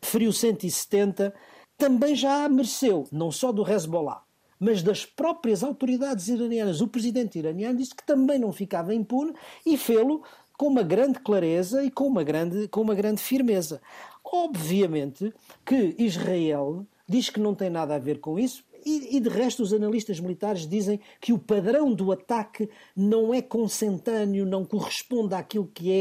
feriu 0.00 0.32
170, 0.32 1.32
também 1.78 2.16
já 2.16 2.48
mereceu, 2.48 3.06
não 3.12 3.30
só 3.30 3.52
do 3.52 3.68
Hezbollah, 3.68 4.22
mas 4.58 4.82
das 4.82 5.06
próprias 5.06 5.62
autoridades 5.62 6.26
iranianas. 6.26 6.80
O 6.80 6.88
presidente 6.88 7.38
iraniano 7.38 7.78
disse 7.78 7.94
que 7.94 8.04
também 8.04 8.40
não 8.40 8.52
ficava 8.52 8.92
impune 8.92 9.32
e 9.64 9.76
fê-lo 9.76 10.24
com 10.58 10.66
uma 10.66 10.82
grande 10.82 11.20
clareza 11.20 11.84
e 11.84 11.90
com 11.90 12.08
uma 12.08 12.24
grande, 12.24 12.66
com 12.68 12.80
uma 12.80 12.94
grande 12.94 13.22
firmeza. 13.22 13.80
Obviamente 14.24 15.32
que 15.64 15.94
Israel 15.96 16.84
diz 17.08 17.30
que 17.30 17.38
não 17.38 17.54
tem 17.54 17.70
nada 17.70 17.94
a 17.94 17.98
ver 17.98 18.18
com 18.18 18.36
isso, 18.36 18.64
e, 18.86 19.16
e, 19.16 19.20
de 19.20 19.28
resto, 19.28 19.64
os 19.64 19.72
analistas 19.72 20.20
militares 20.20 20.66
dizem 20.66 21.00
que 21.20 21.32
o 21.32 21.38
padrão 21.38 21.92
do 21.92 22.12
ataque 22.12 22.70
não 22.94 23.34
é 23.34 23.42
consentâneo, 23.42 24.46
não 24.46 24.64
corresponde 24.64 25.34
àquilo 25.34 25.68
que 25.74 25.92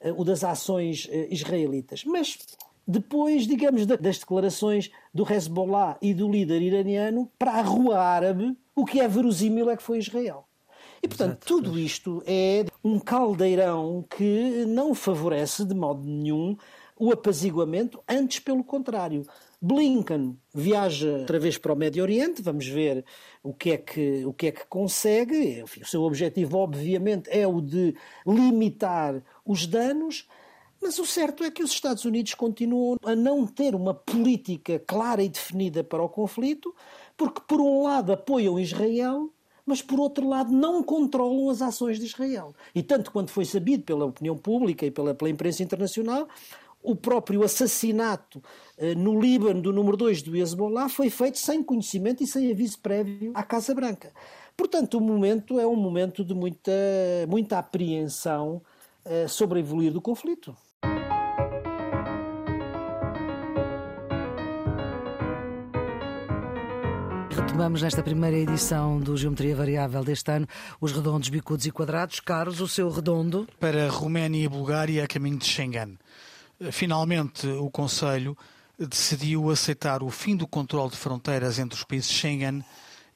é 0.00 0.08
uh, 0.08 0.20
o 0.20 0.24
das 0.24 0.44
ações 0.44 1.06
uh, 1.06 1.26
israelitas. 1.30 2.04
Mas 2.04 2.38
depois, 2.86 3.46
digamos, 3.46 3.84
das 3.84 4.18
declarações 4.18 4.90
do 5.12 5.30
Hezbollah 5.30 5.98
e 6.00 6.14
do 6.14 6.30
líder 6.30 6.62
iraniano, 6.62 7.30
para 7.38 7.52
a 7.52 7.62
rua 7.62 7.98
árabe, 7.98 8.56
o 8.74 8.86
que 8.86 9.00
é 9.00 9.08
verosímil 9.08 9.68
é 9.68 9.76
que 9.76 9.82
foi 9.82 9.98
Israel. 9.98 10.46
E, 11.02 11.08
portanto, 11.08 11.30
Exato. 11.30 11.46
tudo 11.46 11.78
isto 11.78 12.22
é 12.26 12.64
um 12.82 12.98
caldeirão 12.98 14.04
que 14.08 14.64
não 14.66 14.94
favorece 14.94 15.64
de 15.64 15.74
modo 15.74 16.02
nenhum 16.06 16.56
o 16.98 17.12
apaziguamento, 17.12 18.02
antes 18.08 18.40
pelo 18.40 18.64
contrário. 18.64 19.26
Blinken 19.60 20.38
viaja 20.54 21.18
outra 21.18 21.38
vez 21.38 21.58
para 21.58 21.72
o 21.72 21.76
Médio 21.76 22.02
Oriente, 22.02 22.42
vamos 22.42 22.66
ver 22.66 23.04
o 23.42 23.52
que 23.52 23.72
é 23.72 23.76
que, 23.76 24.24
o 24.24 24.32
que, 24.32 24.46
é 24.46 24.52
que 24.52 24.66
consegue. 24.66 25.60
Enfim, 25.60 25.82
o 25.82 25.86
seu 25.86 26.02
objetivo, 26.02 26.58
obviamente, 26.58 27.28
é 27.28 27.46
o 27.46 27.60
de 27.60 27.94
limitar 28.26 29.20
os 29.44 29.66
danos, 29.66 30.28
mas 30.80 30.98
o 30.98 31.04
certo 31.04 31.42
é 31.42 31.50
que 31.50 31.62
os 31.62 31.72
Estados 31.72 32.04
Unidos 32.04 32.34
continuam 32.34 32.96
a 33.04 33.16
não 33.16 33.46
ter 33.46 33.74
uma 33.74 33.92
política 33.92 34.78
clara 34.78 35.22
e 35.22 35.28
definida 35.28 35.82
para 35.82 36.02
o 36.02 36.08
conflito, 36.08 36.72
porque, 37.16 37.40
por 37.48 37.60
um 37.60 37.82
lado, 37.82 38.12
apoiam 38.12 38.60
Israel 38.60 39.32
mas 39.68 39.82
por 39.82 40.00
outro 40.00 40.26
lado 40.26 40.50
não 40.50 40.82
controlam 40.82 41.50
as 41.50 41.60
ações 41.60 41.98
de 41.98 42.06
Israel. 42.06 42.54
E 42.74 42.82
tanto 42.82 43.12
quanto 43.12 43.30
foi 43.30 43.44
sabido 43.44 43.84
pela 43.84 44.06
opinião 44.06 44.34
pública 44.34 44.86
e 44.86 44.90
pela, 44.90 45.12
pela 45.12 45.28
imprensa 45.28 45.62
internacional, 45.62 46.26
o 46.88 46.96
próprio 46.96 47.42
assassinato 47.42 48.42
eh, 48.78 48.94
no 48.94 49.20
Líbano 49.20 49.60
do 49.60 49.74
número 49.74 49.94
2 49.94 50.22
do 50.22 50.34
Hezbollah 50.34 50.88
foi 50.88 51.10
feito 51.10 51.38
sem 51.38 51.62
conhecimento 51.62 52.22
e 52.22 52.26
sem 52.26 52.50
aviso 52.50 52.78
prévio 52.78 53.30
à 53.34 53.42
Casa 53.42 53.74
Branca. 53.74 54.10
Portanto, 54.56 54.96
o 54.96 55.00
momento 55.00 55.60
é 55.60 55.66
um 55.66 55.76
momento 55.76 56.24
de 56.24 56.34
muita, 56.34 56.72
muita 57.28 57.58
apreensão 57.58 58.62
eh, 59.04 59.28
sobre 59.28 59.58
a 59.58 59.60
evoluir 59.60 59.92
do 59.92 60.00
conflito. 60.00 60.56
Retomamos 67.30 67.82
nesta 67.82 68.02
primeira 68.02 68.38
edição 68.38 68.98
do 68.98 69.14
Geometria 69.14 69.54
Variável 69.54 70.02
deste 70.02 70.30
ano 70.30 70.46
os 70.80 70.92
redondos, 70.92 71.28
bicudos 71.28 71.66
e 71.66 71.70
quadrados. 71.70 72.18
Carlos, 72.18 72.62
o 72.62 72.68
seu 72.68 72.88
redondo? 72.88 73.46
Para 73.60 73.90
Roménia 73.90 74.42
e 74.42 74.48
Bulgária, 74.48 75.04
a 75.04 75.06
caminho 75.06 75.36
de 75.36 75.44
Schengen. 75.44 75.98
Finalmente, 76.72 77.46
o 77.46 77.70
Conselho 77.70 78.36
decidiu 78.78 79.50
aceitar 79.50 80.02
o 80.02 80.10
fim 80.10 80.36
do 80.36 80.46
controle 80.46 80.90
de 80.90 80.96
fronteiras 80.96 81.58
entre 81.58 81.76
os 81.76 81.84
países 81.84 82.10
Schengen 82.10 82.64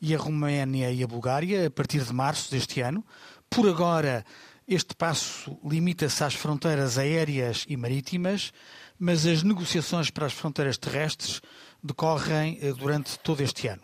e 0.01 0.15
a 0.15 0.19
Roménia 0.19 0.91
e 0.91 1.03
a 1.03 1.07
Bulgária 1.07 1.67
a 1.67 1.71
partir 1.71 2.03
de 2.05 2.13
março 2.13 2.51
deste 2.51 2.81
ano. 2.81 3.05
Por 3.51 3.69
agora, 3.69 4.25
este 4.67 4.95
passo 4.95 5.59
limita-se 5.65 6.23
às 6.23 6.35
fronteiras 6.35 6.99
aéreas 6.99 7.65
e 7.69 7.77
marítimas, 7.77 8.53
mas 8.99 9.27
as 9.27 9.43
negociações 9.43 10.09
para 10.09 10.27
as 10.27 10.33
fronteiras 10.33 10.79
terrestres 10.79 11.41
decorrem 11.83 12.59
eh, 12.63 12.73
durante 12.73 13.19
todo 13.19 13.41
este 13.41 13.67
ano. 13.67 13.83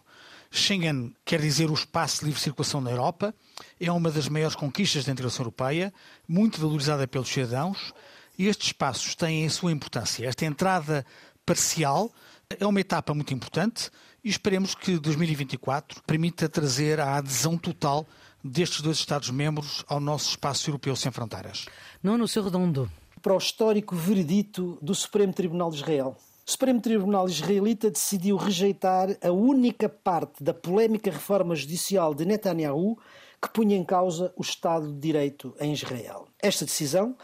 Schengen 0.51 1.15
quer 1.25 1.41
dizer 1.41 1.71
o 1.71 1.75
espaço 1.75 2.21
de 2.21 2.27
livre 2.27 2.41
circulação 2.41 2.81
na 2.81 2.91
Europa, 2.91 3.35
é 3.79 3.91
uma 3.91 4.11
das 4.11 4.29
maiores 4.29 4.57
conquistas 4.57 5.05
da 5.05 5.13
integração 5.13 5.43
europeia, 5.43 5.93
muito 6.27 6.61
valorizada 6.61 7.07
pelos 7.07 7.29
cidadãos, 7.29 7.93
e 8.39 8.47
estes 8.47 8.69
espaços 8.69 9.15
têm 9.15 9.45
a 9.45 9.51
sua 9.51 9.73
importância. 9.73 10.27
Esta 10.27 10.47
entrada 10.47 11.05
parcial 11.45 12.11
é 12.49 12.65
uma 12.67 12.81
etapa 12.81 13.13
muito 13.13 13.35
importante 13.35 13.91
e 14.23 14.29
esperemos 14.29 14.75
que 14.75 14.99
2024 14.99 16.03
permita 16.07 16.49
trazer 16.49 17.01
a 17.01 17.17
adesão 17.17 17.59
total 17.59 18.07
destes 18.43 18.81
dois 18.81 18.99
Estados-membros 18.99 19.85
ao 19.89 19.99
nosso 19.99 20.31
espaço 20.31 20.71
europeu 20.71 20.95
sem 20.95 21.11
fronteiras. 21.11 21.67
Não 22.03 22.17
no 22.17 22.29
seu 22.29 22.43
redondo. 22.43 22.91
Para 23.21 23.35
o 23.35 23.39
histórico 23.39 23.97
veredito 23.97 24.79
do 24.81 24.95
Supremo 24.95 25.33
Tribunal 25.33 25.71
de 25.71 25.77
Israel. 25.77 26.17
O 26.47 26.51
Supremo 26.51 26.81
Tribunal 26.81 27.29
israelita 27.29 27.91
decidiu 27.91 28.37
rejeitar 28.37 29.09
a 29.23 29.31
única 29.31 29.89
parte 29.89 30.43
da 30.43 30.55
polémica 30.55 31.11
reforma 31.11 31.55
judicial 31.55 32.15
de 32.15 32.25
Netanyahu 32.25 32.97
que 33.41 33.51
punha 33.51 33.77
em 33.77 33.85
causa 33.85 34.33
o 34.37 34.43
Estado 34.43 34.93
de 34.93 34.99
Direito 34.99 35.55
em 35.61 35.73
Israel. 35.73 36.27
Esta 36.41 36.65
decisão 36.65 37.17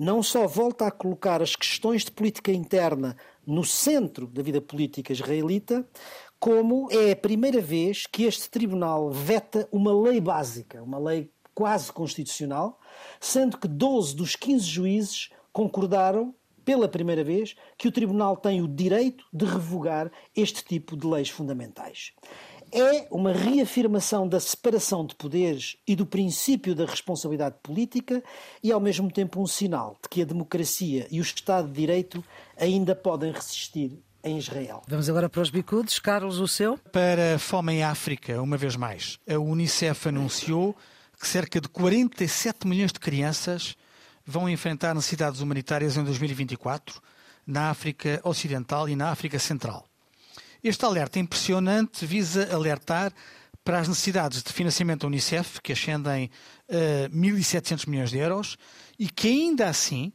não 0.00 0.22
só 0.22 0.46
volta 0.46 0.86
a 0.86 0.90
colocar 0.90 1.42
as 1.42 1.54
questões 1.54 2.06
de 2.06 2.10
política 2.10 2.50
interna 2.50 3.14
no 3.46 3.62
centro 3.62 4.26
da 4.26 4.42
vida 4.42 4.58
política 4.58 5.12
israelita, 5.12 5.86
como 6.38 6.88
é 6.90 7.10
a 7.10 7.16
primeira 7.16 7.60
vez 7.60 8.06
que 8.06 8.24
este 8.24 8.48
tribunal 8.48 9.10
veta 9.10 9.68
uma 9.70 9.92
lei 9.92 10.18
básica, 10.18 10.82
uma 10.82 10.98
lei 10.98 11.30
quase 11.54 11.92
constitucional, 11.92 12.80
sendo 13.20 13.58
que 13.58 13.68
12 13.68 14.16
dos 14.16 14.34
15 14.36 14.64
juízes 14.64 15.28
concordaram 15.52 16.34
pela 16.64 16.88
primeira 16.88 17.22
vez 17.22 17.54
que 17.76 17.86
o 17.86 17.92
tribunal 17.92 18.38
tem 18.38 18.62
o 18.62 18.68
direito 18.68 19.26
de 19.30 19.44
revogar 19.44 20.10
este 20.34 20.64
tipo 20.64 20.96
de 20.96 21.06
leis 21.06 21.28
fundamentais 21.28 22.14
é 22.72 23.06
uma 23.10 23.32
reafirmação 23.32 24.28
da 24.28 24.40
separação 24.40 25.04
de 25.04 25.14
poderes 25.14 25.76
e 25.86 25.96
do 25.96 26.06
princípio 26.06 26.74
da 26.74 26.86
responsabilidade 26.86 27.56
política 27.62 28.22
e, 28.62 28.70
ao 28.72 28.80
mesmo 28.80 29.10
tempo, 29.10 29.40
um 29.40 29.46
sinal 29.46 29.96
de 30.02 30.08
que 30.08 30.22
a 30.22 30.24
democracia 30.24 31.06
e 31.10 31.20
o 31.20 31.22
Estado 31.22 31.68
de 31.68 31.74
Direito 31.74 32.24
ainda 32.56 32.94
podem 32.94 33.32
resistir 33.32 33.98
em 34.22 34.38
Israel. 34.38 34.82
Vamos 34.86 35.08
agora 35.08 35.28
para 35.28 35.40
os 35.40 35.50
bicudos. 35.50 35.98
Carlos, 35.98 36.38
o 36.38 36.46
seu? 36.46 36.78
Para 36.92 37.36
a 37.36 37.38
fome 37.38 37.74
em 37.74 37.82
África, 37.82 38.40
uma 38.40 38.56
vez 38.56 38.76
mais. 38.76 39.18
A 39.28 39.38
Unicef 39.38 40.08
anunciou 40.08 40.76
que 41.18 41.26
cerca 41.26 41.60
de 41.60 41.68
47 41.68 42.66
milhões 42.66 42.92
de 42.92 43.00
crianças 43.00 43.76
vão 44.24 44.48
enfrentar 44.48 44.94
necessidades 44.94 45.40
humanitárias 45.40 45.96
em 45.96 46.04
2024 46.04 47.00
na 47.46 47.70
África 47.70 48.20
Ocidental 48.22 48.88
e 48.88 48.94
na 48.94 49.10
África 49.10 49.38
Central. 49.38 49.89
Este 50.62 50.84
alerta 50.84 51.18
impressionante 51.18 52.04
visa 52.04 52.52
alertar 52.54 53.12
para 53.64 53.78
as 53.78 53.88
necessidades 53.88 54.42
de 54.42 54.52
financiamento 54.52 55.02
da 55.02 55.06
Unicef, 55.06 55.60
que 55.62 55.72
ascendem 55.72 56.30
a 56.68 57.08
1.700 57.08 57.88
milhões 57.88 58.10
de 58.10 58.18
euros, 58.18 58.56
e 58.98 59.08
que 59.08 59.28
ainda 59.28 59.68
assim 59.68 60.12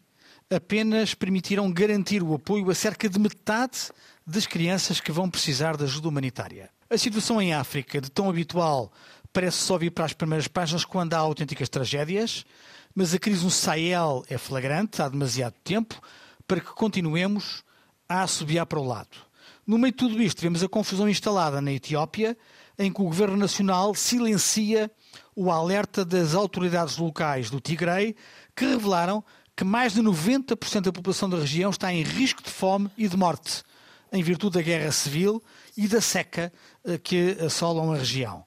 apenas 0.49 1.15
permitiram 1.15 1.71
garantir 1.71 2.21
o 2.21 2.35
apoio 2.35 2.69
a 2.69 2.75
cerca 2.75 3.09
de 3.09 3.19
metade 3.19 3.89
das 4.25 4.45
crianças 4.45 4.99
que 4.99 5.11
vão 5.11 5.29
precisar 5.29 5.75
de 5.75 5.83
ajuda 5.83 6.09
humanitária. 6.09 6.69
A 6.89 6.97
situação 6.97 7.41
em 7.41 7.53
África, 7.53 7.99
de 7.99 8.11
tão 8.11 8.29
habitual, 8.29 8.91
parece 9.33 9.57
só 9.57 9.77
vir 9.77 9.91
para 9.91 10.05
as 10.05 10.13
primeiras 10.13 10.47
páginas 10.47 10.85
quando 10.85 11.15
há 11.15 11.17
autênticas 11.17 11.69
tragédias, 11.69 12.45
mas 12.93 13.13
a 13.13 13.19
crise 13.19 13.43
no 13.43 13.49
Sahel 13.49 14.23
é 14.29 14.37
flagrante 14.37 15.01
há 15.01 15.09
demasiado 15.09 15.55
tempo 15.63 15.99
para 16.47 16.59
que 16.61 16.67
continuemos 16.67 17.63
a 18.07 18.21
assobiar 18.21 18.67
para 18.67 18.79
o 18.79 18.85
lado. 18.85 19.24
No 19.65 19.77
meio 19.77 19.91
de 19.91 19.97
tudo 19.97 20.21
isto, 20.21 20.41
vemos 20.41 20.63
a 20.63 20.69
confusão 20.69 21.09
instalada 21.09 21.59
na 21.59 21.71
Etiópia, 21.71 22.37
em 22.77 22.91
que 22.91 23.01
o 23.01 23.05
governo 23.05 23.35
nacional 23.35 23.95
silencia 23.95 24.91
o 25.35 25.51
alerta 25.51 26.05
das 26.05 26.35
autoridades 26.35 26.97
locais 26.97 27.49
do 27.49 27.59
Tigray, 27.59 28.15
que 28.55 28.65
revelaram 28.65 29.23
que 29.55 29.63
mais 29.63 29.93
de 29.93 30.01
90% 30.01 30.81
da 30.81 30.91
população 30.91 31.29
da 31.29 31.37
região 31.37 31.69
está 31.69 31.91
em 31.93 32.03
risco 32.03 32.43
de 32.43 32.49
fome 32.49 32.91
e 32.97 33.07
de 33.07 33.17
morte, 33.17 33.63
em 34.11 34.21
virtude 34.21 34.57
da 34.57 34.61
guerra 34.61 34.91
civil 34.91 35.41
e 35.75 35.87
da 35.87 36.01
seca 36.01 36.51
eh, 36.83 36.97
que 36.97 37.37
assolam 37.43 37.91
a 37.91 37.97
região. 37.97 38.45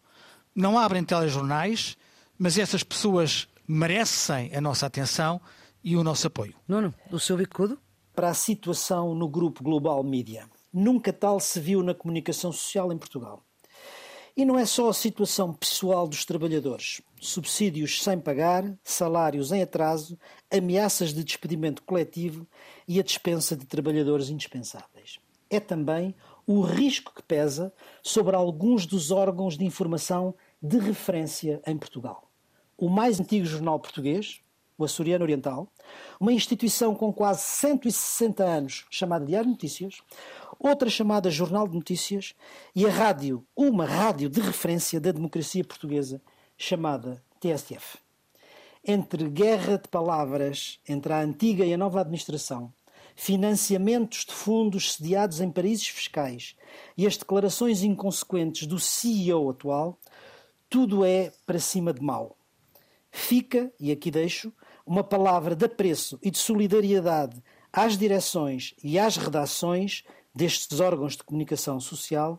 Não 0.54 0.78
abrem 0.78 1.02
telejornais, 1.02 1.96
mas 2.38 2.58
essas 2.58 2.82
pessoas 2.82 3.48
merecem 3.66 4.54
a 4.54 4.60
nossa 4.60 4.86
atenção 4.86 5.40
e 5.82 5.96
o 5.96 6.04
nosso 6.04 6.26
apoio. 6.26 6.54
Nuno, 6.66 6.94
o 7.10 7.18
seu 7.18 7.36
bicudo? 7.36 7.78
Para 8.14 8.30
a 8.30 8.34
situação 8.34 9.14
no 9.14 9.28
grupo 9.28 9.62
Global 9.62 10.02
Media. 10.02 10.48
Nunca 10.72 11.12
tal 11.12 11.40
se 11.40 11.58
viu 11.60 11.82
na 11.82 11.94
comunicação 11.94 12.52
social 12.52 12.92
em 12.92 12.98
Portugal. 12.98 13.42
E 14.36 14.44
não 14.44 14.56
é 14.56 14.64
só 14.64 14.88
a 14.88 14.94
situação 14.94 15.52
pessoal 15.52 16.06
dos 16.06 16.24
trabalhadores. 16.24 17.02
Subsídios 17.20 18.02
sem 18.04 18.20
pagar, 18.20 18.72
salários 18.84 19.50
em 19.50 19.62
atraso, 19.62 20.16
ameaças 20.48 21.12
de 21.12 21.24
despedimento 21.24 21.82
coletivo 21.82 22.46
e 22.86 23.00
a 23.00 23.02
dispensa 23.02 23.56
de 23.56 23.66
trabalhadores 23.66 24.30
indispensáveis. 24.30 25.18
É 25.50 25.58
também 25.58 26.14
o 26.46 26.60
risco 26.60 27.12
que 27.14 27.22
pesa 27.22 27.72
sobre 28.02 28.36
alguns 28.36 28.86
dos 28.86 29.10
órgãos 29.10 29.58
de 29.58 29.64
informação 29.64 30.34
de 30.62 30.78
referência 30.78 31.60
em 31.66 31.76
Portugal. 31.76 32.30
O 32.76 32.88
mais 32.88 33.18
antigo 33.18 33.44
jornal 33.44 33.80
português, 33.80 34.40
o 34.78 34.84
Açoriano 34.84 35.24
Oriental, 35.24 35.68
uma 36.20 36.32
instituição 36.32 36.94
com 36.94 37.12
quase 37.12 37.42
160 37.42 38.44
anos 38.44 38.86
chamada 38.88 39.26
Diário 39.26 39.50
Notícias, 39.50 40.00
outra 40.58 40.90
chamada 40.90 41.30
Jornal 41.30 41.68
de 41.68 41.76
Notícias 41.76 42.34
e 42.74 42.86
a 42.86 42.90
rádio, 42.90 43.46
uma 43.56 43.84
rádio 43.84 44.28
de 44.28 44.40
referência 44.40 45.00
da 45.00 45.12
democracia 45.12 45.64
portuguesa 45.64 46.20
chamada 46.56 47.22
TSF. 47.40 47.98
Entre 48.84 49.28
guerra 49.28 49.78
de 49.78 49.88
palavras 49.88 50.80
entre 50.88 51.12
a 51.12 51.20
antiga 51.20 51.64
e 51.64 51.72
a 51.72 51.78
nova 51.78 52.00
administração, 52.00 52.72
financiamentos 53.14 54.24
de 54.24 54.32
fundos 54.32 54.94
sediados 54.94 55.40
em 55.40 55.50
paraísos 55.50 55.88
fiscais 55.88 56.56
e 56.96 57.06
as 57.06 57.16
declarações 57.16 57.82
inconsequentes 57.82 58.66
do 58.66 58.78
CEO 58.78 59.50
atual, 59.50 59.98
tudo 60.70 61.04
é 61.04 61.32
para 61.46 61.58
cima 61.58 61.92
de 61.92 62.02
mal. 62.02 62.36
Fica, 63.10 63.72
e 63.80 63.90
aqui 63.90 64.10
deixo, 64.10 64.52
uma 64.86 65.02
palavra 65.02 65.54
de 65.54 65.64
apreço 65.64 66.18
e 66.22 66.30
de 66.30 66.38
solidariedade 66.38 67.42
às 67.72 67.98
direções 67.98 68.74
e 68.82 68.98
às 68.98 69.16
redações 69.16 70.04
destes 70.38 70.78
órgãos 70.78 71.16
de 71.16 71.24
comunicação 71.24 71.80
social 71.80 72.38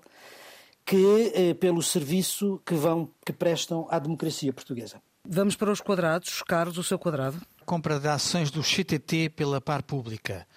que 0.85 1.33
eh, 1.35 1.53
pelo 1.53 1.83
serviço 1.83 2.61
que 2.65 2.73
vão 2.73 3.11
que 3.25 3.33
prestam 3.33 3.85
à 3.91 3.99
democracia 3.99 4.53
portuguesa. 4.53 5.01
Vamos 5.27 5.55
para 5.55 5.71
os 5.71 5.81
quadrados. 5.81 6.41
Carlos, 6.47 6.77
o 6.77 6.83
seu 6.83 6.97
quadrado. 6.97 7.39
Compra 7.65 7.99
de 7.99 8.07
ações 8.07 8.49
do 8.49 8.63
CTT 8.63 9.29
pela 9.29 9.59
par 9.59 9.83
pública. 9.83 10.47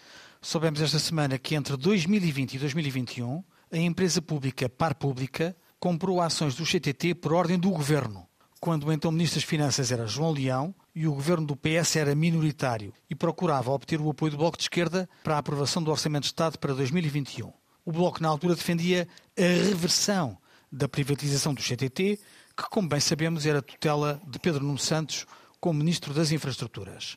Soubemos 0.40 0.80
esta 0.80 1.00
semana 1.00 1.36
que 1.36 1.56
entre 1.56 1.76
2020 1.76 2.54
e 2.54 2.58
2021 2.58 3.42
a 3.72 3.76
empresa 3.76 4.22
pública 4.22 4.68
Par 4.68 4.94
Pública 4.94 5.56
comprou 5.80 6.20
ações 6.20 6.54
do 6.54 6.64
CTT 6.64 7.16
por 7.16 7.32
ordem 7.32 7.58
do 7.58 7.70
governo, 7.70 8.26
quando 8.62 8.86
o 8.86 8.92
então 8.92 9.10
Ministro 9.10 9.40
das 9.40 9.48
Finanças 9.48 9.90
era 9.90 10.06
João 10.06 10.30
Leão 10.30 10.72
e 10.94 11.08
o 11.08 11.12
governo 11.12 11.44
do 11.44 11.56
PS 11.56 11.96
era 11.96 12.14
minoritário 12.14 12.94
e 13.10 13.14
procurava 13.14 13.72
obter 13.72 14.00
o 14.00 14.08
apoio 14.08 14.30
do 14.30 14.38
Bloco 14.38 14.56
de 14.56 14.62
Esquerda 14.62 15.10
para 15.24 15.34
a 15.34 15.38
aprovação 15.38 15.82
do 15.82 15.90
Orçamento 15.90 16.22
de 16.22 16.28
Estado 16.28 16.56
para 16.60 16.72
2021. 16.72 17.52
O 17.84 17.90
Bloco, 17.90 18.22
na 18.22 18.28
altura, 18.28 18.54
defendia 18.54 19.08
a 19.36 19.42
reversão 19.42 20.38
da 20.70 20.88
privatização 20.88 21.52
do 21.52 21.60
CTT, 21.60 22.20
que, 22.56 22.70
como 22.70 22.88
bem 22.88 23.00
sabemos, 23.00 23.46
era 23.46 23.60
tutela 23.60 24.22
de 24.28 24.38
Pedro 24.38 24.62
Nuno 24.62 24.78
Santos 24.78 25.26
como 25.58 25.80
Ministro 25.80 26.14
das 26.14 26.30
Infraestruturas. 26.30 27.16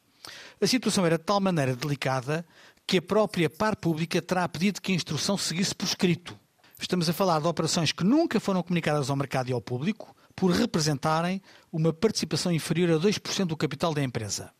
A 0.59 0.65
situação 0.65 1.05
era 1.05 1.19
de 1.19 1.25
tal 1.25 1.39
maneira 1.39 1.75
delicada 1.75 2.43
que 2.87 2.97
a 2.97 3.01
própria 3.03 3.51
par 3.51 3.75
pública 3.75 4.19
terá 4.19 4.49
pedido 4.49 4.81
que 4.81 4.93
a 4.93 4.95
instrução 4.95 5.37
seguisse 5.37 5.75
por 5.75 5.85
escrito. 5.85 6.35
Estamos 6.79 7.07
a 7.07 7.13
falar 7.13 7.39
de 7.39 7.47
operações 7.47 7.91
que 7.91 8.03
nunca 8.03 8.39
foram 8.39 8.63
comunicadas 8.63 9.11
ao 9.11 9.15
mercado 9.15 9.51
e 9.51 9.53
ao 9.53 9.61
público, 9.61 10.14
por 10.35 10.51
representarem 10.51 11.41
uma 11.71 11.93
participação 11.93 12.51
inferior 12.51 12.91
a 12.91 12.99
2% 12.99 13.45
do 13.45 13.57
capital 13.57 13.93
da 13.93 14.03
empresa. 14.03 14.51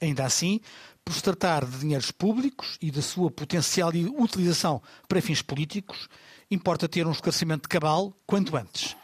Ainda 0.00 0.24
assim, 0.24 0.60
por 1.04 1.14
se 1.14 1.22
tratar 1.22 1.64
de 1.64 1.78
dinheiros 1.78 2.10
públicos 2.10 2.76
e 2.80 2.90
da 2.90 3.00
sua 3.00 3.30
potencial 3.30 3.90
utilização 4.18 4.82
para 5.08 5.22
fins 5.22 5.40
políticos, 5.40 6.08
importa 6.50 6.88
ter 6.88 7.06
um 7.06 7.12
esclarecimento 7.12 7.62
de 7.62 7.68
cabal 7.68 8.12
quanto 8.26 8.56
antes. 8.56 8.96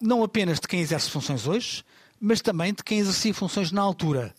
Não 0.00 0.22
apenas 0.22 0.58
de 0.58 0.66
quem 0.66 0.80
exerce 0.80 1.10
funções 1.10 1.46
hoje, 1.46 1.84
mas 2.20 2.40
também 2.40 2.72
de 2.72 2.82
quem 2.82 2.98
exercia 2.98 3.34
funções 3.34 3.70
na 3.70 3.82
altura, 3.82 4.34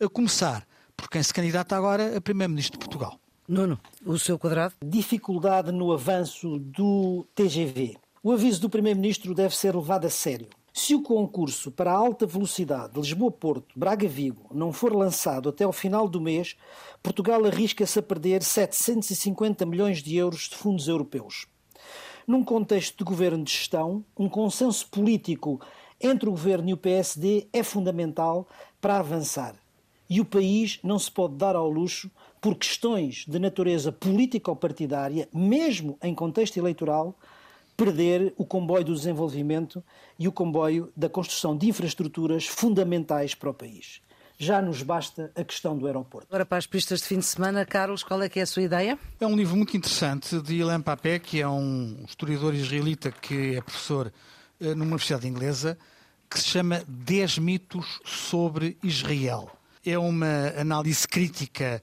a 0.00 0.08
começar 0.08 0.66
por 0.96 1.08
quem 1.08 1.22
se 1.22 1.34
candidata 1.34 1.76
agora 1.76 2.16
a 2.16 2.20
Primeiro-Ministro 2.20 2.78
de 2.78 2.84
Portugal. 2.84 3.18
Nuno, 3.46 3.78
o 4.04 4.18
seu 4.18 4.38
quadrado? 4.38 4.74
Dificuldade 4.82 5.70
no 5.70 5.92
avanço 5.92 6.58
do 6.58 7.26
TGV. 7.34 7.96
O 8.22 8.32
aviso 8.32 8.60
do 8.60 8.70
Primeiro-Ministro 8.70 9.34
deve 9.34 9.56
ser 9.56 9.74
levado 9.74 10.06
a 10.06 10.10
sério. 10.10 10.48
Se 10.76 10.92
o 10.92 11.02
concurso 11.02 11.70
para 11.70 11.92
a 11.92 11.96
alta 11.96 12.26
velocidade 12.26 12.98
Lisboa-Porto, 12.98 13.78
Braga-Vigo 13.78 14.48
não 14.52 14.72
for 14.72 14.92
lançado 14.92 15.48
até 15.48 15.62
ao 15.62 15.72
final 15.72 16.08
do 16.08 16.20
mês, 16.20 16.56
Portugal 17.00 17.44
arrisca-se 17.44 18.00
a 18.00 18.02
perder 18.02 18.42
750 18.42 19.64
milhões 19.64 20.02
de 20.02 20.16
euros 20.16 20.48
de 20.48 20.56
fundos 20.56 20.88
europeus. 20.88 21.46
Num 22.26 22.42
contexto 22.42 22.98
de 22.98 23.04
governo 23.04 23.44
de 23.44 23.52
gestão, 23.52 24.04
um 24.18 24.28
consenso 24.28 24.88
político 24.88 25.60
entre 26.00 26.28
o 26.28 26.32
governo 26.32 26.70
e 26.70 26.72
o 26.72 26.76
PSD 26.76 27.46
é 27.52 27.62
fundamental 27.62 28.48
para 28.80 28.98
avançar. 28.98 29.54
E 30.10 30.20
o 30.20 30.24
país 30.24 30.80
não 30.82 30.98
se 30.98 31.08
pode 31.08 31.36
dar 31.36 31.54
ao 31.54 31.70
luxo, 31.70 32.10
por 32.40 32.56
questões 32.56 33.24
de 33.28 33.38
natureza 33.38 33.92
política 33.92 34.50
ou 34.50 34.56
partidária, 34.56 35.28
mesmo 35.32 35.96
em 36.02 36.12
contexto 36.16 36.56
eleitoral, 36.56 37.16
perder 37.76 38.32
o 38.36 38.44
comboio 38.44 38.84
do 38.84 38.94
desenvolvimento 38.94 39.82
e 40.18 40.28
o 40.28 40.32
comboio 40.32 40.92
da 40.96 41.08
construção 41.08 41.56
de 41.56 41.68
infraestruturas 41.68 42.46
fundamentais 42.46 43.34
para 43.34 43.50
o 43.50 43.54
país. 43.54 44.00
Já 44.36 44.60
nos 44.60 44.82
basta 44.82 45.30
a 45.36 45.44
questão 45.44 45.78
do 45.78 45.86
aeroporto. 45.86 46.26
Agora 46.28 46.44
para 46.44 46.58
as 46.58 46.66
pistas 46.66 47.00
de 47.00 47.06
fim 47.06 47.18
de 47.18 47.24
semana, 47.24 47.64
Carlos, 47.64 48.02
qual 48.02 48.20
é 48.22 48.28
que 48.28 48.40
é 48.40 48.42
a 48.42 48.46
sua 48.46 48.62
ideia? 48.62 48.98
É 49.20 49.26
um 49.26 49.36
livro 49.36 49.56
muito 49.56 49.76
interessante 49.76 50.40
de 50.40 50.56
Ilan 50.56 50.82
Papé, 50.82 51.18
que 51.18 51.40
é 51.40 51.48
um 51.48 52.04
historiador 52.06 52.54
israelita 52.54 53.12
que 53.12 53.56
é 53.56 53.60
professor 53.60 54.12
eh, 54.60 54.74
numa 54.74 54.86
universidade 54.86 55.28
inglesa, 55.28 55.78
que 56.28 56.40
se 56.40 56.46
chama 56.46 56.82
10 56.88 57.38
mitos 57.38 58.00
sobre 58.04 58.76
Israel. 58.82 59.48
É 59.86 59.96
uma 59.96 60.52
análise 60.58 61.06
crítica 61.06 61.80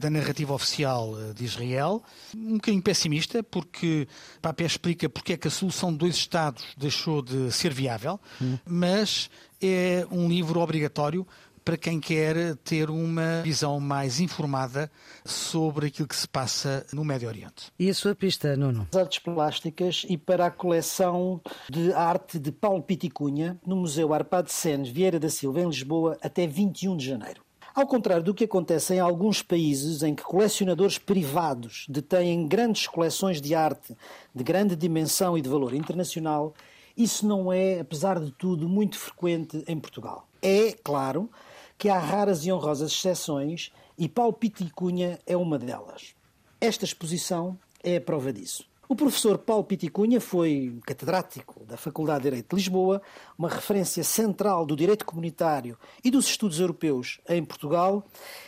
da 0.00 0.10
narrativa 0.10 0.52
oficial 0.52 1.12
uh, 1.12 1.34
de 1.34 1.44
Israel, 1.44 2.02
um 2.34 2.54
bocadinho 2.54 2.82
pessimista, 2.82 3.42
porque 3.42 4.08
Papé 4.42 4.64
explica 4.64 5.08
porque 5.08 5.34
é 5.34 5.36
que 5.36 5.48
a 5.48 5.50
solução 5.50 5.92
de 5.92 5.98
dois 5.98 6.16
Estados 6.16 6.64
deixou 6.76 7.22
de 7.22 7.50
ser 7.52 7.72
viável, 7.72 8.20
hum. 8.40 8.58
mas 8.66 9.30
é 9.60 10.06
um 10.10 10.28
livro 10.28 10.60
obrigatório 10.60 11.26
para 11.64 11.76
quem 11.76 12.00
quer 12.00 12.56
ter 12.56 12.90
uma 12.90 13.42
visão 13.42 13.78
mais 13.78 14.20
informada 14.20 14.90
sobre 15.24 15.86
aquilo 15.86 16.08
que 16.08 16.16
se 16.16 16.26
passa 16.26 16.86
no 16.92 17.04
Médio 17.04 17.28
Oriente. 17.28 17.70
E 17.78 17.88
a 17.88 17.94
sua 17.94 18.14
pista, 18.14 18.56
Nuno? 18.56 18.88
As 18.90 18.98
artes 18.98 19.18
plásticas 19.18 20.04
e 20.08 20.16
para 20.16 20.46
a 20.46 20.50
coleção 20.50 21.40
de 21.70 21.92
arte 21.92 22.38
de 22.38 22.50
Paulo 22.50 22.82
Piticunha 22.82 23.58
no 23.64 23.76
Museu 23.76 24.12
Arpad 24.12 24.50
Senes 24.50 24.88
Vieira 24.88 25.20
da 25.20 25.28
Silva, 25.28 25.60
em 25.60 25.66
Lisboa, 25.66 26.16
até 26.22 26.46
21 26.46 26.96
de 26.96 27.06
janeiro. 27.06 27.42
Ao 27.74 27.86
contrário 27.86 28.24
do 28.24 28.34
que 28.34 28.44
acontece 28.44 28.94
em 28.94 28.98
alguns 28.98 29.42
países 29.42 30.02
em 30.02 30.14
que 30.14 30.22
colecionadores 30.22 30.98
privados 30.98 31.86
detêm 31.88 32.46
grandes 32.46 32.86
coleções 32.88 33.40
de 33.40 33.54
arte 33.54 33.96
de 34.34 34.42
grande 34.42 34.74
dimensão 34.74 35.38
e 35.38 35.40
de 35.40 35.48
valor 35.48 35.72
internacional, 35.72 36.52
isso 36.96 37.26
não 37.26 37.52
é, 37.52 37.80
apesar 37.80 38.18
de 38.18 38.32
tudo, 38.32 38.68
muito 38.68 38.98
frequente 38.98 39.64
em 39.68 39.78
Portugal. 39.78 40.26
É, 40.42 40.72
claro, 40.72 41.30
que 41.78 41.88
há 41.88 41.98
raras 41.98 42.44
e 42.44 42.52
honrosas 42.52 42.92
exceções 42.92 43.72
e 43.96 44.08
Paulo 44.08 44.32
Piticunha 44.32 45.18
é 45.26 45.36
uma 45.36 45.58
delas. 45.58 46.14
Esta 46.60 46.84
exposição 46.84 47.58
é 47.82 47.96
a 47.96 48.00
prova 48.00 48.32
disso. 48.32 48.69
O 48.90 48.96
professor 48.96 49.38
Paulo 49.38 49.62
Piticunha 49.62 50.20
foi 50.20 50.76
catedrático 50.84 51.64
da 51.64 51.76
Faculdade 51.76 52.24
de 52.24 52.30
Direito 52.30 52.48
de 52.50 52.56
Lisboa, 52.56 53.00
uma 53.38 53.48
referência 53.48 54.02
central 54.02 54.66
do 54.66 54.74
direito 54.74 55.06
comunitário 55.06 55.78
e 56.02 56.10
dos 56.10 56.26
estudos 56.26 56.58
europeus 56.58 57.20
em 57.28 57.44
Portugal, 57.44 58.04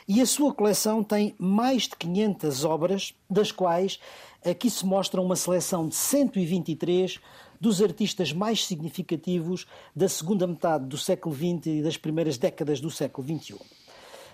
e 0.09 0.20
a 0.20 0.26
sua 0.26 0.53
coleção 0.53 1.05
tem 1.05 1.32
mais 1.38 1.84
de 1.84 1.90
500 1.90 2.64
obras, 2.64 3.14
das 3.30 3.53
quais 3.53 4.01
aqui 4.45 4.68
se 4.68 4.84
mostra 4.84 5.20
uma 5.20 5.36
seleção 5.36 5.86
de 5.86 5.95
123 5.95 7.20
dos 7.61 7.80
artistas 7.80 8.32
mais 8.32 8.66
significativos 8.66 9.64
da 9.95 10.09
segunda 10.09 10.45
metade 10.45 10.86
do 10.86 10.99
século 10.99 11.32
XX 11.32 11.66
e 11.66 11.82
das 11.82 11.97
primeiras 11.97 12.36
décadas 12.36 12.80
do 12.80 12.90
século 12.90 13.24
XXI. 13.28 13.61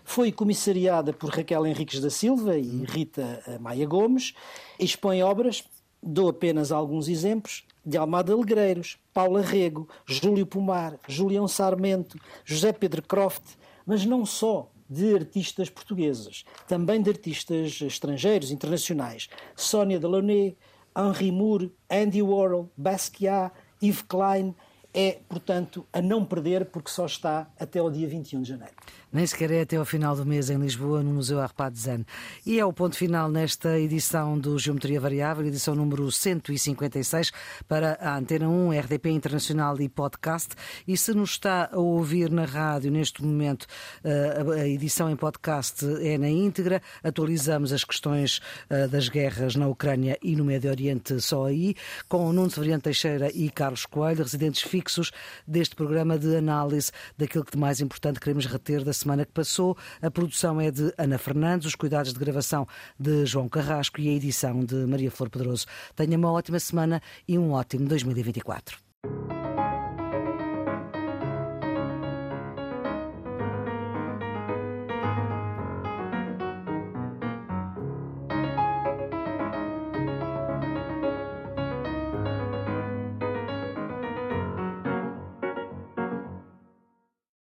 Foi 0.04 0.32
comissariada 0.32 1.12
por 1.12 1.28
Raquel 1.28 1.66
Henriques 1.66 2.00
da 2.00 2.08
Silva 2.08 2.56
e 2.56 2.86
Rita 2.86 3.58
Maia 3.60 3.86
Gomes, 3.86 4.32
expõe 4.80 5.22
obras, 5.22 5.62
dou 6.02 6.28
apenas 6.28 6.72
alguns 6.72 7.08
exemplos, 7.08 7.64
de 7.84 7.96
Almada 7.96 8.32
Alegreiros, 8.32 8.98
Paula 9.14 9.40
Rego, 9.40 9.88
Júlio 10.06 10.46
Pomar, 10.46 10.98
Julião 11.08 11.48
Sarmento, 11.48 12.18
José 12.44 12.72
Pedro 12.72 13.02
Croft, 13.02 13.56
mas 13.86 14.04
não 14.04 14.26
só 14.26 14.70
de 14.88 15.14
artistas 15.14 15.68
portugueses, 15.68 16.44
também 16.66 17.02
de 17.02 17.10
artistas 17.10 17.80
estrangeiros, 17.80 18.50
internacionais. 18.50 19.28
Sónia 19.54 19.98
Delaunay, 19.98 20.56
Henri 20.96 21.30
Moore, 21.30 21.72
Andy 21.90 22.22
Warhol, 22.22 22.70
Basquiat, 22.76 23.52
Yves 23.82 24.02
Klein, 24.02 24.54
é, 24.92 25.20
portanto, 25.28 25.86
a 25.92 26.00
não 26.00 26.24
perder, 26.24 26.66
porque 26.66 26.90
só 26.90 27.06
está 27.06 27.50
até 27.58 27.80
o 27.80 27.90
dia 27.90 28.08
21 28.08 28.42
de 28.42 28.48
janeiro. 28.48 28.74
Nem 29.10 29.26
sequer 29.26 29.50
é 29.50 29.62
até 29.62 29.76
ao 29.76 29.86
final 29.86 30.14
do 30.14 30.26
mês 30.26 30.50
em 30.50 30.58
Lisboa, 30.58 31.02
no 31.02 31.14
Museu 31.14 31.40
Arpad 31.40 31.74
Zan. 31.78 32.04
E 32.44 32.60
é 32.60 32.64
o 32.64 32.72
ponto 32.74 32.94
final 32.94 33.30
nesta 33.30 33.78
edição 33.78 34.38
do 34.38 34.58
Geometria 34.58 35.00
Variável, 35.00 35.46
edição 35.46 35.74
número 35.74 36.12
156, 36.12 37.32
para 37.66 37.94
a 38.02 38.18
Antena 38.18 38.46
1, 38.46 38.78
RDP 38.78 39.08
Internacional 39.08 39.80
e 39.80 39.88
podcast. 39.88 40.50
E 40.86 40.94
se 40.94 41.14
nos 41.14 41.30
está 41.30 41.70
a 41.72 41.78
ouvir 41.78 42.30
na 42.30 42.44
rádio 42.44 42.90
neste 42.90 43.24
momento, 43.24 43.66
eh, 44.04 44.44
a 44.60 44.68
edição 44.68 45.10
em 45.10 45.16
podcast 45.16 45.86
é 46.02 46.18
na 46.18 46.28
íntegra. 46.28 46.82
Atualizamos 47.02 47.72
as 47.72 47.84
questões 47.84 48.42
eh, 48.68 48.88
das 48.88 49.08
guerras 49.08 49.56
na 49.56 49.68
Ucrânia 49.68 50.18
e 50.22 50.36
no 50.36 50.44
Médio 50.44 50.70
Oriente 50.70 51.18
só 51.18 51.46
aí, 51.46 51.74
com 52.10 52.26
o 52.26 52.32
Nuno 52.32 52.50
Severiano 52.50 52.82
Teixeira 52.82 53.30
e 53.32 53.48
Carlos 53.48 53.86
Coelho, 53.86 54.22
residentes 54.22 54.60
fixos 54.60 55.12
deste 55.46 55.74
programa 55.74 56.18
de 56.18 56.36
análise 56.36 56.92
daquilo 57.16 57.42
que 57.42 57.52
de 57.52 57.58
mais 57.58 57.80
importante 57.80 58.20
queremos 58.20 58.44
reter 58.44 58.84
da 58.84 58.97
semana 58.98 59.24
que 59.24 59.32
passou. 59.32 59.76
A 60.02 60.10
produção 60.10 60.60
é 60.60 60.70
de 60.70 60.92
Ana 60.98 61.18
Fernandes, 61.18 61.66
os 61.66 61.74
cuidados 61.74 62.12
de 62.12 62.18
gravação 62.18 62.66
de 62.98 63.24
João 63.24 63.48
Carrasco 63.48 64.00
e 64.00 64.08
a 64.08 64.12
edição 64.12 64.64
de 64.64 64.74
Maria 64.86 65.10
Flor 65.10 65.30
Pedroso. 65.30 65.66
Tenha 65.94 66.18
uma 66.18 66.30
ótima 66.30 66.58
semana 66.58 67.00
e 67.26 67.38
um 67.38 67.52
ótimo 67.52 67.88
2024. 67.88 68.78